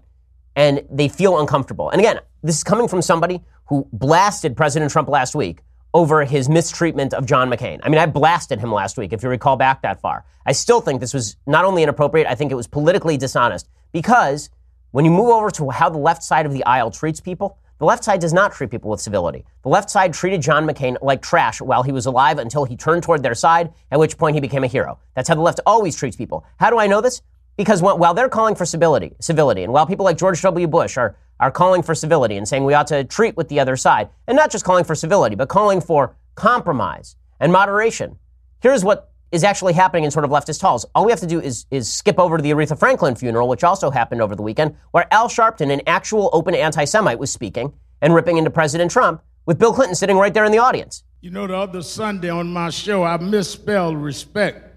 and 0.55 0.83
they 0.91 1.09
feel 1.09 1.41
uncomfortable. 1.41 1.91
And 1.91 2.01
again, 2.01 2.21
this 2.43 2.57
is 2.57 2.65
coming 2.65 2.89
from 2.89 3.03
somebody 3.03 3.43
who 3.67 3.89
blasted 3.93 4.57
President 4.57 4.91
Trump 4.91 5.09
last 5.09 5.35
week 5.35 5.63
over 5.95 6.25
his 6.25 6.49
mistreatment 6.49 7.15
of 7.15 7.27
John 7.27 7.51
McCain. 7.51 7.81
I 7.83 7.89
mean, 7.89 7.99
I 7.99 8.07
blasted 8.07 8.61
him 8.61 8.73
last 8.73 8.97
week, 8.97 9.13
if 9.13 9.23
you 9.23 9.29
recall 9.29 9.57
back 9.57 9.83
that 9.83 10.01
far. 10.01 10.25
I 10.47 10.53
still 10.53 10.81
think 10.81 11.01
this 11.01 11.15
was 11.15 11.37
not 11.47 11.65
only 11.65 11.83
inappropriate, 11.83 12.27
I 12.27 12.35
think 12.35 12.53
it 12.53 12.55
was 12.55 12.67
politically 12.67 13.17
dishonest 13.17 13.69
because 13.93 14.51
when 14.91 15.05
you 15.05 15.11
move 15.11 15.31
over 15.31 15.51
to 15.53 15.71
how 15.71 15.89
the 15.89 15.99
left 15.99 16.23
side 16.23 16.47
of 16.47 16.53
the 16.53 16.65
aisle 16.65 16.91
treats 16.91 17.21
people, 17.21 17.59
the 17.79 17.85
left 17.85 18.05
side 18.05 18.20
does 18.20 18.33
not 18.33 18.53
treat 18.53 18.70
people 18.70 18.91
with 18.91 19.01
civility. 19.01 19.45
The 19.62 19.68
left 19.68 19.89
side 19.89 20.12
treated 20.12 20.43
John 20.43 20.66
McCain 20.66 20.97
like 21.01 21.22
trash 21.22 21.61
while 21.61 21.83
he 21.83 21.93
was 21.93 22.07
alive 22.07 22.39
until 22.39 22.64
he 22.64 22.76
turned 22.76 23.03
toward 23.03 23.22
their 23.22 23.35
side, 23.35 23.72
at 23.91 23.99
which 23.99 24.18
point 24.18 24.35
he 24.35 24.41
became 24.41 24.64
a 24.64 24.68
hero. 24.68 24.99
That's 25.14 25.29
how 25.29 25.37
the 25.37 25.43
left 25.43 25.61
always 25.64 25.97
treats 25.97 26.16
people. 26.16 26.45
How 26.59 26.70
do 26.70 26.79
I 26.79 26.87
know 26.87 27.01
this? 27.01 27.22
Because 27.57 27.83
while 27.83 28.14
they're 28.14 28.29
calling 28.29 28.55
for 28.55 28.64
civility, 28.64 29.14
civility, 29.20 29.62
and 29.62 29.72
while 29.72 29.87
people 29.87 30.05
like 30.05 30.18
George 30.18 30.41
W. 30.43 30.66
Bush 30.66 30.97
are 30.97 31.16
are 31.41 31.51
calling 31.51 31.83
for 31.83 31.95
civility 31.95 32.37
and 32.37 32.49
saying 32.49 32.64
we 32.64 32.74
ought 32.74 32.89
to 32.89 33.05
treat 33.05 33.37
with 33.37 33.49
the 33.49 33.61
other 33.61 33.76
side, 33.76 34.09
and 34.26 34.37
not 34.37 34.51
just 34.51 34.64
calling 34.64 34.85
for 34.85 34.95
civility, 34.95 35.37
but 35.37 35.49
calling 35.49 35.81
for 35.81 36.16
compromise 36.35 37.16
and 37.41 37.53
moderation. 37.53 38.18
Here's 38.61 38.85
what 38.85 39.12
is 39.33 39.45
actually 39.45 39.72
happening 39.72 40.05
in 40.05 40.11
sort 40.11 40.24
of 40.24 40.31
leftist 40.31 40.61
halls. 40.62 40.87
All 40.95 41.05
we 41.05 41.12
have 41.12 41.20
to 41.20 41.26
do 41.26 41.41
is, 41.41 41.66
is 41.70 41.91
skip 41.93 42.18
over 42.18 42.37
to 42.37 42.43
the 42.43 42.51
Aretha 42.51 42.79
Franklin 42.79 43.14
funeral, 43.14 43.49
which 43.49 43.64
also 43.64 43.91
happened 43.91 44.22
over 44.22 44.35
the 44.35 44.43
weekend, 44.43 44.74
where 44.93 45.07
Al 45.12 45.29
Sharpton, 45.29 45.72
an 45.72 45.83
actual 45.87 46.31
open 46.33 46.55
anti 46.55 46.85
Semite, 46.85 47.18
was 47.18 47.31
speaking 47.31 47.72
and 48.01 48.14
ripping 48.14 48.39
into 48.39 48.51
President 48.51 48.91
Trump, 48.91 49.22
with 49.47 49.59
Bill 49.59 49.72
Clinton 49.72 49.95
sitting 49.95 50.16
right 50.16 50.33
there 50.33 50.45
in 50.45 50.53
the 50.53 50.59
audience. 50.59 51.05
You 51.20 51.31
know, 51.31 51.47
the 51.47 51.57
other 51.57 51.83
Sunday 51.83 52.31
on 52.31 52.53
my 52.53 52.70
show, 52.70 53.03
I 53.03 53.16
misspelled 53.16 53.97
respect. 53.97 54.76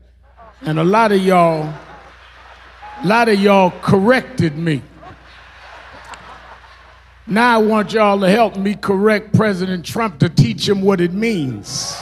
And 0.62 0.80
a 0.80 0.84
lot 0.84 1.12
of 1.12 1.22
y'all, 1.22 1.74
a 3.02 3.06
lot 3.08 3.30
of 3.30 3.40
y'all 3.40 3.72
corrected 3.82 4.58
me. 4.58 4.82
Now 7.28 7.60
I 7.60 7.64
want 7.64 7.94
y'all 7.94 8.20
to 8.20 8.30
help 8.30 8.58
me 8.58 8.76
correct 8.76 9.34
President 9.34 9.86
Trump 9.86 10.20
to 10.20 10.30
teach 10.30 10.68
him 10.68 10.82
what 10.82 11.00
it 11.00 11.14
means. 11.14 11.96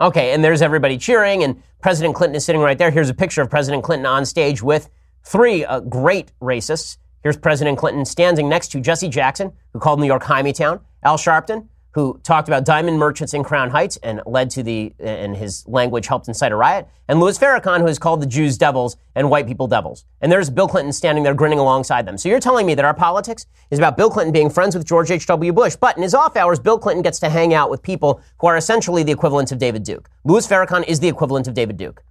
Okay, 0.00 0.32
and 0.32 0.42
there's 0.42 0.62
everybody 0.62 0.96
cheering, 0.96 1.44
and 1.44 1.62
President 1.82 2.14
Clinton 2.14 2.34
is 2.34 2.42
sitting 2.42 2.62
right 2.62 2.78
there. 2.78 2.90
Here's 2.90 3.10
a 3.10 3.14
picture 3.14 3.42
of 3.42 3.50
President 3.50 3.84
Clinton 3.84 4.06
on 4.06 4.24
stage 4.24 4.62
with 4.62 4.88
three 5.24 5.62
uh, 5.62 5.80
great 5.80 6.32
racists. 6.40 6.96
Here's 7.22 7.36
President 7.36 7.76
Clinton 7.76 8.06
standing 8.06 8.48
next 8.48 8.68
to 8.68 8.80
Jesse 8.80 9.10
Jackson, 9.10 9.52
who 9.74 9.78
called 9.78 10.00
New 10.00 10.06
York 10.06 10.24
Town, 10.24 10.80
Al 11.02 11.18
Sharpton, 11.18 11.68
who 11.92 12.20
talked 12.22 12.48
about 12.48 12.64
diamond 12.64 12.98
merchants 12.98 13.34
in 13.34 13.42
Crown 13.42 13.70
Heights 13.70 13.96
and 14.02 14.20
led 14.24 14.50
to 14.50 14.62
the, 14.62 14.92
and 15.00 15.36
his 15.36 15.66
language 15.66 16.06
helped 16.06 16.28
incite 16.28 16.52
a 16.52 16.56
riot, 16.56 16.86
and 17.08 17.18
Louis 17.18 17.36
Farrakhan, 17.36 17.80
who 17.80 17.86
has 17.86 17.98
called 17.98 18.22
the 18.22 18.26
Jews 18.26 18.56
devils 18.56 18.96
and 19.16 19.28
white 19.28 19.46
people 19.46 19.66
devils. 19.66 20.04
And 20.20 20.30
there's 20.30 20.48
Bill 20.48 20.68
Clinton 20.68 20.92
standing 20.92 21.24
there 21.24 21.34
grinning 21.34 21.58
alongside 21.58 22.06
them. 22.06 22.16
So 22.16 22.28
you're 22.28 22.38
telling 22.38 22.66
me 22.66 22.74
that 22.74 22.84
our 22.84 22.94
politics 22.94 23.46
is 23.70 23.78
about 23.78 23.96
Bill 23.96 24.08
Clinton 24.08 24.32
being 24.32 24.50
friends 24.50 24.76
with 24.76 24.86
George 24.86 25.10
H.W. 25.10 25.52
Bush, 25.52 25.74
but 25.74 25.96
in 25.96 26.02
his 26.02 26.14
off 26.14 26.36
hours, 26.36 26.60
Bill 26.60 26.78
Clinton 26.78 27.02
gets 27.02 27.18
to 27.20 27.28
hang 27.28 27.54
out 27.54 27.70
with 27.70 27.82
people 27.82 28.20
who 28.38 28.46
are 28.46 28.56
essentially 28.56 29.02
the 29.02 29.12
equivalent 29.12 29.50
of 29.50 29.58
David 29.58 29.82
Duke. 29.82 30.08
Louis 30.24 30.46
Farrakhan 30.46 30.86
is 30.86 31.00
the 31.00 31.08
equivalent 31.08 31.48
of 31.48 31.54
David 31.54 31.76
Duke. 31.76 32.04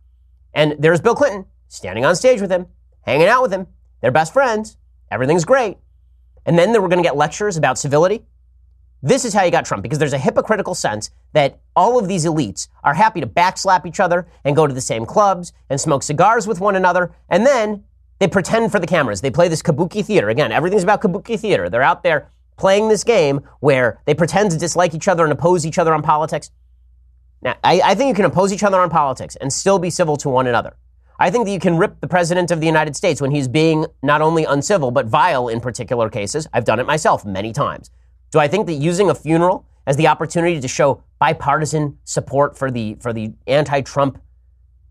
And 0.53 0.75
there's 0.79 0.99
Bill 0.99 1.15
Clinton 1.15 1.45
standing 1.69 2.03
on 2.03 2.15
stage 2.15 2.41
with 2.41 2.51
him, 2.51 2.67
hanging 3.01 3.27
out 3.27 3.41
with 3.41 3.53
him. 3.53 3.67
They're 4.01 4.11
best 4.11 4.33
friends. 4.33 4.77
Everything's 5.11 5.45
great. 5.45 5.77
And 6.45 6.57
then 6.57 6.71
we're 6.73 6.87
going 6.87 6.97
to 6.97 7.03
get 7.03 7.15
lectures 7.15 7.57
about 7.57 7.77
civility 7.77 8.25
this 9.01 9.23
is 9.23 9.33
how 9.33 9.43
you 9.43 9.51
got 9.51 9.65
Trump 9.65 9.83
because 9.83 9.97
there's 9.97 10.13
a 10.13 10.17
hypocritical 10.17 10.75
sense 10.75 11.11
that 11.33 11.59
all 11.75 11.97
of 11.97 12.07
these 12.07 12.25
elites 12.25 12.67
are 12.83 12.93
happy 12.93 13.21
to 13.21 13.27
backslap 13.27 13.85
each 13.85 13.99
other 13.99 14.27
and 14.43 14.55
go 14.55 14.67
to 14.67 14.73
the 14.73 14.81
same 14.81 15.05
clubs 15.05 15.53
and 15.69 15.79
smoke 15.79 16.03
cigars 16.03 16.47
with 16.47 16.59
one 16.59 16.75
another. 16.75 17.11
And 17.29 17.45
then 17.45 17.83
they 18.19 18.27
pretend 18.27 18.71
for 18.71 18.79
the 18.79 18.87
cameras. 18.87 19.21
They 19.21 19.31
play 19.31 19.47
this 19.47 19.61
kabuki 19.61 20.05
theater. 20.05 20.29
Again, 20.29 20.51
everything's 20.51 20.83
about 20.83 21.01
kabuki 21.01 21.39
theater. 21.39 21.69
They're 21.69 21.81
out 21.81 22.03
there 22.03 22.29
playing 22.57 22.89
this 22.89 23.05
game 23.05 23.41
where 23.61 24.01
they 24.05 24.13
pretend 24.13 24.51
to 24.51 24.57
dislike 24.57 24.93
each 24.93 25.07
other 25.07 25.23
and 25.23 25.31
oppose 25.31 25.65
each 25.65 25.77
other 25.77 25.93
on 25.93 26.01
politics. 26.01 26.51
Now, 27.41 27.55
I, 27.63 27.79
I 27.81 27.95
think 27.95 28.09
you 28.09 28.13
can 28.13 28.25
oppose 28.25 28.51
each 28.51 28.63
other 28.63 28.79
on 28.79 28.89
politics 28.89 29.37
and 29.37 29.51
still 29.51 29.79
be 29.79 29.89
civil 29.89 30.17
to 30.17 30.29
one 30.29 30.45
another. 30.45 30.75
I 31.17 31.29
think 31.31 31.45
that 31.45 31.51
you 31.51 31.59
can 31.59 31.77
rip 31.77 31.99
the 32.01 32.07
president 32.07 32.51
of 32.51 32.59
the 32.59 32.65
United 32.65 32.95
States 32.95 33.21
when 33.21 33.31
he's 33.31 33.47
being 33.47 33.85
not 34.03 34.21
only 34.21 34.43
uncivil, 34.43 34.91
but 34.91 35.05
vile 35.05 35.47
in 35.47 35.61
particular 35.61 36.09
cases. 36.09 36.47
I've 36.53 36.65
done 36.65 36.79
it 36.79 36.87
myself 36.87 37.25
many 37.25 37.53
times. 37.53 37.91
Do 38.31 38.39
I 38.39 38.47
think 38.47 38.67
that 38.67 38.73
using 38.73 39.09
a 39.09 39.15
funeral 39.15 39.65
as 39.87 39.97
the 39.97 40.07
opportunity 40.07 40.59
to 40.59 40.67
show 40.67 41.03
bipartisan 41.19 41.97
support 42.03 42.57
for 42.57 42.71
the 42.71 42.95
for 43.01 43.11
the 43.11 43.33
anti-Trump 43.47 44.21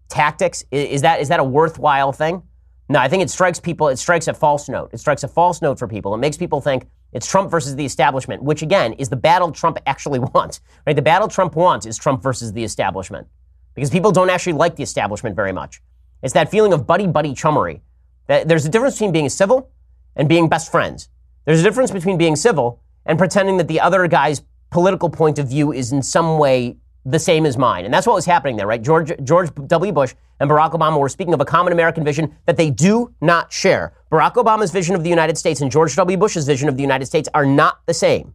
tactics 0.09 0.65
is 0.71 1.03
that 1.03 1.21
is 1.21 1.29
that 1.29 1.41
a 1.41 1.45
worthwhile 1.45 2.13
thing? 2.13 2.43
No, 2.91 2.99
I 2.99 3.09
think 3.09 3.23
it 3.23 3.31
strikes 3.31 3.61
people. 3.61 3.89
It 3.89 3.99
strikes 3.99 4.29
a 4.29 4.35
false 4.35 4.69
note. 4.69 4.91
It 4.93 4.99
strikes 4.99 5.23
a 5.23 5.29
false 5.29 5.61
note 5.61 5.79
for 5.79 5.87
people. 5.87 6.15
It 6.15 6.19
makes 6.19 6.39
people 6.39 6.61
think 6.61 6.89
it's 7.13 7.27
Trump 7.27 7.51
versus 7.51 7.77
the 7.77 7.85
establishment, 7.85 8.43
which 8.43 8.63
again 8.63 8.95
is 8.95 9.09
the 9.09 9.17
battle 9.17 9.53
Trump 9.53 9.79
actually 9.87 10.19
wants. 10.35 10.61
Right? 10.87 10.97
The 10.97 11.03
battle 11.03 11.29
Trump 11.29 11.55
wants 11.55 11.87
is 11.87 11.99
Trump 11.99 12.23
versus 12.23 12.53
the 12.53 12.65
establishment, 12.65 13.27
because 13.75 13.91
people 13.91 14.11
don't 14.11 14.31
actually 14.31 14.55
like 14.55 14.77
the 14.77 14.83
establishment 14.83 15.37
very 15.37 15.53
much. 15.53 15.83
It's 16.23 16.35
that 16.35 16.51
feeling 16.51 16.73
of 16.73 16.87
buddy 16.87 17.07
buddy 17.07 17.35
chummery. 17.35 17.83
That 18.27 18.49
there's 18.49 18.67
a 18.67 18.69
difference 18.69 18.95
between 18.97 19.13
being 19.13 19.29
civil 19.29 19.71
and 20.17 20.29
being 20.29 20.49
best 20.49 20.71
friends. 20.71 21.09
There's 21.45 21.61
a 21.61 21.63
difference 21.63 21.91
between 21.91 22.19
being 22.19 22.37
civil 22.37 22.83
and 23.09 23.19
pretending 23.19 23.57
that 23.57 23.67
the 23.67 23.81
other 23.81 24.07
guy's 24.07 24.43
political 24.71 25.11
point 25.11 25.39
of 25.39 25.49
view 25.49 25.73
is 25.73 25.93
in 25.93 26.03
some 26.03 26.39
way 26.39 26.77
the 27.05 27.19
same 27.19 27.47
as 27.47 27.57
mine. 27.57 27.85
And 27.87 27.93
that's 27.93 28.07
what 28.07 28.15
was 28.15 28.27
happening 28.27 28.57
there, 28.57 28.67
right? 28.67 28.83
George, 28.83 29.13
George 29.25 29.49
W. 29.67 29.93
Bush 29.93 30.15
and 30.41 30.49
Barack 30.49 30.73
Obama 30.73 31.01
were 31.01 31.09
speaking 31.09 31.33
of 31.33 31.41
a 31.41 31.45
common 31.45 31.73
American 31.73 32.05
vision 32.05 32.37
that 32.45 32.57
they 32.57 32.71
do 32.71 33.15
not 33.21 33.53
share. 33.53 33.95
Barack 34.13 34.35
Obama's 34.35 34.71
vision 34.71 34.95
of 34.95 35.03
the 35.03 35.11
United 35.11 35.39
States 35.39 35.63
and 35.63 35.71
George 35.71 35.97
W. 35.97 36.19
Bush's 36.19 36.47
vision 36.47 36.69
of 36.69 36.77
the 36.77 36.83
United 36.83 37.07
States 37.07 37.29
are 37.33 37.47
not 37.47 37.81
the 37.87 37.95
same. 37.95 38.35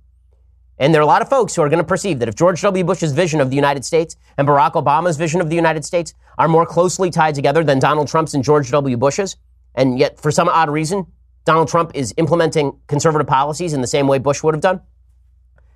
And 0.80 0.91
there 0.91 1.01
are 1.01 1.03
a 1.03 1.07
lot 1.07 1.21
of 1.21 1.30
folks 1.30 1.55
who 1.55 1.61
are 1.61 1.69
going 1.69 1.84
to 1.84 1.88
perceive 1.88 2.17
that 2.19 2.28
if 2.28 2.36
George 2.36 2.61
W. 2.63 2.84
Bush's 2.84 3.11
vision 3.11 3.39
of 3.39 3.51
the 3.51 3.55
United 3.55 3.86
States 3.86 4.15
and 4.38 4.47
Barack 4.47 4.74
Obama's 4.74 5.17
vision 5.17 5.39
of 5.39 5.49
the 5.49 5.55
United 5.55 5.86
States 5.86 6.15
are 6.39 6.47
more 6.47 6.65
closely 6.65 7.11
tied 7.11 7.36
together 7.36 7.63
than 7.63 7.78
Donald 7.78 8.07
Trump's 8.07 8.34
and 8.34 8.43
George 8.43 8.71
W. 8.71 8.97
Bush's, 8.97 9.38
and 9.76 9.99
yet 9.99 10.19
for 10.19 10.32
some 10.32 10.49
odd 10.49 10.71
reason, 10.71 11.05
Donald 11.45 11.67
Trump 11.67 11.91
is 11.93 12.13
implementing 12.17 12.77
conservative 12.87 13.27
policies 13.27 13.73
in 13.73 13.81
the 13.81 13.87
same 13.87 14.07
way 14.07 14.17
Bush 14.17 14.43
would 14.43 14.53
have 14.53 14.61
done, 14.61 14.81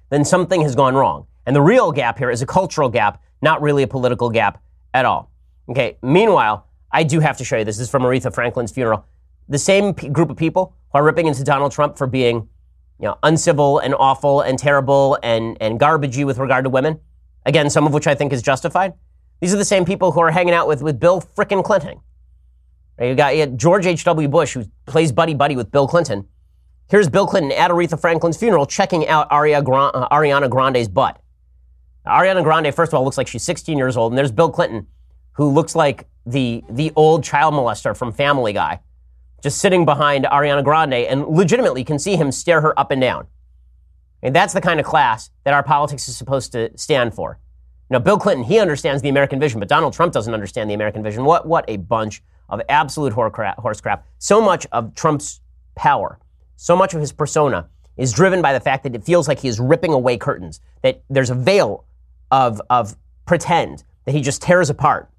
then 0.09 0.23
something 0.23 0.61
has 0.61 0.75
gone 0.75 0.95
wrong. 0.95 1.27
And 1.45 1.55
the 1.55 1.61
real 1.61 1.91
gap 1.91 2.17
here 2.17 2.29
is 2.29 2.41
a 2.41 2.45
cultural 2.45 2.89
gap, 2.89 3.21
not 3.41 3.61
really 3.61 3.83
a 3.83 3.87
political 3.87 4.29
gap 4.29 4.61
at 4.93 5.05
all. 5.05 5.31
Okay, 5.69 5.97
meanwhile, 6.01 6.67
I 6.91 7.03
do 7.03 7.19
have 7.19 7.37
to 7.37 7.43
show 7.43 7.57
you 7.57 7.65
this. 7.65 7.77
This 7.77 7.85
is 7.85 7.91
from 7.91 8.03
Aretha 8.03 8.33
Franklin's 8.33 8.71
funeral. 8.71 9.05
The 9.49 9.57
same 9.57 9.93
p- 9.93 10.09
group 10.09 10.29
of 10.29 10.37
people 10.37 10.73
who 10.91 10.99
are 10.99 11.03
ripping 11.03 11.27
into 11.27 11.43
Donald 11.43 11.71
Trump 11.71 11.97
for 11.97 12.07
being 12.07 12.47
you 12.99 13.05
know, 13.05 13.17
uncivil 13.23 13.79
and 13.79 13.93
awful 13.95 14.41
and 14.41 14.57
terrible 14.57 15.17
and, 15.21 15.57
and 15.61 15.79
garbagey 15.79 16.25
with 16.25 16.37
regard 16.37 16.63
to 16.63 16.69
women, 16.69 16.99
again, 17.45 17.69
some 17.69 17.85
of 17.85 17.93
which 17.93 18.07
I 18.07 18.15
think 18.15 18.33
is 18.33 18.41
justified. 18.41 18.93
These 19.39 19.53
are 19.53 19.57
the 19.57 19.65
same 19.65 19.85
people 19.85 20.11
who 20.11 20.19
are 20.21 20.31
hanging 20.31 20.53
out 20.53 20.67
with, 20.67 20.81
with 20.81 20.99
Bill 20.99 21.21
frickin' 21.21 21.63
Clinton. 21.63 21.99
You 22.99 23.15
got, 23.15 23.35
you 23.35 23.45
George 23.45 23.85
H.W. 23.85 24.27
Bush, 24.27 24.53
who 24.53 24.65
plays 24.85 25.11
buddy 25.11 25.33
buddy 25.33 25.55
with 25.55 25.71
Bill 25.71 25.87
Clinton. 25.87 26.27
Here's 26.89 27.09
Bill 27.09 27.27
Clinton 27.27 27.51
at 27.51 27.69
Aretha 27.69 27.99
Franklin's 27.99 28.37
funeral 28.37 28.65
checking 28.65 29.07
out 29.07 29.27
uh, 29.29 29.35
Ariana 29.35 30.49
Grande's 30.49 30.87
butt. 30.87 31.21
Ariana 32.05 32.43
Grande, 32.43 32.73
first 32.73 32.93
of 32.93 32.97
all, 32.97 33.03
looks 33.03 33.17
like 33.17 33.27
she's 33.27 33.43
16 33.43 33.77
years 33.77 33.97
old, 33.97 34.13
and 34.13 34.17
there's 34.17 34.31
Bill 34.31 34.49
Clinton, 34.49 34.87
who 35.33 35.49
looks 35.49 35.75
like 35.75 36.07
the, 36.25 36.63
the 36.69 36.91
old 36.95 37.23
child 37.23 37.53
molester 37.53 37.95
from 37.95 38.13
Family 38.13 38.53
Guy, 38.53 38.79
just 39.43 39.59
sitting 39.59 39.85
behind 39.85 40.25
Ariana 40.25 40.63
Grande, 40.63 40.93
and 40.93 41.27
legitimately 41.27 41.83
can 41.83 41.99
see 41.99 42.15
him 42.15 42.31
stare 42.31 42.61
her 42.61 42.77
up 42.79 42.89
and 42.89 43.01
down. 43.01 43.27
And 44.23 44.33
that's 44.33 44.53
the 44.53 44.61
kind 44.61 44.79
of 44.79 44.85
class 44.85 45.29
that 45.43 45.53
our 45.53 45.63
politics 45.63 46.07
is 46.07 46.15
supposed 46.15 46.51
to 46.53 46.75
stand 46.77 47.13
for. 47.13 47.37
Now, 47.89 47.99
Bill 47.99 48.17
Clinton, 48.17 48.45
he 48.45 48.59
understands 48.59 49.01
the 49.01 49.09
American 49.09 49.39
vision, 49.39 49.59
but 49.59 49.69
Donald 49.69 49.93
Trump 49.93 50.13
doesn't 50.13 50.33
understand 50.33 50.69
the 50.69 50.73
American 50.73 51.03
vision. 51.03 51.25
What, 51.25 51.47
what 51.47 51.65
a 51.67 51.77
bunch 51.77 52.23
of 52.49 52.61
absolute 52.69 53.13
horse 53.13 53.81
crap. 53.81 54.07
So 54.19 54.41
much 54.41 54.65
of 54.71 54.95
Trump's 54.95 55.41
power, 55.75 56.19
so 56.55 56.75
much 56.75 56.93
of 56.93 57.01
his 57.01 57.11
persona 57.11 57.69
is 57.97 58.13
driven 58.13 58.41
by 58.41 58.53
the 58.53 58.59
fact 58.59 58.83
that 58.83 58.95
it 58.95 59.03
feels 59.03 59.27
like 59.27 59.39
he 59.39 59.47
is 59.47 59.59
ripping 59.59 59.93
away 59.93 60.17
curtains, 60.17 60.61
that 60.83 61.03
there's 61.09 61.29
a 61.29 61.35
veil 61.35 61.85
of, 62.31 62.61
of 62.69 62.95
pretend 63.25 63.83
that 64.05 64.13
he 64.13 64.21
just 64.21 64.41
tears 64.41 64.69
apart. 64.69 65.09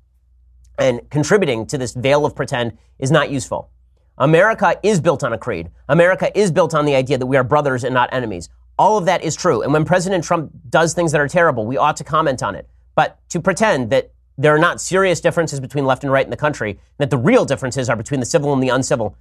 And 0.79 1.09
contributing 1.11 1.67
to 1.67 1.79
this 1.79 1.93
veil 1.93 2.25
of 2.25 2.37
pretend 2.37 2.79
is 2.99 3.11
not 3.11 3.31
useful. 3.31 3.71
America 4.17 4.79
is 4.83 5.01
built 5.01 5.23
on 5.23 5.33
a 5.33 5.39
creed. 5.39 5.71
America 5.89 6.37
is 6.39 6.51
built 6.51 6.75
on 6.75 6.85
the 6.85 6.95
idea 6.95 7.19
that 7.19 7.27
we 7.27 7.37
are 7.37 7.45
brothers 7.45 7.85
and 7.85 7.95
not 7.95 8.09
enemies. 8.13 8.49
All 8.79 8.97
of 8.97 9.05
that 9.07 9.23
is 9.23 9.35
true. 9.35 9.63
And 9.63 9.73
when 9.73 9.85
President 9.85 10.23
Trump 10.23 10.53
does 10.71 10.95
things 10.95 11.13
that 11.13 11.21
are 11.21 11.29
terrible, 11.29 11.67
we 11.67 11.77
ought 11.77 11.97
to 11.97 12.05
comment 12.05 12.43
on 12.43 12.55
it. 12.55 12.69
But 12.95 13.19
to 13.31 13.41
pretend 13.41 13.91
that 13.91 14.13
there 14.39 14.55
are 14.55 14.59
not 14.59 14.81
serious 14.81 15.21
differences 15.21 15.59
between 15.59 15.85
left 15.85 16.05
and 16.05 16.13
right 16.13 16.25
in 16.25 16.31
the 16.31 16.37
country, 16.37 16.79
that 16.99 17.11
the 17.11 17.19
real 17.19 17.45
differences 17.45 17.91
are 17.91 17.97
between 17.97 18.21
the 18.21 18.27
civil 18.27 18.53
and 18.53 18.63
the 18.63 18.69
uncivil, 18.69 19.17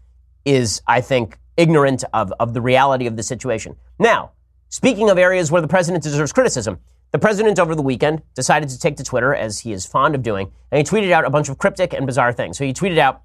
is, 0.45 0.81
I 0.87 1.01
think, 1.01 1.39
ignorant 1.57 2.03
of, 2.13 2.31
of 2.39 2.53
the 2.53 2.61
reality 2.61 3.07
of 3.07 3.17
the 3.17 3.23
situation. 3.23 3.75
Now, 3.97 4.31
speaking 4.69 5.09
of 5.09 5.17
areas 5.17 5.51
where 5.51 5.61
the 5.61 5.67
president 5.67 6.03
deserves 6.03 6.31
criticism, 6.31 6.77
the 7.11 7.19
president 7.19 7.57
over 7.57 7.73
the 7.73 7.81
weekend 7.81 8.21
decided 8.35 8.69
to 8.69 8.79
take 8.79 8.95
to 8.97 9.03
Twitter, 9.03 9.33
as 9.33 9.59
he 9.59 9.73
is 9.73 9.87
fond 9.87 10.13
of 10.13 10.21
doing, 10.21 10.51
and 10.71 10.77
he 10.77 10.83
tweeted 10.83 11.11
out 11.11 11.25
a 11.25 11.31
bunch 11.31 11.49
of 11.49 11.57
cryptic 11.57 11.93
and 11.93 12.05
bizarre 12.05 12.31
things. 12.31 12.57
So 12.57 12.63
he 12.63 12.71
tweeted 12.71 12.99
out 12.99 13.23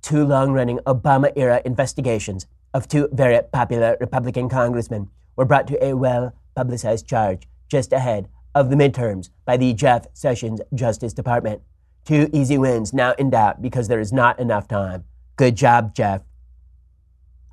two 0.00 0.24
long 0.24 0.52
running 0.52 0.78
Obama 0.86 1.32
era 1.34 1.60
investigations 1.64 2.46
of 2.72 2.86
two 2.86 3.08
very 3.12 3.40
popular 3.52 3.96
Republican 4.00 4.48
congressmen 4.48 5.10
were 5.34 5.44
brought 5.44 5.66
to 5.68 5.84
a 5.84 5.94
well 5.94 6.34
publicized 6.54 7.08
charge 7.08 7.48
just 7.68 7.92
ahead 7.92 8.28
of 8.54 8.70
the 8.70 8.76
midterms 8.76 9.30
by 9.44 9.56
the 9.56 9.72
Jeff 9.72 10.06
Sessions 10.12 10.60
Justice 10.74 11.12
Department. 11.12 11.62
Two 12.04 12.28
easy 12.32 12.58
wins 12.58 12.92
now 12.92 13.12
in 13.18 13.30
doubt 13.30 13.62
because 13.62 13.88
there 13.88 14.00
is 14.00 14.12
not 14.12 14.38
enough 14.38 14.66
time. 14.66 15.04
Good 15.36 15.56
job, 15.56 15.94
Jeff. 15.94 16.22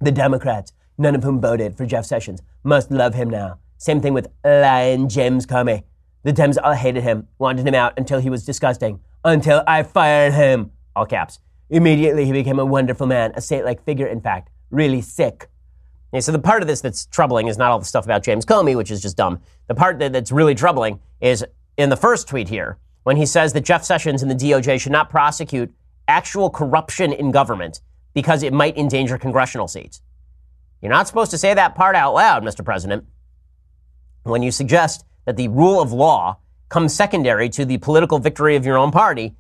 The 0.01 0.11
Democrats, 0.11 0.73
none 0.97 1.15
of 1.15 1.23
whom 1.23 1.39
voted 1.39 1.77
for 1.77 1.85
Jeff 1.85 2.05
Sessions, 2.05 2.41
must 2.63 2.91
love 2.91 3.13
him 3.13 3.29
now. 3.29 3.59
Same 3.77 4.01
thing 4.01 4.13
with 4.13 4.27
lying 4.43 5.07
James 5.07 5.45
Comey. 5.45 5.83
The 6.23 6.33
Dems 6.33 6.57
all 6.61 6.73
hated 6.73 7.03
him, 7.03 7.27
wanted 7.37 7.65
him 7.65 7.75
out 7.75 7.93
until 7.97 8.19
he 8.19 8.29
was 8.29 8.45
disgusting. 8.45 8.99
Until 9.23 9.63
I 9.67 9.83
fired 9.83 10.33
him. 10.33 10.71
All 10.95 11.05
caps. 11.05 11.39
Immediately 11.69 12.25
he 12.25 12.31
became 12.31 12.59
a 12.59 12.65
wonderful 12.65 13.07
man, 13.07 13.31
a 13.35 13.41
saint-like 13.41 13.85
figure, 13.85 14.07
in 14.07 14.19
fact. 14.19 14.49
Really 14.69 15.01
sick. 15.01 15.47
Okay, 16.11 16.21
so 16.21 16.31
the 16.31 16.39
part 16.39 16.61
of 16.61 16.67
this 16.67 16.81
that's 16.81 17.05
troubling 17.05 17.47
is 17.47 17.57
not 17.57 17.71
all 17.71 17.79
the 17.79 17.85
stuff 17.85 18.05
about 18.05 18.23
James 18.23 18.45
Comey, 18.45 18.75
which 18.75 18.89
is 18.89 19.01
just 19.01 19.15
dumb. 19.15 19.41
The 19.67 19.75
part 19.75 19.99
that, 19.99 20.11
that's 20.11 20.31
really 20.31 20.55
troubling 20.55 20.99
is 21.21 21.45
in 21.77 21.89
the 21.89 21.97
first 21.97 22.27
tweet 22.27 22.49
here, 22.49 22.77
when 23.03 23.15
he 23.15 23.25
says 23.25 23.53
that 23.53 23.61
Jeff 23.61 23.83
Sessions 23.83 24.21
and 24.21 24.29
the 24.29 24.35
DOJ 24.35 24.79
should 24.81 24.91
not 24.91 25.09
prosecute 25.09 25.73
actual 26.07 26.49
corruption 26.49 27.13
in 27.13 27.31
government 27.31 27.81
because 28.13 28.43
it 28.43 28.51
might 28.51 28.77
endanger 28.77 29.17
congressional 29.17 29.67
seats. 29.67 30.01
You're 30.81 30.91
not 30.91 31.07
supposed 31.07 31.31
to 31.31 31.37
say 31.37 31.53
that 31.53 31.75
part 31.75 31.95
out 31.95 32.13
loud, 32.13 32.43
Mr. 32.43 32.65
President. 32.65 33.05
When 34.23 34.41
you 34.41 34.51
suggest 34.51 35.05
that 35.25 35.37
the 35.37 35.47
rule 35.47 35.81
of 35.81 35.91
law 35.91 36.39
comes 36.69 36.93
secondary 36.93 37.49
to 37.49 37.65
the 37.65 37.77
political 37.77 38.19
victory 38.19 38.55
of 38.55 38.65
your 38.65 38.77
own 38.77 38.91
party, 38.91 39.35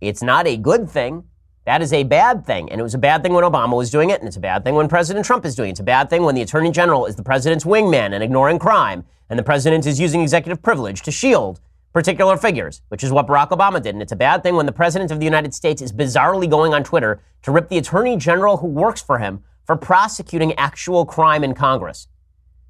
it's 0.00 0.22
not 0.22 0.46
a 0.46 0.56
good 0.56 0.88
thing. 0.88 1.24
That 1.66 1.82
is 1.82 1.92
a 1.92 2.04
bad 2.04 2.46
thing. 2.46 2.70
And 2.70 2.80
it 2.80 2.84
was 2.84 2.94
a 2.94 2.98
bad 2.98 3.22
thing 3.22 3.34
when 3.34 3.44
Obama 3.44 3.76
was 3.76 3.90
doing 3.90 4.10
it, 4.10 4.20
and 4.20 4.28
it's 4.28 4.36
a 4.36 4.40
bad 4.40 4.64
thing 4.64 4.76
when 4.76 4.88
President 4.88 5.26
Trump 5.26 5.44
is 5.44 5.56
doing 5.56 5.68
it. 5.68 5.72
It's 5.72 5.80
a 5.80 5.84
bad 5.84 6.08
thing 6.08 6.22
when 6.22 6.36
the 6.36 6.42
Attorney 6.42 6.70
General 6.70 7.06
is 7.06 7.16
the 7.16 7.24
president's 7.24 7.64
wingman 7.64 8.14
and 8.14 8.22
ignoring 8.22 8.58
crime, 8.58 9.04
and 9.28 9.38
the 9.38 9.42
president 9.42 9.84
is 9.84 9.98
using 9.98 10.22
executive 10.22 10.62
privilege 10.62 11.02
to 11.02 11.10
shield 11.10 11.60
particular 11.92 12.36
figures, 12.36 12.82
which 12.88 13.02
is 13.02 13.10
what 13.10 13.26
Barack 13.26 13.48
Obama 13.48 13.82
did. 13.82 13.94
And 13.94 14.02
it's 14.02 14.12
a 14.12 14.16
bad 14.16 14.42
thing 14.42 14.54
when 14.54 14.66
the 14.66 14.72
President 14.72 15.10
of 15.10 15.18
the 15.18 15.24
United 15.24 15.54
States 15.54 15.82
is 15.82 15.92
bizarrely 15.92 16.48
going 16.48 16.72
on 16.72 16.84
Twitter 16.84 17.20
to 17.42 17.50
rip 17.50 17.68
the 17.68 17.78
Attorney 17.78 18.16
General 18.16 18.58
who 18.58 18.66
works 18.66 19.00
for 19.00 19.18
him 19.18 19.42
for 19.64 19.76
prosecuting 19.76 20.52
actual 20.54 21.04
crime 21.04 21.42
in 21.42 21.54
Congress. 21.54 22.06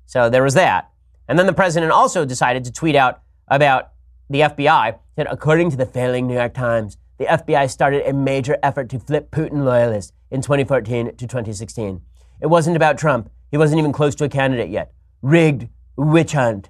So 0.07 0.31
there 0.31 0.43
was 0.43 0.55
that. 0.55 0.91
And 1.29 1.39
then 1.39 1.47
the 1.47 1.53
President 1.53 1.93
also 1.93 2.25
decided 2.25 2.65
to 2.65 2.73
tweet 2.73 2.95
out 2.95 3.21
about 3.49 3.91
the 4.31 4.41
FBI 4.41 4.99
that 5.17 5.27
according 5.29 5.71
to 5.73 5.77
the 5.77 5.87
failing 5.87 6.27
New 6.27 6.35
York 6.35 6.55
Times, 6.55 6.97
the 7.19 7.25
FBI 7.25 7.71
started 7.71 8.07
a 8.07 8.13
major 8.13 8.59
effort 8.63 8.89
to 8.91 8.99
flip 8.99 9.31
Putin 9.31 9.65
loyalists 9.65 10.13
in 10.31 10.43
2014 10.43 11.17
to 11.17 11.27
2016. 11.27 12.03
It 12.41 12.47
wasn't 12.47 12.77
about 12.77 12.99
Trump. 12.99 13.31
He 13.51 13.57
wasn't 13.57 13.79
even 13.79 13.93
close 13.93 14.15
to 14.17 14.25
a 14.25 14.29
candidate 14.29 14.69
yet. 14.69 14.93
Rigged 15.23 15.69
witch 15.97 16.33
hunt. 16.33 16.69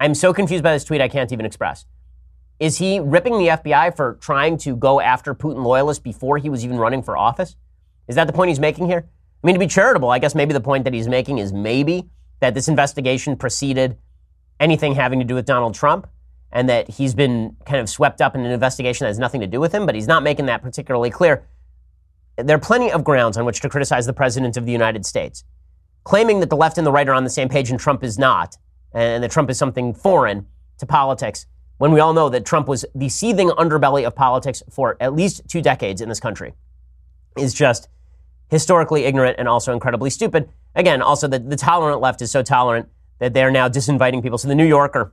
I'm 0.00 0.14
so 0.14 0.32
confused 0.32 0.62
by 0.62 0.72
this 0.72 0.84
tweet 0.84 1.00
I 1.00 1.08
can't 1.08 1.32
even 1.32 1.46
express. 1.46 1.86
Is 2.60 2.78
he 2.78 3.00
ripping 3.00 3.38
the 3.38 3.48
FBI 3.48 3.96
for 3.96 4.14
trying 4.20 4.58
to 4.58 4.76
go 4.76 5.00
after 5.00 5.34
Putin 5.34 5.64
loyalists 5.64 6.02
before 6.02 6.38
he 6.38 6.50
was 6.50 6.64
even 6.64 6.76
running 6.76 7.02
for 7.02 7.16
office? 7.16 7.56
Is 8.08 8.16
that 8.16 8.26
the 8.26 8.32
point 8.32 8.48
he's 8.48 8.60
making 8.60 8.86
here? 8.86 9.08
I 9.42 9.46
mean, 9.46 9.54
to 9.54 9.60
be 9.60 9.66
charitable, 9.66 10.10
I 10.10 10.18
guess 10.18 10.34
maybe 10.34 10.52
the 10.52 10.60
point 10.60 10.84
that 10.84 10.92
he's 10.92 11.08
making 11.08 11.38
is 11.38 11.52
maybe 11.52 12.08
that 12.40 12.54
this 12.54 12.68
investigation 12.68 13.36
preceded 13.36 13.96
anything 14.58 14.94
having 14.94 15.20
to 15.20 15.24
do 15.24 15.36
with 15.36 15.46
Donald 15.46 15.74
Trump 15.74 16.08
and 16.52 16.68
that 16.68 16.88
he's 16.88 17.14
been 17.14 17.56
kind 17.66 17.80
of 17.80 17.88
swept 17.88 18.20
up 18.20 18.34
in 18.34 18.44
an 18.44 18.50
investigation 18.50 19.04
that 19.04 19.08
has 19.08 19.18
nothing 19.18 19.40
to 19.40 19.46
do 19.46 19.60
with 19.60 19.72
him, 19.72 19.86
but 19.86 19.94
he's 19.94 20.06
not 20.06 20.22
making 20.22 20.46
that 20.46 20.62
particularly 20.62 21.10
clear. 21.10 21.44
There 22.36 22.56
are 22.56 22.60
plenty 22.60 22.90
of 22.90 23.04
grounds 23.04 23.36
on 23.36 23.44
which 23.44 23.60
to 23.60 23.68
criticize 23.68 24.06
the 24.06 24.12
President 24.12 24.56
of 24.56 24.64
the 24.64 24.72
United 24.72 25.04
States. 25.04 25.44
Claiming 26.04 26.40
that 26.40 26.50
the 26.50 26.56
left 26.56 26.78
and 26.78 26.86
the 26.86 26.92
right 26.92 27.08
are 27.08 27.14
on 27.14 27.24
the 27.24 27.30
same 27.30 27.48
page 27.48 27.70
and 27.70 27.78
Trump 27.78 28.02
is 28.02 28.18
not, 28.18 28.56
and 28.92 29.22
that 29.22 29.30
Trump 29.30 29.50
is 29.50 29.58
something 29.58 29.92
foreign 29.92 30.46
to 30.78 30.86
politics, 30.86 31.46
when 31.76 31.92
we 31.92 32.00
all 32.00 32.12
know 32.12 32.28
that 32.28 32.46
Trump 32.46 32.66
was 32.66 32.84
the 32.94 33.08
seething 33.08 33.50
underbelly 33.50 34.06
of 34.06 34.14
politics 34.14 34.62
for 34.70 34.96
at 35.00 35.14
least 35.14 35.42
two 35.48 35.60
decades 35.60 36.00
in 36.00 36.08
this 36.08 36.20
country, 36.20 36.54
is 37.36 37.52
just 37.52 37.88
historically 38.50 39.04
ignorant 39.04 39.36
and 39.38 39.48
also 39.48 39.72
incredibly 39.72 40.10
stupid. 40.10 40.48
Again, 40.74 41.02
also 41.02 41.28
the, 41.28 41.38
the 41.38 41.56
tolerant 41.56 42.00
left 42.00 42.22
is 42.22 42.30
so 42.30 42.42
tolerant 42.42 42.88
that 43.18 43.34
they're 43.34 43.50
now 43.50 43.68
disinviting 43.68 44.22
people. 44.22 44.38
So 44.38 44.48
the 44.48 44.54
New 44.54 44.66
Yorker 44.66 45.12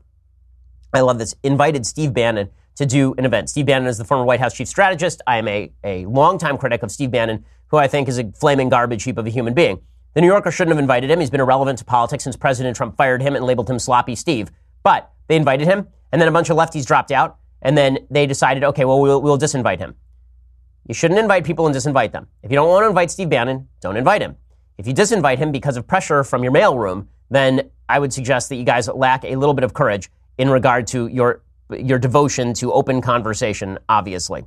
I 0.96 1.02
love 1.02 1.20
this, 1.20 1.36
invited 1.44 1.86
Steve 1.86 2.14
Bannon 2.14 2.50
to 2.76 2.86
do 2.86 3.14
an 3.18 3.26
event. 3.26 3.50
Steve 3.50 3.66
Bannon 3.66 3.90
is 3.90 3.98
the 3.98 4.06
former 4.06 4.24
White 4.24 4.40
House 4.40 4.54
chief 4.54 4.68
strategist. 4.68 5.22
I 5.28 5.38
am 5.38 5.48
a, 5.48 5.72
a 5.84 6.06
longtime 6.06 6.58
critic 6.58 6.84
of 6.84 6.92
Steve 6.92 7.12
Bannon, 7.12 7.44
who 7.68 7.78
I 7.78 7.88
think 7.88 8.08
is 8.08 8.18
a 8.18 8.32
flaming 8.32 8.70
garbage 8.70 9.04
heap 9.04 9.18
of 9.18 9.28
a 9.28 9.30
human 9.30 9.54
being. 9.54 9.82
The 10.14 10.22
New 10.22 10.28
Yorker 10.28 10.52
shouldn't 10.52 10.74
have 10.74 10.82
invited 10.82 11.12
him. 11.12 11.20
He's 11.20 11.30
been 11.30 11.42
irrelevant 11.42 11.80
to 11.80 11.86
politics 11.86 12.24
since 12.24 12.38
President 12.38 12.78
Trump 12.78 12.96
fired 12.96 13.22
him 13.22 13.36
and 13.36 13.44
labeled 13.44 13.70
him 13.70 13.78
Sloppy 13.78 14.16
Steve. 14.16 14.52
But 14.84 15.12
they 15.28 15.36
invited 15.36 15.68
him, 15.68 15.88
and 16.14 16.22
then 16.22 16.30
a 16.30 16.32
bunch 16.32 16.50
of 16.50 16.56
lefties 16.56 16.86
dropped 16.86 17.12
out, 17.12 17.40
and 17.62 17.78
then 17.78 18.08
they 18.10 18.26
decided, 18.26 18.64
okay, 18.64 18.86
well, 18.86 19.02
we'll, 19.02 19.22
we'll 19.22 19.38
disinvite 19.38 19.80
him. 19.80 19.96
You 20.88 20.94
shouldn't 20.94 21.20
invite 21.20 21.44
people 21.44 21.66
and 21.68 21.76
disinvite 21.76 22.14
them. 22.14 22.28
If 22.42 22.52
you 22.52 22.56
don't 22.56 22.70
want 22.70 22.84
to 22.84 22.88
invite 22.88 23.12
Steve 23.12 23.30
Bannon, 23.30 23.68
don't 23.82 23.98
invite 23.98 24.22
him. 24.22 24.38
If 24.78 24.88
you 24.88 24.94
disinvite 24.94 25.40
him 25.40 25.52
because 25.52 25.76
of 25.76 25.88
pressure 25.88 26.24
from 26.24 26.42
your 26.44 26.54
mailroom, 26.54 27.08
then 27.30 27.70
I 27.90 28.00
would 28.00 28.14
suggest 28.14 28.48
that 28.50 28.56
you 28.56 28.64
guys 28.64 28.88
lack 28.88 29.26
a 29.26 29.36
little 29.36 29.54
bit 29.54 29.66
of 29.66 29.74
courage 29.74 30.10
in 30.38 30.50
regard 30.50 30.88
to 30.88 31.08
your 31.08 31.42
your 31.72 31.98
devotion 31.98 32.54
to 32.54 32.72
open 32.72 33.02
conversation, 33.02 33.80
obviously. 33.90 34.44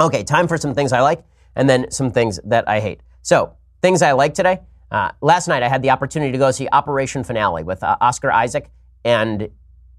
Okay, 0.00 0.24
time 0.24 0.48
for 0.48 0.56
some 0.56 0.74
things 0.74 0.92
I 0.92 1.00
like 1.00 1.24
and 1.54 1.68
then 1.70 1.90
some 1.90 2.10
things 2.10 2.40
that 2.44 2.68
I 2.68 2.80
hate. 2.80 3.00
So, 3.22 3.56
things 3.80 4.02
I 4.02 4.12
like 4.12 4.34
today. 4.34 4.60
Uh, 4.90 5.10
last 5.20 5.48
night 5.48 5.62
I 5.62 5.68
had 5.68 5.82
the 5.82 5.90
opportunity 5.90 6.32
to 6.32 6.38
go 6.38 6.50
see 6.50 6.68
Operation 6.70 7.24
Finale 7.24 7.64
with 7.64 7.82
uh, 7.82 7.96
Oscar 8.00 8.30
Isaac 8.30 8.70
and 9.04 9.48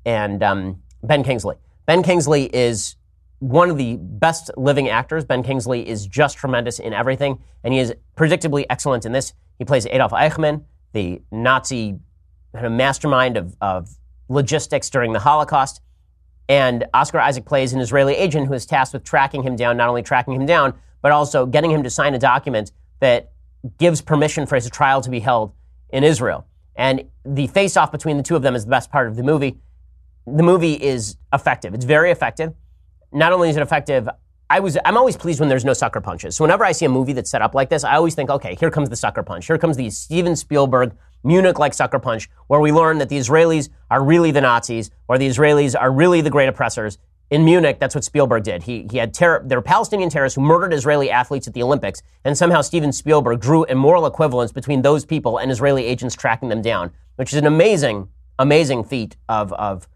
and 0.06 0.44
um, 0.44 0.82
Ben 1.04 1.24
Kingsley. 1.24 1.56
Ben 1.86 2.04
Kingsley 2.04 2.46
is 2.46 2.96
one 3.40 3.70
of 3.70 3.78
the 3.78 3.98
best 3.98 4.50
living 4.58 4.90
actors. 4.90 5.26
Ben 5.26 5.44
Kingsley 5.44 5.88
is 5.88 6.08
just 6.08 6.38
tremendous 6.38 6.80
in 6.80 6.94
everything, 6.94 7.40
and 7.64 7.74
he 7.74 7.80
is 7.80 7.94
predictably 8.16 8.66
excellent 8.70 9.06
in 9.06 9.12
this. 9.12 9.34
He 9.60 9.66
plays 9.66 9.86
Adolf 9.88 10.12
Eichmann, 10.12 10.64
the 10.94 11.22
Nazi 11.32 12.00
kind 12.54 12.66
of 12.66 12.72
mastermind 12.72 13.38
of, 13.38 13.56
of 13.62 13.90
logistics 14.30 14.90
during 14.90 15.14
the 15.14 15.20
Holocaust. 15.20 15.82
And 16.50 16.86
Oscar 16.94 17.20
Isaac 17.20 17.46
plays 17.46 17.74
an 17.74 17.82
Israeli 17.82 18.16
agent 18.16 18.48
who 18.48 18.54
is 18.54 18.66
tasked 18.66 18.94
with 18.94 19.04
tracking 19.04 19.44
him 19.44 19.56
down, 19.56 19.78
not 19.78 19.90
only 19.90 20.02
tracking 20.02 20.34
him 20.34 20.46
down, 20.46 20.74
but 21.02 21.12
also 21.12 21.46
getting 21.46 21.72
him 21.72 21.84
to 21.84 21.90
sign 21.90 22.14
a 22.14 22.20
document 22.20 22.72
that 23.00 23.32
gives 23.78 24.02
permission 24.02 24.46
for 24.46 24.56
his 24.56 24.70
trial 24.70 25.02
to 25.02 25.10
be 25.10 25.20
held 25.20 25.54
in 25.90 26.04
Israel. 26.04 26.46
And 26.76 27.06
the 27.26 27.48
face 27.48 27.76
off 27.76 27.92
between 27.92 28.18
the 28.18 28.24
two 28.24 28.36
of 28.36 28.44
them 28.44 28.56
is 28.56 28.66
the 28.66 28.72
best 28.72 28.92
part 28.92 29.08
of 29.08 29.16
the 29.16 29.24
movie. 29.24 29.58
The 30.26 30.44
movie 30.44 30.74
is 30.74 31.18
effective. 31.34 31.74
It's 31.74 31.86
very 31.86 32.12
effective. 32.12 32.54
Not 33.12 33.34
only 33.34 33.50
is 33.50 33.58
it 33.58 33.62
effective, 33.62 34.08
I 34.50 34.60
was 34.60 34.78
I'm 34.86 34.96
always 34.96 35.18
pleased 35.18 35.40
when 35.40 35.50
there's 35.50 35.66
no 35.66 35.74
sucker 35.74 36.00
punches. 36.00 36.36
So 36.36 36.44
whenever 36.44 36.64
I 36.64 36.72
see 36.72 36.86
a 36.86 36.90
movie 36.90 37.14
that's 37.14 37.30
set 37.30 37.42
up 37.42 37.54
like 37.54 37.70
this, 37.70 37.84
I 37.84 37.96
always 37.96 38.16
think, 38.16 38.30
okay, 38.30 38.56
here 38.56 38.72
comes 38.72 38.90
the 38.90 38.96
sucker 38.96 39.24
punch. 39.24 39.46
Here 39.48 39.58
comes 39.58 39.76
the 39.76 39.90
Steven 39.90 40.36
Spielberg 40.36 40.94
Munich 41.24 41.60
like 41.60 41.74
sucker 41.74 42.00
punch, 42.00 42.30
where 42.48 42.60
we 42.60 42.72
learn 42.72 42.98
that 43.00 43.10
the 43.10 43.18
Israelis 43.18 43.70
are 43.90 44.04
really 44.04 44.32
the 44.32 44.42
Nazis, 44.42 44.92
or 45.08 45.18
the 45.18 45.28
Israelis 45.28 45.80
are 45.80 45.92
really 45.92 46.22
the 46.22 46.30
great 46.30 46.50
oppressors. 46.50 46.98
In 47.30 47.44
Munich, 47.44 47.78
that's 47.80 47.94
what 47.94 48.06
Spielberg 48.06 48.44
did. 48.44 48.64
He, 48.64 48.88
he 48.90 48.98
had 48.98 49.14
terror, 49.14 49.44
there 49.46 49.58
were 49.58 49.64
Palestinian 49.64 50.10
terrorists 50.10 50.36
who 50.36 50.42
murdered 50.42 50.74
Israeli 50.74 51.12
athletes 51.12 51.48
at 51.48 51.54
the 51.54 51.62
Olympics, 51.62 52.02
and 52.24 52.38
somehow 52.38 52.62
Steven 52.62 52.94
Spielberg 52.94 53.42
drew 53.42 53.66
a 53.66 53.76
moral 53.76 54.06
equivalence 54.06 54.54
between 54.54 54.82
those 54.82 55.06
people 55.06 55.38
and 55.38 55.52
Israeli 55.52 55.86
agents 55.86 56.16
tracking 56.16 56.48
them 56.48 56.62
down, 56.62 56.92
which 57.18 57.34
is 57.34 57.40
an 57.40 57.46
amazing, 57.46 58.08
amazing 58.40 58.86
feat 58.86 59.18
of, 59.28 59.52
of 59.54 59.90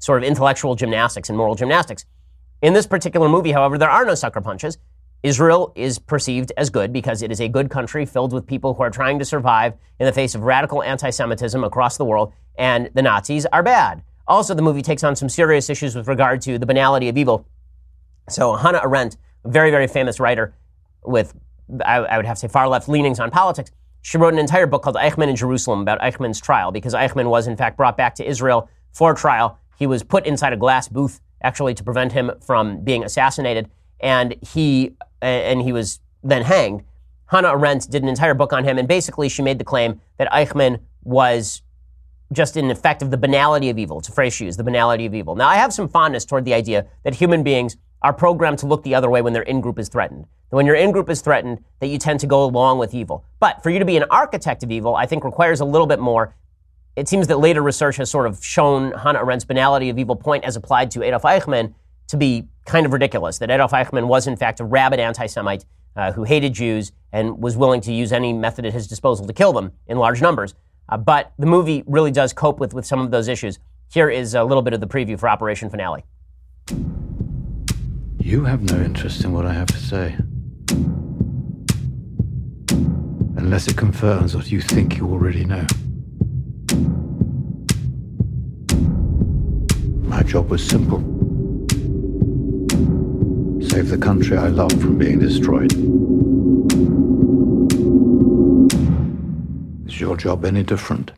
sort 0.00 0.22
of 0.22 0.28
intellectual 0.28 0.74
gymnastics 0.74 1.28
and 1.28 1.38
moral 1.38 1.54
gymnastics. 1.54 2.04
In 2.60 2.72
this 2.72 2.86
particular 2.86 3.28
movie, 3.28 3.52
however, 3.52 3.78
there 3.78 3.90
are 3.90 4.04
no 4.04 4.16
sucker 4.16 4.40
punches. 4.40 4.78
Israel 5.22 5.72
is 5.76 5.98
perceived 6.00 6.52
as 6.56 6.68
good 6.68 6.92
because 6.92 7.22
it 7.22 7.30
is 7.30 7.40
a 7.40 7.48
good 7.48 7.70
country 7.70 8.04
filled 8.04 8.32
with 8.32 8.46
people 8.46 8.74
who 8.74 8.82
are 8.82 8.90
trying 8.90 9.18
to 9.20 9.24
survive 9.24 9.74
in 10.00 10.06
the 10.06 10.12
face 10.12 10.34
of 10.34 10.42
radical 10.42 10.82
anti 10.82 11.10
Semitism 11.10 11.62
across 11.62 11.96
the 11.96 12.04
world, 12.04 12.32
and 12.56 12.90
the 12.94 13.02
Nazis 13.02 13.46
are 13.46 13.62
bad. 13.62 14.02
Also, 14.26 14.54
the 14.54 14.62
movie 14.62 14.82
takes 14.82 15.04
on 15.04 15.14
some 15.14 15.28
serious 15.28 15.70
issues 15.70 15.94
with 15.94 16.08
regard 16.08 16.40
to 16.42 16.58
the 16.58 16.66
banality 16.66 17.08
of 17.08 17.16
evil. 17.16 17.46
So, 18.28 18.56
Hannah 18.56 18.80
Arendt, 18.82 19.16
a 19.44 19.48
very, 19.48 19.70
very 19.70 19.86
famous 19.86 20.18
writer 20.18 20.54
with, 21.04 21.34
I, 21.84 21.98
I 21.98 22.16
would 22.16 22.26
have 22.26 22.36
to 22.36 22.40
say, 22.40 22.48
far 22.48 22.66
left 22.68 22.88
leanings 22.88 23.20
on 23.20 23.30
politics, 23.30 23.70
she 24.00 24.18
wrote 24.18 24.32
an 24.32 24.40
entire 24.40 24.66
book 24.66 24.82
called 24.82 24.96
Eichmann 24.96 25.28
in 25.28 25.36
Jerusalem 25.36 25.80
about 25.80 26.00
Eichmann's 26.00 26.40
trial 26.40 26.72
because 26.72 26.94
Eichmann 26.94 27.30
was, 27.30 27.46
in 27.46 27.56
fact, 27.56 27.76
brought 27.76 27.96
back 27.96 28.16
to 28.16 28.28
Israel 28.28 28.68
for 28.90 29.14
trial. 29.14 29.58
He 29.78 29.86
was 29.86 30.02
put 30.02 30.26
inside 30.26 30.52
a 30.52 30.56
glass 30.56 30.88
booth, 30.88 31.20
actually, 31.42 31.74
to 31.74 31.84
prevent 31.84 32.12
him 32.12 32.32
from 32.44 32.82
being 32.82 33.04
assassinated, 33.04 33.70
and 34.00 34.34
he 34.42 34.96
and 35.22 35.62
he 35.62 35.72
was 35.72 36.00
then 36.22 36.42
hanged. 36.42 36.82
Hannah 37.26 37.48
Arendt 37.48 37.90
did 37.90 38.02
an 38.02 38.08
entire 38.08 38.34
book 38.34 38.52
on 38.52 38.64
him, 38.64 38.76
and 38.78 38.86
basically 38.86 39.28
she 39.28 39.40
made 39.40 39.58
the 39.58 39.64
claim 39.64 40.00
that 40.18 40.30
Eichmann 40.30 40.80
was 41.02 41.62
just 42.32 42.56
an 42.56 42.70
effect 42.70 43.02
of 43.02 43.10
the 43.10 43.16
banality 43.16 43.70
of 43.70 43.78
evil. 43.78 43.98
It's 43.98 44.08
a 44.08 44.12
phrase 44.12 44.34
she 44.34 44.44
used, 44.44 44.58
the 44.58 44.64
banality 44.64 45.06
of 45.06 45.14
evil. 45.14 45.34
Now, 45.34 45.48
I 45.48 45.56
have 45.56 45.72
some 45.72 45.88
fondness 45.88 46.24
toward 46.24 46.44
the 46.44 46.54
idea 46.54 46.86
that 47.04 47.14
human 47.14 47.42
beings 47.42 47.76
are 48.02 48.12
programmed 48.12 48.58
to 48.58 48.66
look 48.66 48.82
the 48.82 48.94
other 48.94 49.08
way 49.10 49.22
when 49.22 49.32
their 49.32 49.42
in-group 49.42 49.78
is 49.78 49.88
threatened. 49.88 50.26
When 50.50 50.66
your 50.66 50.74
in-group 50.74 51.08
is 51.08 51.22
threatened, 51.22 51.64
that 51.80 51.86
you 51.86 51.98
tend 51.98 52.20
to 52.20 52.26
go 52.26 52.44
along 52.44 52.78
with 52.78 52.94
evil. 52.94 53.24
But 53.40 53.62
for 53.62 53.70
you 53.70 53.78
to 53.78 53.84
be 53.84 53.96
an 53.96 54.04
architect 54.10 54.62
of 54.62 54.70
evil, 54.70 54.94
I 54.94 55.06
think 55.06 55.24
requires 55.24 55.60
a 55.60 55.64
little 55.64 55.86
bit 55.86 55.98
more. 55.98 56.34
It 56.96 57.08
seems 57.08 57.28
that 57.28 57.38
later 57.38 57.62
research 57.62 57.96
has 57.96 58.10
sort 58.10 58.26
of 58.26 58.44
shown 58.44 58.92
Hannah 58.92 59.20
Arendt's 59.20 59.44
banality 59.44 59.88
of 59.88 59.98
evil 59.98 60.16
point 60.16 60.44
as 60.44 60.56
applied 60.56 60.90
to 60.92 61.02
Adolf 61.02 61.22
Eichmann 61.22 61.74
to 62.08 62.16
be 62.16 62.48
kind 62.64 62.86
of 62.86 62.92
ridiculous. 62.92 63.38
That 63.38 63.50
Adolf 63.50 63.72
Eichmann 63.72 64.06
was 64.06 64.26
in 64.26 64.36
fact 64.36 64.60
a 64.60 64.64
rabid 64.64 65.00
anti-Semite 65.00 65.64
uh, 65.96 66.12
who 66.12 66.24
hated 66.24 66.52
Jews 66.52 66.92
and 67.12 67.38
was 67.42 67.56
willing 67.56 67.80
to 67.82 67.92
use 67.92 68.12
any 68.12 68.32
method 68.32 68.64
at 68.64 68.72
his 68.72 68.86
disposal 68.86 69.26
to 69.26 69.32
kill 69.32 69.52
them 69.52 69.72
in 69.86 69.98
large 69.98 70.22
numbers. 70.22 70.54
Uh, 70.88 70.96
but 70.96 71.32
the 71.38 71.46
movie 71.46 71.84
really 71.86 72.10
does 72.10 72.32
cope 72.32 72.58
with, 72.58 72.74
with 72.74 72.86
some 72.86 73.00
of 73.00 73.10
those 73.10 73.28
issues. 73.28 73.58
Here 73.92 74.08
is 74.08 74.34
a 74.34 74.42
little 74.42 74.62
bit 74.62 74.72
of 74.72 74.80
the 74.80 74.86
preview 74.86 75.18
for 75.18 75.28
Operation 75.28 75.68
Finale. 75.68 76.04
You 78.18 78.44
have 78.44 78.62
no 78.62 78.80
interest 78.82 79.24
in 79.24 79.32
what 79.32 79.46
I 79.46 79.52
have 79.52 79.66
to 79.68 79.76
say. 79.76 80.16
Unless 83.36 83.68
it 83.68 83.76
confirms 83.76 84.34
what 84.34 84.50
you 84.50 84.60
think 84.60 84.96
you 84.96 85.10
already 85.10 85.44
know. 85.44 85.66
My 90.02 90.22
job 90.22 90.48
was 90.48 90.66
simple 90.66 91.11
save 93.72 93.88
the 93.88 93.96
country 93.96 94.36
I 94.36 94.48
love 94.48 94.70
from 94.72 94.98
being 94.98 95.18
destroyed. 95.18 95.72
Is 99.88 99.98
your 99.98 100.14
job 100.14 100.44
any 100.44 100.62
different? 100.62 101.12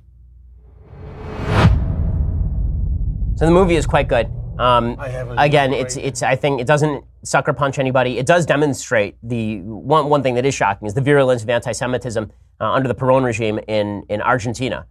So 3.35 3.47
the 3.47 3.51
movie 3.51 3.75
is 3.75 3.87
quite 3.87 4.07
good. 4.07 4.31
Um, 4.61 4.97
again, 5.37 5.73
it's 5.73 5.97
it's. 5.97 6.23
I 6.23 6.37
think 6.37 6.61
it 6.61 6.69
doesn't 6.69 7.05
sucker 7.25 7.53
punch 7.53 7.81
anybody. 7.81 8.19
It 8.19 8.27
does 8.27 8.47
demonstrate 8.47 9.17
the 9.21 9.59
one 9.63 10.09
one 10.09 10.23
thing 10.23 10.37
that 10.37 10.47
is 10.47 10.55
shocking 10.55 10.87
is 10.87 10.95
the 10.95 11.01
virulence 11.01 11.43
of 11.43 11.51
anti-Semitism 11.51 12.31
uh, 12.61 12.71
under 12.71 12.87
the 12.87 12.95
Perón 12.95 13.25
regime 13.25 13.59
in 13.67 14.05
in 14.09 14.23
Argentina. 14.23 14.87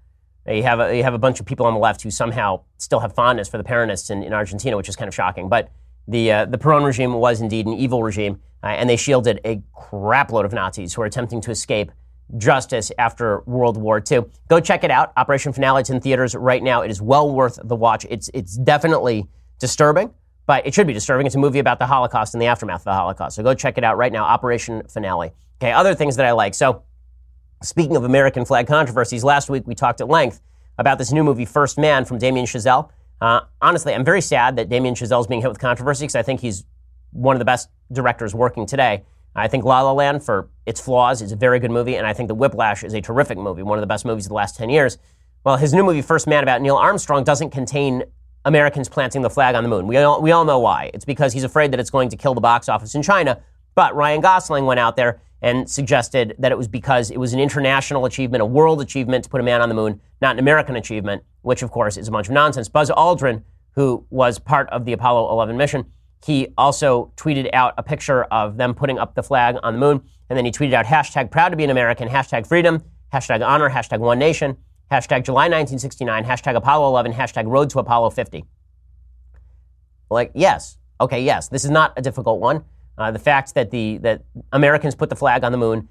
You 0.45 0.63
have 0.63 0.81
a, 0.81 0.93
you 0.97 1.03
have 1.03 1.13
a 1.13 1.17
bunch 1.17 1.39
of 1.39 1.45
people 1.45 1.65
on 1.65 1.73
the 1.73 1.79
left 1.79 2.01
who 2.01 2.11
somehow 2.11 2.63
still 2.77 2.99
have 2.99 3.15
fondness 3.15 3.47
for 3.47 3.57
the 3.57 3.63
Peronists 3.63 4.11
in, 4.11 4.21
in 4.21 4.33
Argentina, 4.33 4.75
which 4.75 4.89
is 4.89 4.97
kind 4.97 5.07
of 5.07 5.15
shocking. 5.15 5.47
But 5.47 5.71
the 6.07 6.31
uh, 6.31 6.45
the 6.45 6.57
Perón 6.57 6.85
regime 6.85 7.13
was 7.13 7.41
indeed 7.41 7.65
an 7.65 7.73
evil 7.73 8.03
regime, 8.03 8.39
uh, 8.63 8.67
and 8.67 8.89
they 8.89 8.97
shielded 8.97 9.39
a 9.45 9.61
crapload 9.75 10.45
of 10.45 10.53
Nazis 10.53 10.93
who 10.93 11.01
were 11.01 11.07
attempting 11.07 11.41
to 11.41 11.51
escape 11.51 11.91
justice 12.37 12.91
after 12.97 13.41
World 13.41 13.77
War 13.77 14.01
II. 14.09 14.21
Go 14.47 14.59
check 14.59 14.83
it 14.83 14.91
out. 14.91 15.13
Operation 15.17 15.53
Finale. 15.53 15.81
It's 15.81 15.89
in 15.89 16.01
theaters 16.01 16.35
right 16.35 16.63
now. 16.63 16.81
It 16.81 16.91
is 16.91 17.01
well 17.01 17.33
worth 17.33 17.59
the 17.63 17.75
watch. 17.75 18.05
It's 18.09 18.29
it's 18.33 18.57
definitely 18.57 19.27
disturbing, 19.59 20.11
but 20.45 20.65
it 20.65 20.73
should 20.73 20.87
be 20.87 20.93
disturbing. 20.93 21.25
It's 21.25 21.35
a 21.35 21.39
movie 21.39 21.59
about 21.59 21.79
the 21.79 21.87
Holocaust 21.87 22.33
and 22.33 22.41
the 22.41 22.47
aftermath 22.47 22.81
of 22.81 22.85
the 22.85 22.93
Holocaust. 22.93 23.35
So 23.35 23.43
go 23.43 23.53
check 23.53 23.77
it 23.77 23.83
out 23.83 23.97
right 23.97 24.11
now. 24.11 24.23
Operation 24.23 24.83
Finale. 24.89 25.31
Okay. 25.61 25.71
Other 25.71 25.95
things 25.95 26.15
that 26.17 26.25
I 26.25 26.31
like. 26.31 26.53
So 26.53 26.83
speaking 27.61 27.95
of 27.95 28.03
American 28.03 28.45
flag 28.45 28.67
controversies, 28.67 29.23
last 29.23 29.49
week 29.49 29.63
we 29.65 29.75
talked 29.75 30.01
at 30.01 30.09
length 30.09 30.41
about 30.77 30.97
this 30.97 31.11
new 31.11 31.23
movie 31.23 31.45
First 31.45 31.77
Man 31.77 32.03
from 32.03 32.17
Damien 32.17 32.45
Chazelle. 32.45 32.89
Uh, 33.23 33.39
honestly, 33.61 33.93
I'm 33.93 34.03
very 34.03 34.19
sad 34.19 34.57
that 34.57 34.67
Damien 34.67 34.95
Chazelle 34.95 35.21
is 35.21 35.27
being 35.27 35.39
hit 35.39 35.47
with 35.47 35.57
controversy 35.57 36.03
because 36.03 36.15
I 36.15 36.23
think 36.23 36.41
he's 36.41 36.65
one 37.11 37.37
of 37.37 37.39
the 37.39 37.45
best 37.45 37.69
directors 37.89 38.35
working 38.35 38.65
today. 38.65 39.05
I 39.33 39.47
think 39.47 39.63
La 39.63 39.79
La 39.81 39.93
Land, 39.93 40.25
for 40.25 40.49
its 40.65 40.81
flaws, 40.81 41.21
is 41.21 41.31
a 41.31 41.37
very 41.37 41.61
good 41.61 41.71
movie, 41.71 41.95
and 41.95 42.05
I 42.05 42.11
think 42.11 42.27
The 42.27 42.35
Whiplash 42.35 42.83
is 42.83 42.93
a 42.93 42.99
terrific 42.99 43.37
movie, 43.37 43.63
one 43.63 43.77
of 43.77 43.81
the 43.81 43.87
best 43.87 44.03
movies 44.03 44.25
of 44.25 44.31
the 44.31 44.35
last 44.35 44.57
10 44.57 44.69
years. 44.69 44.97
Well, 45.45 45.55
his 45.55 45.73
new 45.73 45.83
movie, 45.85 46.01
First 46.01 46.27
Man, 46.27 46.43
about 46.43 46.61
Neil 46.61 46.75
Armstrong, 46.75 47.23
doesn't 47.23 47.51
contain 47.51 48.03
Americans 48.43 48.89
planting 48.89 49.21
the 49.21 49.29
flag 49.29 49.55
on 49.55 49.63
the 49.63 49.69
moon. 49.69 49.87
We 49.87 49.95
all, 49.99 50.21
we 50.21 50.33
all 50.33 50.43
know 50.43 50.59
why. 50.59 50.91
It's 50.93 51.05
because 51.05 51.31
he's 51.31 51.45
afraid 51.45 51.71
that 51.71 51.79
it's 51.79 51.89
going 51.89 52.09
to 52.09 52.17
kill 52.17 52.33
the 52.33 52.41
box 52.41 52.67
office 52.67 52.93
in 52.93 53.03
China. 53.03 53.41
But 53.73 53.95
Ryan 53.95 54.19
Gosling 54.19 54.65
went 54.65 54.81
out 54.81 54.97
there 54.97 55.21
and 55.43 55.69
suggested 55.69 56.35
that 56.39 56.51
it 56.53 56.57
was 56.57 56.69
because 56.69 57.11
it 57.11 57.17
was 57.17 57.33
an 57.33 57.39
international 57.39 58.05
achievement, 58.05 58.41
a 58.41 58.45
world 58.45 58.81
achievement 58.81 59.25
to 59.25 59.29
put 59.29 59.41
a 59.41 59.43
man 59.43 59.61
on 59.61 59.67
the 59.67 59.75
moon, 59.75 59.99
not 60.21 60.35
an 60.35 60.39
American 60.39 60.77
achievement, 60.77 61.21
which 61.41 61.61
of 61.61 61.69
course 61.69 61.97
is 61.97 62.07
a 62.07 62.11
bunch 62.11 62.29
of 62.29 62.33
nonsense. 62.33 62.69
Buzz 62.69 62.89
Aldrin, 62.89 63.43
who 63.71 64.05
was 64.09 64.39
part 64.39 64.69
of 64.69 64.85
the 64.85 64.93
Apollo 64.93 65.29
11 65.31 65.57
mission, 65.57 65.85
he 66.25 66.47
also 66.57 67.11
tweeted 67.17 67.49
out 67.53 67.73
a 67.77 67.83
picture 67.83 68.23
of 68.23 68.55
them 68.55 68.73
putting 68.73 68.97
up 68.97 69.15
the 69.15 69.21
flag 69.21 69.57
on 69.61 69.73
the 69.73 69.79
moon. 69.79 70.01
And 70.29 70.37
then 70.37 70.45
he 70.45 70.51
tweeted 70.51 70.73
out 70.73 70.85
hashtag 70.85 71.29
proud 71.29 71.49
to 71.49 71.57
be 71.57 71.65
an 71.65 71.69
American, 71.69 72.07
hashtag 72.07 72.47
freedom, 72.47 72.81
hashtag 73.11 73.45
honor, 73.45 73.69
hashtag 73.69 73.99
one 73.99 74.19
nation, 74.19 74.55
hashtag 74.89 75.25
July 75.25 75.49
1969, 75.49 76.23
hashtag 76.23 76.55
Apollo 76.55 76.87
11, 76.87 77.11
hashtag 77.11 77.47
road 77.47 77.69
to 77.71 77.79
Apollo 77.79 78.11
50. 78.11 78.45
Like, 80.09 80.31
yes. 80.33 80.77
Okay, 81.01 81.21
yes. 81.21 81.49
This 81.49 81.65
is 81.65 81.71
not 81.71 81.91
a 81.97 82.01
difficult 82.01 82.39
one. 82.39 82.63
Uh, 82.97 83.11
the 83.11 83.19
fact 83.19 83.55
that 83.55 83.71
the 83.71 83.97
that 83.99 84.23
Americans 84.51 84.95
put 84.95 85.09
the 85.09 85.15
flag 85.15 85.43
on 85.43 85.51
the 85.51 85.57
moon 85.57 85.89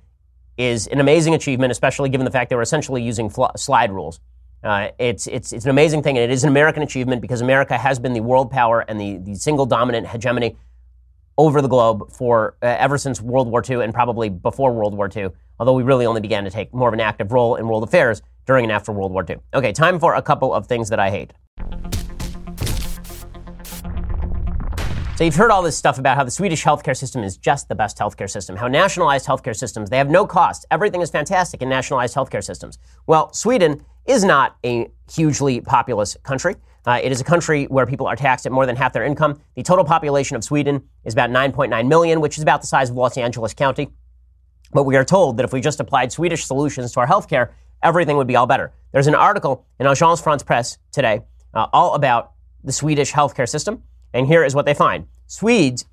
is 0.57 0.87
an 0.89 1.01
amazing 1.01 1.35
achievement, 1.35 1.73
especially 1.73 2.09
given 2.09 2.25
the 2.25 2.31
fact 2.31 2.51
they 2.51 2.57
were 2.57 2.63
essentially 2.63 3.03
using 3.03 3.29
fl- 3.29 3.47
slide 3.57 3.91
rules. 3.91 4.21
Uh, 4.63 4.89
it's, 4.99 5.27
it's, 5.27 5.53
it's 5.53 5.65
an 5.65 5.71
amazing 5.71 6.03
thing, 6.03 6.17
and 6.17 6.31
it 6.31 6.33
is 6.33 6.45
an 6.45 6.49
American 6.49 6.83
achievement 6.83 7.21
because 7.21 7.41
America 7.41 7.77
has 7.77 7.99
been 7.99 8.13
the 8.13 8.21
world 8.21 8.51
power 8.51 8.81
and 8.81 9.01
the, 9.01 9.19
the 9.19 9.35
single 9.35 9.67
dominant 9.67 10.07
hegemony 10.07 10.57
over 11.37 11.61
the 11.63 11.69
globe 11.69 12.13
for 12.13 12.57
uh, 12.63 12.67
ever 12.67 12.99
since 12.99 13.21
World 13.21 13.49
War 13.49 13.63
II 13.69 13.83
and 13.83 13.93
probably 13.93 14.29
before 14.29 14.73
World 14.73 14.95
War 14.95 15.11
II, 15.15 15.31
although 15.59 15.73
we 15.73 15.83
really 15.83 16.07
only 16.07 16.21
began 16.21 16.45
to 16.45 16.51
take 16.51 16.73
more 16.73 16.89
of 16.89 16.95
an 16.95 17.01
active 17.01 17.33
role 17.33 17.57
in 17.57 17.67
world 17.67 17.83
affairs 17.83 18.23
during 18.47 18.65
and 18.65 18.73
after 18.73 18.93
World 18.93 19.13
War 19.13 19.25
II. 19.29 19.37
Okay, 19.55 19.73
time 19.73 19.99
for 19.99 20.15
a 20.15 20.23
couple 20.23 20.53
of 20.53 20.67
things 20.67 20.91
that 20.91 21.01
I 21.01 21.11
hate. 21.11 21.33
So 25.23 25.27
you've 25.27 25.37
heard 25.37 25.53
all 25.53 25.63
this 25.63 25.77
stuff 25.77 26.01
about 26.01 26.17
how 26.17 26.25
the 26.25 26.33
Swedish 26.33 26.65
healthcare 26.65 26.97
system 26.97 27.23
is 27.23 27.37
just 27.37 27.69
the 27.69 27.77
best 27.77 27.97
healthcare 27.97 28.29
system, 28.29 28.57
how 28.57 28.67
nationalized 28.67 29.25
healthcare 29.25 29.55
systems, 29.55 29.89
they 29.89 29.97
have 29.99 30.11
no 30.11 30.27
cost. 30.27 30.67
Everything 30.69 31.01
is 31.01 31.11
fantastic 31.11 31.63
in 31.63 31.69
nationalized 31.69 32.17
healthcare 32.17 32.43
systems. 32.43 32.77
Well, 33.07 33.33
Sweden 33.33 33.85
is 34.05 34.25
not 34.25 34.57
a 34.65 34.89
hugely 35.09 35.61
populous 35.61 36.17
country. 36.25 36.57
Uh, 36.85 36.99
it 37.01 37.13
is 37.13 37.21
a 37.21 37.25
country 37.25 37.67
where 37.67 37.87
people 37.87 38.09
are 38.09 38.17
taxed 38.17 38.47
at 38.47 38.51
more 38.51 38.67
than 38.67 38.75
half 38.75 38.93
their 38.93 39.05
income. 39.05 39.41
The 39.55 39.63
total 39.63 39.85
population 39.85 40.35
of 40.37 40.43
Sweden 40.43 40.83
is 41.05 41.13
about 41.13 41.31
9.9 41.31 41.87
million, 41.87 42.21
which 42.21 42.37
is 42.37 42.43
about 42.43 42.61
the 42.61 42.67
size 42.67 42.91
of 42.91 42.97
Los 42.97 43.17
Angeles 43.17 43.55
County. 43.55 43.91
But 44.73 44.83
we 44.83 44.97
are 44.97 45.05
told 45.05 45.37
that 45.37 45.45
if 45.45 45.53
we 45.53 45.61
just 45.61 45.79
applied 45.79 46.11
Swedish 46.11 46.47
solutions 46.47 46.91
to 46.95 46.99
our 46.99 47.07
healthcare, 47.07 47.51
everything 47.81 48.17
would 48.17 48.27
be 48.27 48.35
all 48.35 48.49
better. 48.49 48.73
There's 48.91 49.07
an 49.07 49.15
article 49.15 49.67
in 49.79 49.87
Agence 49.87 50.21
France 50.21 50.43
Presse 50.43 50.79
today 50.91 51.21
uh, 51.55 51.69
all 51.73 51.95
about 51.95 52.33
the 52.65 52.73
Swedish 52.73 53.13
healthcare 53.13 53.49
system, 53.49 53.85
and 54.13 54.27
here 54.27 54.45
is 54.45 54.55
what 54.55 54.67
they 54.67 54.75
find. 54.75 55.07
Swedes 55.27 55.87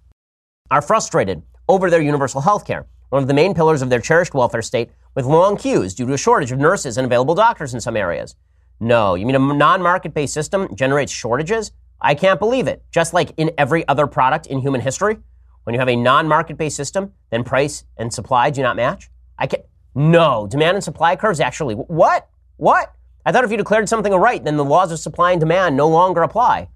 are 0.71 0.81
frustrated 0.81 1.41
over 1.67 1.89
their 1.89 2.01
universal 2.01 2.41
healthcare, 2.41 2.85
one 3.09 3.21
of 3.21 3.27
the 3.27 3.33
main 3.33 3.53
pillars 3.53 3.81
of 3.81 3.89
their 3.89 4.01
cherished 4.01 4.33
welfare 4.33 4.61
state, 4.61 4.91
with 5.15 5.25
long 5.25 5.57
queues 5.57 5.93
due 5.93 6.05
to 6.05 6.13
a 6.13 6.17
shortage 6.17 6.51
of 6.51 6.59
nurses 6.59 6.97
and 6.97 7.05
available 7.05 7.35
doctors 7.35 7.73
in 7.73 7.81
some 7.81 7.97
areas. 7.97 8.35
No, 8.79 9.15
you 9.15 9.25
mean 9.25 9.35
a 9.35 9.39
non 9.39 9.81
market 9.81 10.13
based 10.13 10.33
system 10.33 10.73
generates 10.75 11.11
shortages? 11.11 11.71
I 12.01 12.15
can't 12.15 12.39
believe 12.39 12.67
it. 12.67 12.83
Just 12.91 13.13
like 13.13 13.33
in 13.37 13.51
every 13.57 13.87
other 13.87 14.07
product 14.07 14.47
in 14.47 14.59
human 14.59 14.81
history, 14.81 15.17
when 15.63 15.73
you 15.73 15.79
have 15.79 15.89
a 15.89 15.95
non 15.95 16.27
market 16.27 16.57
based 16.57 16.77
system, 16.77 17.13
then 17.29 17.43
price 17.43 17.83
and 17.97 18.13
supply 18.13 18.49
do 18.49 18.61
not 18.61 18.75
match? 18.75 19.09
I 19.37 19.47
can't. 19.47 19.63
No, 19.95 20.47
demand 20.47 20.75
and 20.75 20.83
supply 20.83 21.15
curves 21.15 21.39
actually. 21.39 21.75
What? 21.75 22.29
What? 22.57 22.93
I 23.25 23.31
thought 23.31 23.43
if 23.43 23.51
you 23.51 23.57
declared 23.57 23.89
something 23.89 24.13
a 24.13 24.17
right, 24.17 24.43
then 24.43 24.55
the 24.55 24.63
laws 24.63 24.91
of 24.91 24.99
supply 24.99 25.31
and 25.31 25.39
demand 25.39 25.75
no 25.75 25.89
longer 25.89 26.21
apply. 26.21 26.69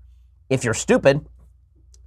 If 0.50 0.64
you're 0.64 0.74
stupid, 0.74 1.26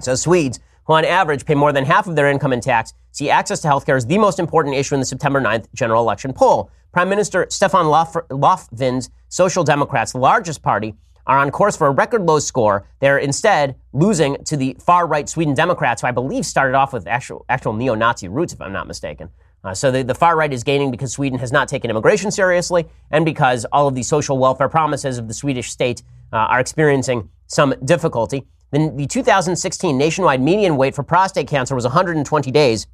so 0.00 0.14
Swedes, 0.14 0.60
who 0.84 0.94
on 0.94 1.04
average 1.04 1.44
pay 1.44 1.54
more 1.54 1.72
than 1.72 1.84
half 1.84 2.06
of 2.06 2.16
their 2.16 2.30
income 2.30 2.52
in 2.52 2.60
tax, 2.60 2.92
see 3.12 3.30
access 3.30 3.60
to 3.60 3.68
healthcare 3.68 3.96
as 3.96 4.06
the 4.06 4.18
most 4.18 4.38
important 4.38 4.74
issue 4.74 4.94
in 4.94 5.00
the 5.00 5.06
September 5.06 5.40
9th 5.40 5.66
general 5.74 6.02
election 6.02 6.32
poll. 6.32 6.70
Prime 6.92 7.08
Minister 7.08 7.46
Stefan 7.50 7.86
Löfven's 7.86 9.10
Social 9.28 9.64
Democrats, 9.64 10.12
the 10.12 10.18
largest 10.18 10.62
party, 10.62 10.94
are 11.26 11.38
on 11.38 11.50
course 11.50 11.76
for 11.76 11.88
a 11.88 11.90
record 11.90 12.22
low 12.22 12.38
score. 12.38 12.86
They're 13.00 13.18
instead 13.18 13.76
losing 13.92 14.42
to 14.44 14.56
the 14.56 14.76
far 14.80 15.06
right 15.06 15.28
Sweden 15.28 15.54
Democrats, 15.54 16.02
who 16.02 16.08
I 16.08 16.12
believe 16.12 16.46
started 16.46 16.76
off 16.76 16.92
with 16.92 17.06
actual, 17.06 17.44
actual 17.48 17.72
neo 17.72 17.94
Nazi 17.94 18.28
roots, 18.28 18.52
if 18.52 18.60
I'm 18.60 18.72
not 18.72 18.86
mistaken. 18.86 19.28
Uh, 19.64 19.74
so 19.74 19.90
the, 19.90 20.04
the 20.04 20.14
far 20.14 20.36
right 20.36 20.52
is 20.52 20.62
gaining 20.62 20.92
because 20.92 21.12
Sweden 21.12 21.38
has 21.40 21.50
not 21.50 21.68
taken 21.68 21.90
immigration 21.90 22.30
seriously 22.30 22.86
and 23.10 23.24
because 23.24 23.64
all 23.72 23.88
of 23.88 23.94
the 23.96 24.02
social 24.02 24.38
welfare 24.38 24.68
promises 24.68 25.18
of 25.18 25.26
the 25.26 25.34
Swedish 25.34 25.70
state 25.70 26.02
uh, 26.32 26.36
are 26.36 26.60
experiencing 26.60 27.28
some 27.48 27.74
difficulty. 27.84 28.46
The, 28.72 28.92
the 28.94 29.06
2016 29.06 29.96
nationwide 29.96 30.40
median 30.40 30.76
wait 30.76 30.94
for 30.94 31.02
prostate 31.02 31.46
cancer 31.46 31.74
was 31.74 31.84
120 31.84 32.50
days, 32.50 32.86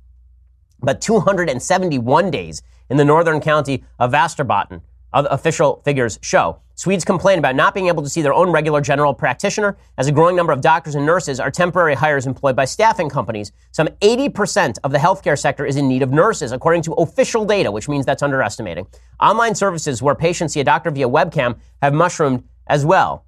but 0.81 1.01
271 1.01 2.31
days 2.31 2.63
in 2.91 2.99
the 2.99 3.05
northern 3.05 3.41
county 3.41 3.83
of 3.99 4.13
Västerbotten, 4.13 4.83
official 5.15 5.81
figures 5.85 6.19
show. 6.23 6.59
Swedes 6.75 7.05
complain 7.05 7.39
about 7.39 7.55
not 7.55 7.75
being 7.75 7.89
able 7.89 8.03
to 8.03 8.09
see 8.09 8.23
their 8.23 8.35
own 8.35 8.51
regular 8.51 8.81
general 8.81 9.15
practitioner, 9.15 9.77
as 9.97 10.09
a 10.09 10.13
growing 10.13 10.35
number 10.35 10.53
of 10.53 10.61
doctors 10.61 10.95
and 10.95 11.07
nurses 11.07 11.39
are 11.39 11.51
temporary 11.51 11.95
hires 11.95 12.27
employed 12.27 12.57
by 12.57 12.65
staffing 12.65 13.09
companies. 13.09 13.53
Some 13.71 13.89
80% 14.01 14.79
of 14.83 14.91
the 14.91 14.99
healthcare 14.99 15.39
sector 15.39 15.65
is 15.65 15.77
in 15.77 15.87
need 15.87 16.03
of 16.03 16.11
nurses, 16.11 16.53
according 16.53 16.83
to 16.83 16.93
official 16.95 17.45
data, 17.45 17.71
which 17.71 17.89
means 17.89 18.05
that's 18.05 18.23
underestimating. 18.23 18.87
Online 19.21 19.55
services 19.55 20.03
where 20.03 20.15
patients 20.15 20.55
see 20.55 20.61
a 20.61 20.65
doctor 20.65 20.91
via 20.91 21.09
webcam 21.09 21.57
have 21.81 21.95
mushroomed 21.95 22.43
as 22.67 22.85
well. 22.85 23.25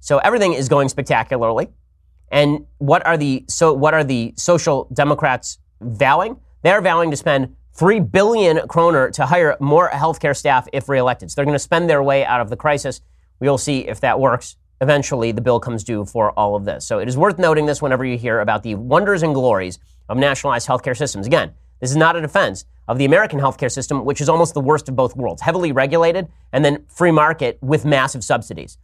So 0.00 0.18
everything 0.18 0.52
is 0.52 0.68
going 0.68 0.88
spectacularly. 0.88 1.68
And 2.30 2.66
what 2.78 3.06
are 3.06 3.16
the 3.16 3.44
so 3.48 3.72
what 3.72 3.94
are 3.94 4.04
the 4.04 4.34
social 4.36 4.88
democrats 4.92 5.58
vowing? 5.80 6.38
They're 6.62 6.80
vowing 6.80 7.10
to 7.10 7.16
spend 7.16 7.56
3 7.74 8.00
billion 8.00 8.66
kroner 8.66 9.10
to 9.12 9.26
hire 9.26 9.56
more 9.60 9.88
healthcare 9.90 10.36
staff 10.36 10.66
if 10.72 10.88
reelected. 10.88 11.30
So 11.30 11.36
they're 11.36 11.44
going 11.44 11.54
to 11.54 11.60
spend 11.60 11.88
their 11.88 12.02
way 12.02 12.24
out 12.24 12.40
of 12.40 12.50
the 12.50 12.56
crisis. 12.56 13.00
We'll 13.40 13.58
see 13.58 13.86
if 13.86 14.00
that 14.00 14.18
works. 14.18 14.56
Eventually, 14.80 15.32
the 15.32 15.40
bill 15.40 15.60
comes 15.60 15.84
due 15.84 16.04
for 16.04 16.32
all 16.32 16.54
of 16.54 16.64
this. 16.64 16.86
So 16.86 16.98
it 16.98 17.08
is 17.08 17.16
worth 17.16 17.38
noting 17.38 17.66
this 17.66 17.80
whenever 17.80 18.04
you 18.04 18.18
hear 18.18 18.40
about 18.40 18.62
the 18.62 18.74
wonders 18.74 19.22
and 19.22 19.34
glories 19.34 19.78
of 20.08 20.16
nationalized 20.16 20.68
healthcare 20.68 20.96
systems. 20.96 21.26
Again, 21.26 21.52
this 21.80 21.90
is 21.90 21.96
not 21.96 22.16
a 22.16 22.20
defense 22.20 22.64
of 22.88 22.98
the 22.98 23.04
American 23.04 23.38
healthcare 23.38 23.70
system, 23.70 24.04
which 24.04 24.20
is 24.20 24.28
almost 24.28 24.54
the 24.54 24.60
worst 24.60 24.88
of 24.88 24.96
both 24.96 25.14
worlds 25.14 25.42
heavily 25.42 25.72
regulated 25.72 26.28
and 26.52 26.64
then 26.64 26.84
free 26.88 27.10
market 27.10 27.58
with 27.60 27.84
massive 27.84 28.24
subsidies. 28.24 28.78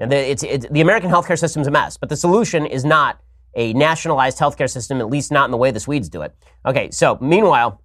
And 0.00 0.12
the, 0.12 0.16
it's, 0.16 0.42
it's, 0.42 0.66
the 0.70 0.80
American 0.80 1.10
healthcare 1.10 1.38
system 1.38 1.62
is 1.62 1.68
a 1.68 1.70
mess, 1.70 1.96
but 1.96 2.08
the 2.08 2.16
solution 2.16 2.66
is 2.66 2.84
not 2.84 3.20
a 3.54 3.72
nationalized 3.72 4.38
healthcare 4.38 4.70
system, 4.70 5.00
at 5.00 5.08
least 5.08 5.32
not 5.32 5.46
in 5.46 5.50
the 5.50 5.56
way 5.56 5.70
the 5.70 5.80
Swedes 5.80 6.08
do 6.08 6.22
it. 6.22 6.34
Okay, 6.64 6.90
so 6.90 7.18
meanwhile, 7.20 7.80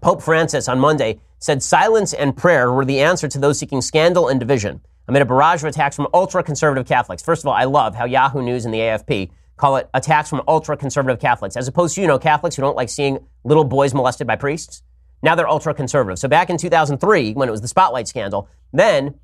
Pope 0.00 0.22
Francis 0.22 0.68
on 0.68 0.78
Monday 0.78 1.20
said 1.38 1.62
silence 1.62 2.12
and 2.12 2.36
prayer 2.36 2.72
were 2.72 2.84
the 2.84 3.00
answer 3.00 3.28
to 3.28 3.38
those 3.38 3.58
seeking 3.58 3.80
scandal 3.80 4.28
and 4.28 4.38
division 4.38 4.80
amid 5.08 5.22
a 5.22 5.24
barrage 5.24 5.62
of 5.62 5.68
attacks 5.68 5.96
from 5.96 6.06
ultra 6.12 6.42
conservative 6.42 6.86
Catholics. 6.86 7.22
First 7.22 7.42
of 7.42 7.48
all, 7.48 7.54
I 7.54 7.64
love 7.64 7.94
how 7.94 8.04
Yahoo 8.04 8.42
News 8.42 8.64
and 8.64 8.74
the 8.74 8.78
AFP 8.78 9.30
call 9.56 9.76
it 9.76 9.88
attacks 9.94 10.28
from 10.28 10.42
ultra 10.46 10.76
conservative 10.76 11.18
Catholics, 11.18 11.56
as 11.56 11.66
opposed 11.66 11.94
to, 11.96 12.00
you 12.00 12.06
know, 12.06 12.18
Catholics 12.18 12.54
who 12.54 12.62
don't 12.62 12.76
like 12.76 12.88
seeing 12.88 13.18
little 13.42 13.64
boys 13.64 13.92
molested 13.92 14.26
by 14.26 14.36
priests. 14.36 14.82
Now 15.22 15.34
they're 15.34 15.48
ultra 15.48 15.74
conservative. 15.74 16.18
So 16.18 16.28
back 16.28 16.48
in 16.48 16.58
2003, 16.58 17.32
when 17.32 17.48
it 17.48 17.50
was 17.50 17.60
the 17.60 17.68
Spotlight 17.68 18.06
scandal, 18.06 18.48
then 18.72 19.14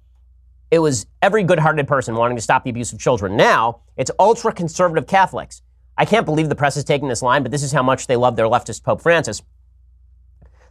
it 0.70 0.78
was 0.78 1.06
every 1.22 1.44
good 1.44 1.58
hearted 1.58 1.86
person 1.86 2.14
wanting 2.14 2.36
to 2.36 2.42
stop 2.42 2.64
the 2.64 2.70
abuse 2.70 2.92
of 2.92 2.98
children. 2.98 3.36
Now 3.36 3.80
it's 3.96 4.10
ultra 4.18 4.52
conservative 4.52 5.06
Catholics. 5.06 5.62
I 5.96 6.04
can't 6.04 6.26
believe 6.26 6.48
the 6.48 6.56
press 6.56 6.76
is 6.76 6.84
taking 6.84 7.08
this 7.08 7.22
line, 7.22 7.42
but 7.42 7.52
this 7.52 7.62
is 7.62 7.72
how 7.72 7.82
much 7.82 8.06
they 8.06 8.16
love 8.16 8.36
their 8.36 8.46
leftist 8.46 8.82
Pope 8.82 9.00
Francis. 9.00 9.42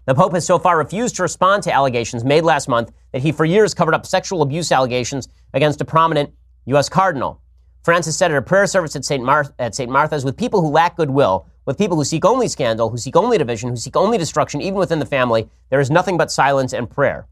The 0.06 0.16
Pope 0.16 0.34
has 0.34 0.46
so 0.46 0.60
far 0.60 0.78
refused 0.78 1.16
to 1.16 1.22
respond 1.22 1.64
to 1.64 1.74
allegations 1.74 2.26
made 2.26 2.44
last 2.44 2.68
month 2.68 2.92
that 3.14 3.22
he 3.22 3.32
for 3.32 3.46
years 3.46 3.74
covered 3.74 3.94
up 3.94 4.06
sexual 4.06 4.42
abuse 4.42 4.72
allegations 4.72 5.30
against 5.54 5.80
a 5.80 5.86
prominent 5.86 6.34
U.S. 6.66 6.90
cardinal. 6.90 7.42
Francis 7.84 8.18
said 8.18 8.32
at 8.32 8.38
a 8.38 8.42
prayer 8.42 8.68
service 8.68 8.96
at 8.96 9.06
St. 9.06 9.24
Mar- 9.24 9.54
at 9.60 9.76
St. 9.76 9.90
Martha's, 9.90 10.26
with 10.26 10.36
people 10.36 10.62
who 10.62 10.70
lack 10.70 10.98
goodwill, 10.98 11.48
with 11.66 11.78
people 11.78 11.96
who 11.96 12.04
seek 12.04 12.26
only 12.26 12.50
scandal, 12.50 12.90
who 12.90 12.98
seek 12.98 13.16
only 13.16 13.38
division, 13.38 13.70
who 13.70 13.76
seek 13.78 13.96
only 13.96 14.18
destruction, 14.18 14.62
even 14.62 14.78
within 14.78 15.00
the 15.00 15.06
family, 15.06 15.50
there 15.70 15.80
is 15.80 15.90
nothing 15.90 16.18
but 16.18 16.32
silence 16.32 16.74
and 16.74 16.90
prayer. 16.90 17.28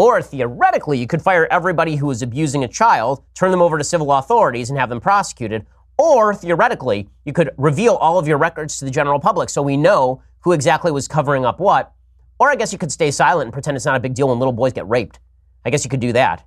Or 0.00 0.22
theoretically, 0.22 0.98
you 0.98 1.06
could 1.06 1.20
fire 1.20 1.46
everybody 1.50 1.96
who 1.96 2.10
is 2.10 2.22
abusing 2.22 2.64
a 2.64 2.68
child, 2.68 3.22
turn 3.34 3.50
them 3.50 3.60
over 3.60 3.76
to 3.76 3.84
civil 3.84 4.10
authorities, 4.12 4.70
and 4.70 4.78
have 4.78 4.88
them 4.88 5.00
prosecuted. 5.00 5.66
Or 5.98 6.32
theoretically, 6.32 7.10
you 7.26 7.34
could 7.34 7.50
reveal 7.58 7.96
all 7.96 8.18
of 8.18 8.26
your 8.26 8.38
records 8.38 8.78
to 8.78 8.86
the 8.86 8.90
general 8.90 9.20
public 9.20 9.50
so 9.50 9.60
we 9.60 9.76
know 9.76 10.22
who 10.40 10.52
exactly 10.52 10.90
was 10.90 11.06
covering 11.06 11.44
up 11.44 11.60
what 11.60 11.92
or 12.40 12.50
I 12.50 12.56
guess 12.56 12.72
you 12.72 12.78
could 12.78 12.90
stay 12.90 13.10
silent 13.10 13.48
and 13.48 13.52
pretend 13.52 13.76
it's 13.76 13.84
not 13.84 13.96
a 13.96 14.00
big 14.00 14.14
deal 14.14 14.28
when 14.28 14.38
little 14.38 14.54
boys 14.54 14.72
get 14.72 14.88
raped. 14.88 15.20
I 15.66 15.68
guess 15.70 15.84
you 15.84 15.90
could 15.90 16.00
do 16.00 16.14
that. 16.14 16.42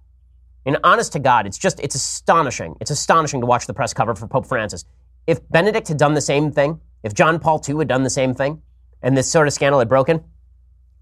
And 0.66 0.80
honest 0.84 1.14
to 1.14 1.20
God, 1.20 1.46
it's 1.46 1.60
just, 1.60 1.80
it's 1.80 1.94
astonishing. 1.94 2.76
It's 2.82 2.90
astonishing 2.90 3.42
to 3.42 3.46
watch 3.46 3.68
the 3.68 3.76
press 3.76 3.94
cover 3.94 4.16
for 4.16 4.26
Pope 4.26 4.48
Francis. 4.48 4.86
If 5.28 5.48
Benedict 5.50 5.88
had 5.88 5.98
done 5.98 6.16
the 6.16 6.22
same 6.22 6.52
thing, 6.52 6.82
if 7.04 7.14
John 7.14 7.38
Paul 7.40 7.62
II 7.68 7.78
had 7.78 7.88
done 7.88 8.02
the 8.02 8.10
same 8.10 8.34
thing, 8.34 8.64
and 9.04 9.16
this 9.16 9.30
sort 9.30 9.46
of 9.46 9.54
scandal 9.54 9.78
had 9.78 9.88
broken, 9.88 10.24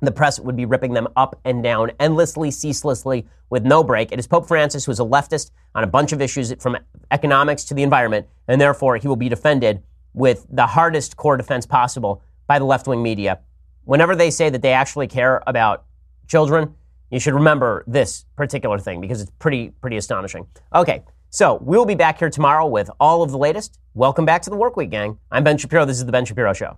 the 0.02 0.12
press 0.12 0.40
would 0.40 0.56
be 0.56 0.66
ripping 0.66 0.94
them 0.94 1.08
up 1.16 1.40
and 1.46 1.64
down 1.64 1.92
endlessly, 2.00 2.52
ceaselessly, 2.52 3.28
with 3.50 3.64
no 3.64 3.84
break. 3.84 4.12
It 4.12 4.20
is 4.20 4.28
Pope 4.28 4.48
Francis 4.48 4.86
who 4.86 4.92
is 4.92 5.00
a 5.00 5.04
leftist 5.04 5.52
on 5.76 5.84
a 5.84 5.88
bunch 5.88 6.12
of 6.12 6.22
issues 6.22 6.54
from 6.60 6.78
economics 7.12 7.64
to 7.66 7.74
the 7.74 7.84
environment, 7.84 8.28
and 8.48 8.60
therefore 8.60 8.98
he 8.98 9.08
will 9.08 9.16
be 9.16 9.30
defended 9.30 9.82
with 10.14 10.46
the 10.50 10.68
hardest 10.68 11.16
core 11.18 11.38
defense 11.38 11.66
possible 11.66 12.22
by 12.48 12.60
the 12.60 12.66
left 12.66 12.88
wing 12.88 13.02
media 13.02 13.40
whenever 13.84 14.16
they 14.16 14.32
say 14.32 14.50
that 14.50 14.62
they 14.62 14.74
actually 14.74 15.08
care 15.08 15.42
about 15.48 15.86
children, 16.28 16.74
you 17.10 17.20
should 17.20 17.34
remember 17.34 17.84
this 17.88 18.26
particular 18.36 18.80
thing 18.80 19.02
because 19.02 19.22
it's 19.22 19.32
pretty, 19.40 19.70
pretty 19.82 19.98
astonishing. 19.98 20.48
Okay, 20.74 21.04
so 21.30 21.60
we'll 21.62 21.86
be 21.86 21.96
back 21.96 22.20
here 22.20 22.30
tomorrow 22.30 22.66
with 22.66 22.90
all 23.00 23.22
of 23.22 23.32
the 23.32 23.38
latest. 23.38 23.80
Welcome 23.94 24.26
back 24.26 24.42
to 24.44 24.50
the 24.50 24.56
Work 24.56 24.78
Week, 24.78 24.90
gang. 24.90 25.20
I'm 25.32 25.44
Ben 25.44 25.58
Shapiro. 25.58 25.86
This 25.86 25.98
is 25.98 26.06
the 26.06 26.12
Ben 26.12 26.26
Shapiro 26.26 26.54
Show. 26.54 26.78